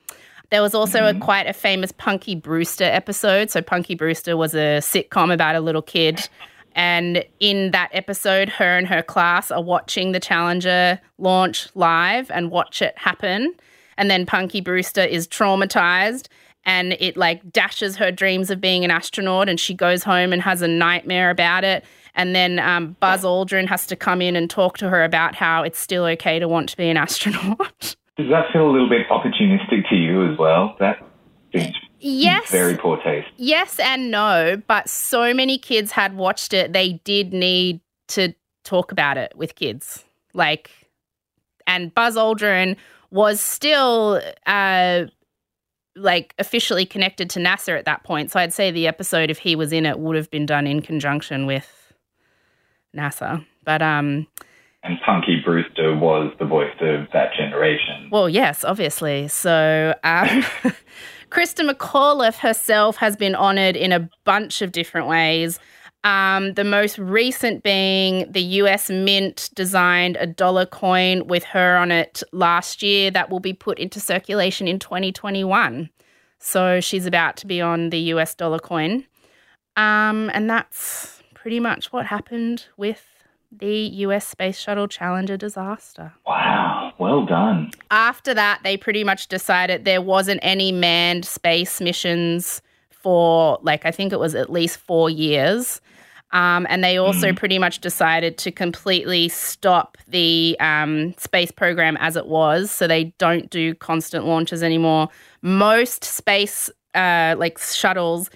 There 0.50 0.62
was 0.62 0.74
also 0.74 1.06
a 1.06 1.14
quite 1.14 1.46
a 1.46 1.52
famous 1.52 1.92
Punky 1.92 2.34
Brewster 2.34 2.82
episode. 2.82 3.50
So 3.50 3.62
Punky 3.62 3.94
Brewster 3.94 4.36
was 4.36 4.54
a 4.54 4.80
sitcom 4.80 5.32
about 5.32 5.54
a 5.54 5.60
little 5.60 5.82
kid. 5.82 6.28
And 6.74 7.24
in 7.40 7.70
that 7.72 7.90
episode, 7.92 8.48
her 8.48 8.76
and 8.76 8.86
her 8.86 9.02
class 9.02 9.50
are 9.50 9.62
watching 9.62 10.12
the 10.12 10.20
Challenger 10.20 11.00
launch 11.18 11.68
live 11.74 12.30
and 12.30 12.50
watch 12.50 12.82
it 12.82 12.96
happen. 12.96 13.54
And 13.96 14.10
then 14.10 14.26
Punky 14.26 14.60
Brewster 14.60 15.02
is 15.02 15.26
traumatized 15.26 16.28
and 16.64 16.92
it 17.00 17.16
like 17.16 17.50
dashes 17.50 17.96
her 17.96 18.12
dreams 18.12 18.50
of 18.50 18.60
being 18.60 18.84
an 18.84 18.90
astronaut 18.90 19.48
and 19.48 19.58
she 19.58 19.74
goes 19.74 20.04
home 20.04 20.32
and 20.32 20.42
has 20.42 20.62
a 20.62 20.68
nightmare 20.68 21.30
about 21.30 21.64
it. 21.64 21.84
And 22.14 22.34
then 22.34 22.58
um, 22.58 22.96
Buzz 23.00 23.22
Aldrin 23.22 23.66
has 23.68 23.86
to 23.86 23.96
come 23.96 24.20
in 24.20 24.36
and 24.36 24.50
talk 24.50 24.76
to 24.78 24.88
her 24.88 25.02
about 25.02 25.34
how 25.34 25.62
it's 25.62 25.78
still 25.78 26.04
okay 26.04 26.38
to 26.38 26.46
want 26.46 26.68
to 26.68 26.76
be 26.76 26.88
an 26.88 26.96
astronaut. 26.98 27.96
Does 28.16 28.28
that 28.30 28.52
feel 28.52 28.68
a 28.68 28.72
little 28.72 28.88
bit 28.88 29.08
opportunistic 29.08 29.88
to 29.88 29.96
you 29.96 30.30
as 30.30 30.38
well? 30.38 30.76
That 30.78 30.98
seems 31.54 31.74
Yes. 32.00 32.50
very 32.50 32.76
poor 32.76 32.96
taste. 33.02 33.28
Yes 33.36 33.78
and 33.78 34.10
no, 34.10 34.60
but 34.66 34.88
so 34.88 35.34
many 35.34 35.58
kids 35.58 35.92
had 35.92 36.16
watched 36.16 36.52
it, 36.52 36.72
they 36.72 36.94
did 37.04 37.32
need 37.32 37.80
to 38.08 38.34
talk 38.64 38.92
about 38.92 39.16
it 39.18 39.32
with 39.36 39.54
kids. 39.54 40.04
Like, 40.34 40.70
and 41.66 41.94
Buzz 41.94 42.16
Aldrin 42.16 42.76
was 43.10 43.40
still 43.40 44.20
uh, 44.46 45.04
like 45.96 46.34
officially 46.38 46.86
connected 46.86 47.30
to 47.30 47.40
NASA 47.40 47.78
at 47.78 47.84
that 47.86 48.04
point. 48.04 48.30
So 48.30 48.40
I'd 48.40 48.52
say 48.52 48.70
the 48.70 48.86
episode, 48.86 49.30
if 49.30 49.38
he 49.38 49.56
was 49.56 49.72
in 49.72 49.86
it, 49.86 49.98
would 49.98 50.16
have 50.16 50.30
been 50.30 50.46
done 50.46 50.66
in 50.66 50.82
conjunction 50.82 51.46
with 51.46 51.92
NASA. 52.96 53.44
But 53.64 53.82
um, 53.82 54.26
And 54.82 54.98
Punky 55.04 55.40
Brewster 55.44 55.94
was 55.96 56.32
the 56.38 56.46
voice 56.46 56.74
of 56.80 57.06
that 57.12 57.32
generation. 57.36 58.08
Well, 58.10 58.28
yes, 58.28 58.64
obviously. 58.64 59.28
So, 59.28 59.94
um, 60.04 60.44
Christa 61.30 61.68
McAuliffe 61.68 62.38
herself 62.38 62.96
has 62.96 63.16
been 63.16 63.34
honoured 63.34 63.76
in 63.76 63.92
a 63.92 64.08
bunch 64.24 64.62
of 64.62 64.72
different 64.72 65.08
ways. 65.08 65.58
Um, 66.04 66.54
the 66.54 66.64
most 66.64 66.96
recent 66.98 67.62
being 67.62 68.30
the 68.30 68.40
US 68.40 68.88
Mint 68.88 69.50
designed 69.54 70.16
a 70.16 70.26
dollar 70.26 70.64
coin 70.64 71.26
with 71.26 71.44
her 71.44 71.76
on 71.76 71.90
it 71.90 72.22
last 72.32 72.82
year 72.82 73.10
that 73.10 73.30
will 73.30 73.40
be 73.40 73.52
put 73.52 73.78
into 73.78 74.00
circulation 74.00 74.68
in 74.68 74.78
2021. 74.78 75.90
So 76.38 76.80
she's 76.80 77.04
about 77.04 77.36
to 77.38 77.46
be 77.46 77.60
on 77.60 77.90
the 77.90 77.98
US 78.12 78.34
dollar 78.34 78.60
coin. 78.60 79.04
Um, 79.76 80.30
and 80.32 80.48
that's 80.48 81.22
pretty 81.34 81.60
much 81.60 81.92
what 81.92 82.06
happened 82.06 82.66
with 82.76 83.04
the 83.50 83.76
US 84.04 84.26
Space 84.26 84.58
Shuttle 84.58 84.88
Challenger 84.88 85.36
disaster 85.36 86.12
Wow, 86.26 86.92
well 86.98 87.24
done. 87.24 87.70
after 87.90 88.34
that, 88.34 88.60
they 88.64 88.76
pretty 88.76 89.04
much 89.04 89.28
decided 89.28 89.84
there 89.84 90.02
wasn't 90.02 90.40
any 90.42 90.72
manned 90.72 91.24
space 91.24 91.80
missions 91.80 92.60
for, 92.90 93.58
like, 93.62 93.86
I 93.86 93.90
think 93.90 94.12
it 94.12 94.18
was 94.20 94.34
at 94.34 94.50
least 94.50 94.76
four 94.78 95.08
years. 95.08 95.80
Um, 96.32 96.66
and 96.68 96.84
they 96.84 96.98
also 96.98 97.32
pretty 97.32 97.58
much 97.58 97.78
decided 97.80 98.36
to 98.38 98.50
completely 98.52 99.30
stop 99.30 99.96
the 100.08 100.56
um, 100.60 101.14
space 101.16 101.50
program 101.50 101.96
as 102.00 102.16
it 102.16 102.26
was. 102.26 102.70
So 102.70 102.86
they 102.86 103.14
don't 103.16 103.48
do 103.48 103.74
constant 103.76 104.26
launches 104.26 104.62
anymore. 104.62 105.08
Most 105.40 106.04
space, 106.04 106.68
uh, 106.94 107.34
like, 107.38 107.58
shuttles 107.58 108.28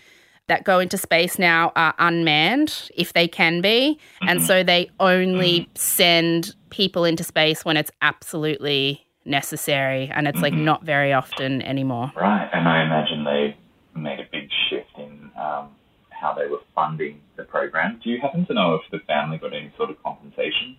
that 0.53 0.65
go 0.65 0.81
into 0.81 0.99
space 0.99 1.39
now 1.39 1.73
are 1.77 1.95
unmanned 1.99 2.91
if 2.95 3.15
they 3.15 3.27
can 3.27 3.63
be. 3.63 3.99
And 4.21 4.39
mm-hmm. 4.39 4.47
so 4.47 4.63
they 4.63 4.91
only 5.01 5.61
mm-hmm. 5.61 5.71
send 5.75 6.55
people 6.69 7.07
into 7.07 7.25
space 7.25 7.65
when 7.65 7.79
it's 7.79 7.91
absolutely 8.03 9.07
necessary. 9.25 10.11
And 10.15 10.29
it's 10.29 10.43
like 10.43 10.53
mm-hmm. 10.53 10.67
not 10.67 10.85
very 10.85 11.11
often 11.15 11.63
anymore. 11.63 12.13
Right, 12.15 12.51
and 12.53 12.69
I 12.69 12.83
imagine 12.85 13.25
they 13.25 13.57
made 13.99 14.21
a 14.21 14.29
big 14.31 14.51
shift 14.69 14.91
in 14.99 15.31
um, 15.41 15.71
how 16.11 16.35
they 16.37 16.47
were 16.49 16.61
funding 16.75 17.23
the 17.37 17.45
program. 17.45 17.99
Do 18.05 18.11
you 18.11 18.21
happen 18.21 18.45
to 18.45 18.53
know 18.53 18.75
if 18.75 18.83
the 18.91 18.99
family 19.07 19.39
got 19.39 19.55
any 19.55 19.73
sort 19.79 19.89
of 19.89 20.03
compensation? 20.03 20.77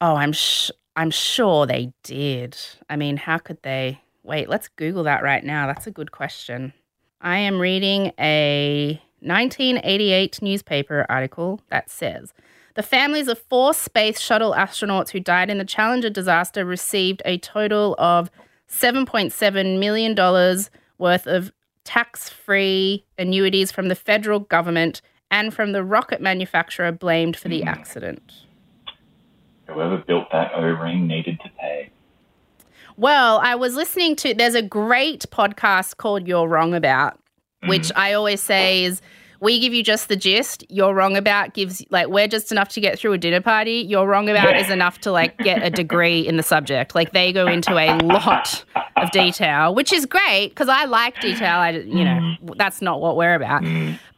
Oh, 0.00 0.14
I'm 0.14 0.32
sh- 0.32 0.70
I'm 0.94 1.10
sure 1.10 1.66
they 1.66 1.92
did. 2.04 2.56
I 2.88 2.94
mean, 2.94 3.16
how 3.16 3.38
could 3.38 3.60
they? 3.62 4.02
Wait, 4.22 4.48
let's 4.48 4.68
Google 4.68 5.02
that 5.04 5.24
right 5.24 5.42
now. 5.42 5.66
That's 5.66 5.88
a 5.88 5.90
good 5.90 6.12
question. 6.12 6.72
I 7.24 7.38
am 7.38 7.58
reading 7.58 8.12
a 8.18 9.00
1988 9.20 10.42
newspaper 10.42 11.06
article 11.08 11.58
that 11.70 11.88
says 11.88 12.34
the 12.74 12.82
families 12.82 13.28
of 13.28 13.38
four 13.38 13.72
space 13.72 14.20
shuttle 14.20 14.52
astronauts 14.52 15.08
who 15.08 15.20
died 15.20 15.48
in 15.48 15.56
the 15.56 15.64
Challenger 15.64 16.10
disaster 16.10 16.66
received 16.66 17.22
a 17.24 17.38
total 17.38 17.94
of 17.98 18.30
$7.7 18.68 19.78
million 19.78 20.14
worth 20.98 21.26
of 21.26 21.50
tax 21.84 22.28
free 22.28 23.06
annuities 23.18 23.72
from 23.72 23.88
the 23.88 23.94
federal 23.94 24.40
government 24.40 25.00
and 25.30 25.54
from 25.54 25.72
the 25.72 25.82
rocket 25.82 26.20
manufacturer 26.20 26.92
blamed 26.92 27.38
for 27.38 27.48
the 27.48 27.62
hmm. 27.62 27.68
accident. 27.68 28.44
Whoever 29.66 29.96
built 29.96 30.30
that 30.30 30.52
O-ring 30.54 31.06
needed 31.06 31.40
to 31.42 31.50
pay. 31.58 31.90
Well, 32.96 33.40
I 33.42 33.56
was 33.56 33.74
listening 33.74 34.16
to 34.16 34.34
there's 34.34 34.54
a 34.54 34.62
great 34.62 35.24
podcast 35.30 35.96
called 35.96 36.28
You're 36.28 36.48
Wrong 36.48 36.74
About, 36.74 37.18
which 37.66 37.88
mm. 37.88 37.92
I 37.96 38.12
always 38.12 38.40
say 38.40 38.84
is 38.84 39.02
we 39.44 39.60
give 39.60 39.74
you 39.74 39.82
just 39.82 40.08
the 40.08 40.16
gist. 40.16 40.64
You're 40.70 40.94
wrong 40.94 41.18
about 41.18 41.52
gives 41.52 41.84
like 41.90 42.08
we're 42.08 42.26
just 42.26 42.50
enough 42.50 42.70
to 42.70 42.80
get 42.80 42.98
through 42.98 43.12
a 43.12 43.18
dinner 43.18 43.42
party. 43.42 43.84
You're 43.86 44.06
wrong 44.06 44.30
about 44.30 44.56
is 44.56 44.70
enough 44.70 45.02
to 45.02 45.12
like 45.12 45.36
get 45.38 45.62
a 45.62 45.68
degree 45.68 46.26
in 46.26 46.38
the 46.38 46.42
subject. 46.42 46.94
Like 46.94 47.12
they 47.12 47.30
go 47.30 47.46
into 47.46 47.76
a 47.76 47.94
lot 47.98 48.64
of 48.96 49.10
detail, 49.10 49.74
which 49.74 49.92
is 49.92 50.06
great 50.06 50.48
because 50.48 50.70
I 50.70 50.86
like 50.86 51.20
detail. 51.20 51.58
I 51.58 51.70
you 51.70 52.04
know 52.04 52.36
that's 52.56 52.80
not 52.80 53.02
what 53.02 53.16
we're 53.16 53.34
about. 53.34 53.62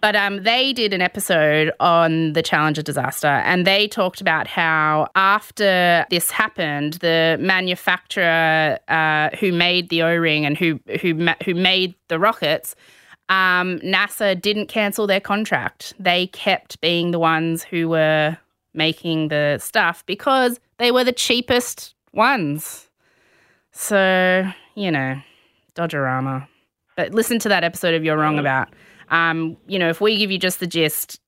But 0.00 0.14
um, 0.14 0.44
they 0.44 0.72
did 0.72 0.92
an 0.92 1.02
episode 1.02 1.72
on 1.80 2.34
the 2.34 2.42
Challenger 2.42 2.82
disaster, 2.82 3.26
and 3.26 3.66
they 3.66 3.88
talked 3.88 4.20
about 4.20 4.46
how 4.46 5.08
after 5.16 6.06
this 6.08 6.30
happened, 6.30 6.94
the 6.94 7.36
manufacturer 7.40 8.78
uh, 8.86 9.30
who 9.40 9.50
made 9.50 9.88
the 9.88 10.02
O-ring 10.02 10.46
and 10.46 10.56
who 10.56 10.78
who 11.00 11.26
who 11.44 11.54
made 11.54 11.96
the 12.06 12.20
rockets, 12.20 12.76
um, 13.28 13.78
NASA 13.80 14.40
didn't 14.40 14.66
cancel 14.66 15.06
their 15.06 15.20
contract. 15.20 15.94
They 15.98 16.28
kept 16.28 16.80
being 16.80 17.10
the 17.10 17.18
ones 17.18 17.64
who 17.64 17.88
were 17.88 18.36
making 18.74 19.28
the 19.28 19.58
stuff 19.60 20.04
because 20.06 20.60
they 20.78 20.90
were 20.90 21.04
the 21.04 21.12
cheapest 21.12 21.94
ones. 22.12 22.88
So 23.72 24.50
you 24.74 24.90
know, 24.90 25.20
Dodgerama. 25.74 26.46
But 26.96 27.12
listen 27.12 27.38
to 27.40 27.48
that 27.48 27.64
episode 27.64 27.94
of 27.94 28.04
You're 28.04 28.16
Wrong 28.16 28.38
About. 28.38 28.68
Um, 29.10 29.56
you 29.66 29.78
know, 29.78 29.88
if 29.88 30.00
we 30.00 30.16
give 30.16 30.30
you 30.30 30.38
just 30.38 30.60
the 30.60 30.66
gist, 30.66 31.20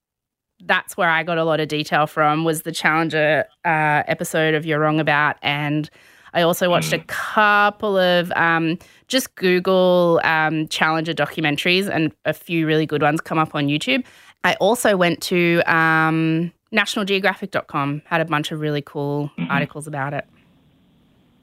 that's 0.65 0.97
where 0.97 1.09
I 1.09 1.23
got 1.23 1.39
a 1.39 1.45
lot 1.45 1.61
of 1.61 1.69
detail 1.69 2.07
from 2.07 2.45
was 2.45 2.63
the 2.63 2.73
Challenger 2.73 3.45
uh, 3.65 4.03
episode 4.07 4.55
of 4.55 4.65
You're 4.65 4.81
Wrong 4.81 4.99
About. 5.01 5.37
And 5.43 5.91
I 6.35 6.43
also 6.43 6.71
watched 6.71 6.93
a 6.93 6.99
couple 7.01 7.97
of 7.97 8.33
um, 8.33 8.79
just 9.09 9.35
Google 9.37 10.21
um, 10.25 10.69
Challenger 10.69 11.15
documentaries 11.15 11.89
and 11.89 12.13
a 12.25 12.33
few 12.33 12.67
really 12.67 12.87
good 12.87 13.03
ones 13.03 13.21
come 13.21 13.39
up 13.39 13.55
on 13.55 13.69
YouTube. 13.69 14.05
I 14.45 14.55
also 14.55 14.97
went 14.97 15.21
to 15.23 15.63
um, 15.67 16.53
nationalgeographic.com, 16.73 18.03
had 18.05 18.21
a 18.21 18.25
bunch 18.25 18.53
of 18.53 18.61
really 18.61 18.83
cool 18.83 19.31
articles 19.49 19.87
about 19.87 20.15
it. 20.15 20.27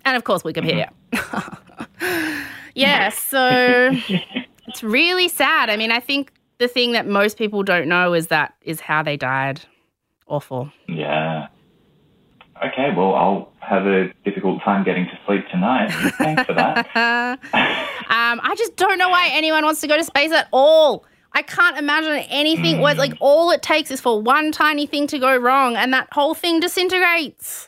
And 0.05 0.15
of 0.15 0.23
course, 0.23 0.43
Wikipedia. 0.43 0.89
yeah, 2.75 3.09
so 3.09 3.91
it's 4.67 4.83
really 4.83 5.27
sad. 5.27 5.69
I 5.69 5.77
mean, 5.77 5.91
I 5.91 5.99
think 5.99 6.31
the 6.59 6.67
thing 6.67 6.91
that 6.93 7.07
most 7.07 7.37
people 7.37 7.63
don't 7.63 7.87
know 7.87 8.13
is 8.13 8.27
that 8.27 8.53
is 8.61 8.79
how 8.79 9.03
they 9.03 9.17
died. 9.17 9.61
Awful. 10.27 10.71
Yeah. 10.87 11.47
Okay, 12.63 12.91
well, 12.95 13.13
I'll 13.15 13.51
have 13.59 13.85
a 13.85 14.13
difficult 14.23 14.61
time 14.63 14.83
getting 14.85 15.05
to 15.05 15.19
sleep 15.25 15.45
tonight. 15.51 15.89
Thanks 16.17 16.43
for 16.43 16.53
that. 16.53 17.39
Um, 18.07 18.39
I 18.43 18.53
just 18.55 18.75
don't 18.75 18.99
know 18.99 19.09
why 19.09 19.29
anyone 19.31 19.65
wants 19.65 19.81
to 19.81 19.87
go 19.87 19.97
to 19.97 20.03
space 20.03 20.31
at 20.31 20.47
all. 20.53 21.05
I 21.33 21.41
can't 21.41 21.75
imagine 21.77 22.17
anything 22.29 22.79
where 22.79 22.93
like 22.93 23.13
all 23.19 23.49
it 23.49 23.63
takes 23.63 23.89
is 23.89 23.99
for 23.99 24.21
one 24.21 24.51
tiny 24.51 24.85
thing 24.85 25.07
to 25.07 25.17
go 25.17 25.35
wrong 25.35 25.75
and 25.75 25.91
that 25.91 26.07
whole 26.13 26.35
thing 26.35 26.59
disintegrates. 26.59 27.67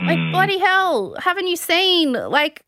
Like 0.00 0.18
Mm. 0.18 0.32
bloody 0.32 0.58
hell, 0.58 1.14
haven't 1.20 1.46
you 1.46 1.54
seen 1.56 2.12
like 2.14 2.64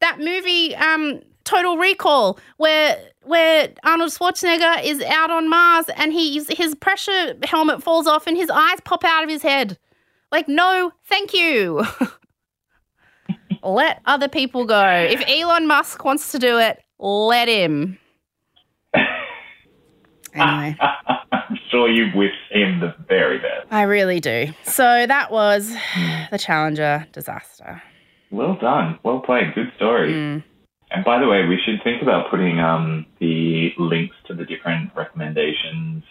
that 0.00 0.18
movie 0.20 0.74
um 0.76 1.20
Total 1.44 1.76
Recall 1.76 2.38
where 2.58 2.96
where 3.24 3.70
Arnold 3.82 4.10
Schwarzenegger 4.12 4.84
is 4.84 5.02
out 5.02 5.30
on 5.32 5.48
Mars 5.50 5.86
and 5.96 6.12
he's 6.12 6.46
his 6.56 6.76
pressure 6.76 7.34
helmet 7.42 7.82
falls 7.82 8.06
off 8.06 8.26
and 8.28 8.36
his 8.36 8.50
eyes 8.50 8.78
pop 8.84 9.02
out 9.04 9.24
of 9.24 9.28
his 9.28 9.42
head. 9.42 9.76
Like 10.30 10.48
no, 10.48 10.92
thank 11.06 11.32
you. 11.34 11.84
let 13.62 14.00
other 14.06 14.28
people 14.28 14.64
go. 14.64 15.06
If 15.08 15.22
Elon 15.26 15.66
Musk 15.66 16.04
wants 16.04 16.32
to 16.32 16.38
do 16.38 16.58
it, 16.58 16.82
let 16.98 17.48
him. 17.48 17.98
Anyway, 20.34 20.76
I'm 21.32 21.58
sure 21.70 21.90
you 21.90 22.12
wish 22.14 22.34
him 22.50 22.80
the 22.80 22.94
very 23.08 23.38
best. 23.38 23.66
I 23.70 23.82
really 23.82 24.20
do. 24.20 24.48
So 24.64 25.06
that 25.06 25.32
was 25.32 25.74
the 26.30 26.38
Challenger 26.38 27.06
disaster. 27.12 27.82
Well 28.30 28.56
done. 28.60 28.98
Well 29.02 29.20
played. 29.20 29.54
Good 29.54 29.72
story. 29.76 30.12
Mm. 30.12 30.44
And 30.90 31.04
by 31.04 31.18
the 31.18 31.26
way, 31.26 31.44
we 31.46 31.58
should 31.64 31.82
think 31.82 32.02
about 32.02 32.30
putting 32.30 32.60
um, 32.60 33.06
the 33.20 33.70
links 33.78 34.16
to 34.26 34.34
the 34.34 34.44
different 34.44 34.94
recommendations 34.94 36.04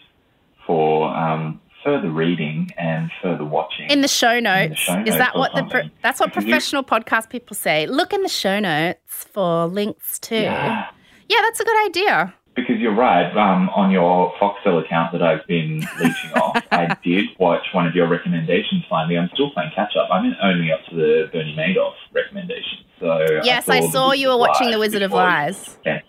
for 0.65 1.07
um, 1.15 1.61
further 1.87 2.09
reading 2.09 2.69
and 2.77 3.09
further 3.21 3.45
watching. 3.45 3.89
In 3.89 4.01
the 4.01 4.09
show 4.09 4.41
notes, 4.41 4.77
show 4.79 5.01
is 5.05 5.17
that 5.17 5.37
what 5.37 5.55
the 5.55 5.63
pro- 5.63 5.89
that's 6.03 6.19
what 6.19 6.29
Because 6.31 6.43
you- 6.43 6.49
professional 6.51 6.83
podcast 6.83 7.29
people 7.29 7.55
say? 7.55 7.85
Look 7.87 8.11
in 8.11 8.23
the 8.23 8.27
show 8.29 8.59
notes 8.59 8.99
for 9.23 9.67
links 9.67 10.19
to. 10.19 10.35
yeah. 10.35 10.87
Yeah, 11.29 11.37
that's 11.43 11.59
a 11.61 11.63
good 11.63 11.85
idea. 11.85 12.33
Because 12.55 12.77
you're 12.79 12.95
right, 12.95 13.29
um, 13.37 13.69
on 13.69 13.91
your 13.91 14.33
Foxtel 14.41 14.83
account 14.83 15.11
that 15.13 15.21
I've 15.21 15.45
been 15.47 15.79
leeching 16.01 16.31
off, 16.35 16.61
I 16.71 16.97
did 17.03 17.25
watch 17.39 17.65
one 17.71 17.85
of 17.87 17.93
your 17.95 18.07
recommendations 18.07 18.83
finally. 18.89 19.17
I'm 19.17 19.29
still 19.33 19.51
playing 19.51 19.71
catch 19.75 19.95
up. 19.95 20.09
I'm 20.11 20.35
only 20.41 20.71
up 20.71 20.79
to 20.89 20.95
the 20.95 21.29
Bernie 21.31 21.55
Madoff 21.55 21.93
recommendation. 22.13 22.79
So 22.99 23.25
Yes, 23.43 23.69
I 23.69 23.81
The 23.81 23.87
saw 23.89 24.11
you 24.11 24.27
were 24.29 24.37
watching 24.37 24.71
The 24.71 24.79
Wizard 24.79 25.03
of 25.03 25.11
Lies. 25.11 25.77
Fantastic. 25.83 26.03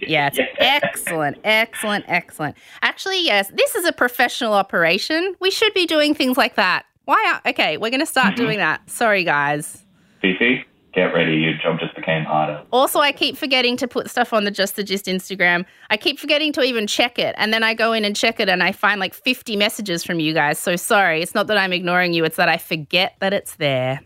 Yeah, 0.00 0.28
it's 0.32 0.38
excellent, 0.58 1.38
excellent, 1.44 2.04
excellent. 2.08 2.56
Actually, 2.82 3.24
yes, 3.24 3.48
this 3.54 3.74
is 3.74 3.84
a 3.84 3.92
professional 3.92 4.52
operation. 4.52 5.34
We 5.40 5.50
should 5.50 5.72
be 5.74 5.86
doing 5.86 6.14
things 6.14 6.36
like 6.36 6.54
that. 6.56 6.84
Why? 7.06 7.32
Are, 7.44 7.50
okay, 7.50 7.76
we're 7.76 7.90
going 7.90 8.00
to 8.00 8.06
start 8.06 8.34
Mm-hmm. 8.34 8.44
doing 8.44 8.58
that. 8.58 8.88
Sorry, 8.90 9.22
guys. 9.24 9.84
Fifi, 10.20 10.64
get 10.92 11.14
ready. 11.14 11.36
Your 11.36 11.54
job 11.62 11.78
just 11.78 11.94
became 11.94 12.24
harder. 12.24 12.62
Also, 12.72 12.98
I 13.00 13.12
keep 13.12 13.36
forgetting 13.36 13.76
to 13.76 13.86
put 13.86 14.10
stuff 14.10 14.32
on 14.32 14.44
the 14.44 14.50
Just 14.50 14.76
the 14.76 14.82
Gist 14.82 15.06
Instagram. 15.06 15.64
I 15.90 15.96
keep 15.96 16.18
forgetting 16.18 16.52
to 16.54 16.62
even 16.62 16.86
check 16.86 17.18
it. 17.18 17.34
And 17.38 17.52
then 17.52 17.62
I 17.62 17.74
go 17.74 17.92
in 17.92 18.04
and 18.04 18.16
check 18.16 18.40
it 18.40 18.48
and 18.48 18.62
I 18.62 18.72
find 18.72 18.98
like 18.98 19.14
50 19.14 19.56
messages 19.56 20.02
from 20.04 20.18
you 20.20 20.34
guys. 20.34 20.58
So 20.58 20.74
sorry. 20.76 21.22
It's 21.22 21.34
not 21.34 21.46
that 21.46 21.58
I'm 21.58 21.72
ignoring 21.72 22.12
you, 22.12 22.24
it's 22.24 22.36
that 22.36 22.48
I 22.48 22.56
forget 22.58 23.14
that 23.20 23.32
it's 23.32 23.54
there. 23.56 24.00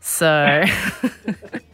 So 0.00 0.64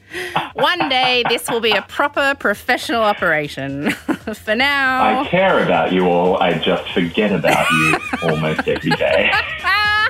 one 0.55 0.89
day 0.89 1.23
this 1.29 1.49
will 1.51 1.61
be 1.61 1.73
a 1.73 1.83
proper 1.83 2.35
professional 2.39 3.03
operation. 3.03 3.91
For 4.45 4.55
now. 4.57 5.21
I 5.23 5.27
care 5.29 5.63
about 5.65 5.93
you 5.93 6.07
all. 6.09 6.37
I 6.39 6.55
just 6.59 6.91
forget 6.93 7.33
about 7.33 7.69
you 7.71 7.99
almost 8.23 8.67
every 8.67 8.91
day. 8.93 9.31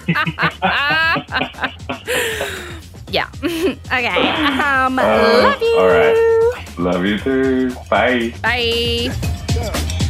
yeah. 3.10 3.28
okay. 3.42 4.28
Um, 4.62 4.98
Uh, 4.98 5.02
love 5.42 5.60
you. 5.62 5.76
all 5.78 5.86
right. 5.88 6.64
Love 6.78 7.04
you 7.04 7.18
too. 7.18 7.70
Bye. 7.90 8.32
Bye. 8.42 10.02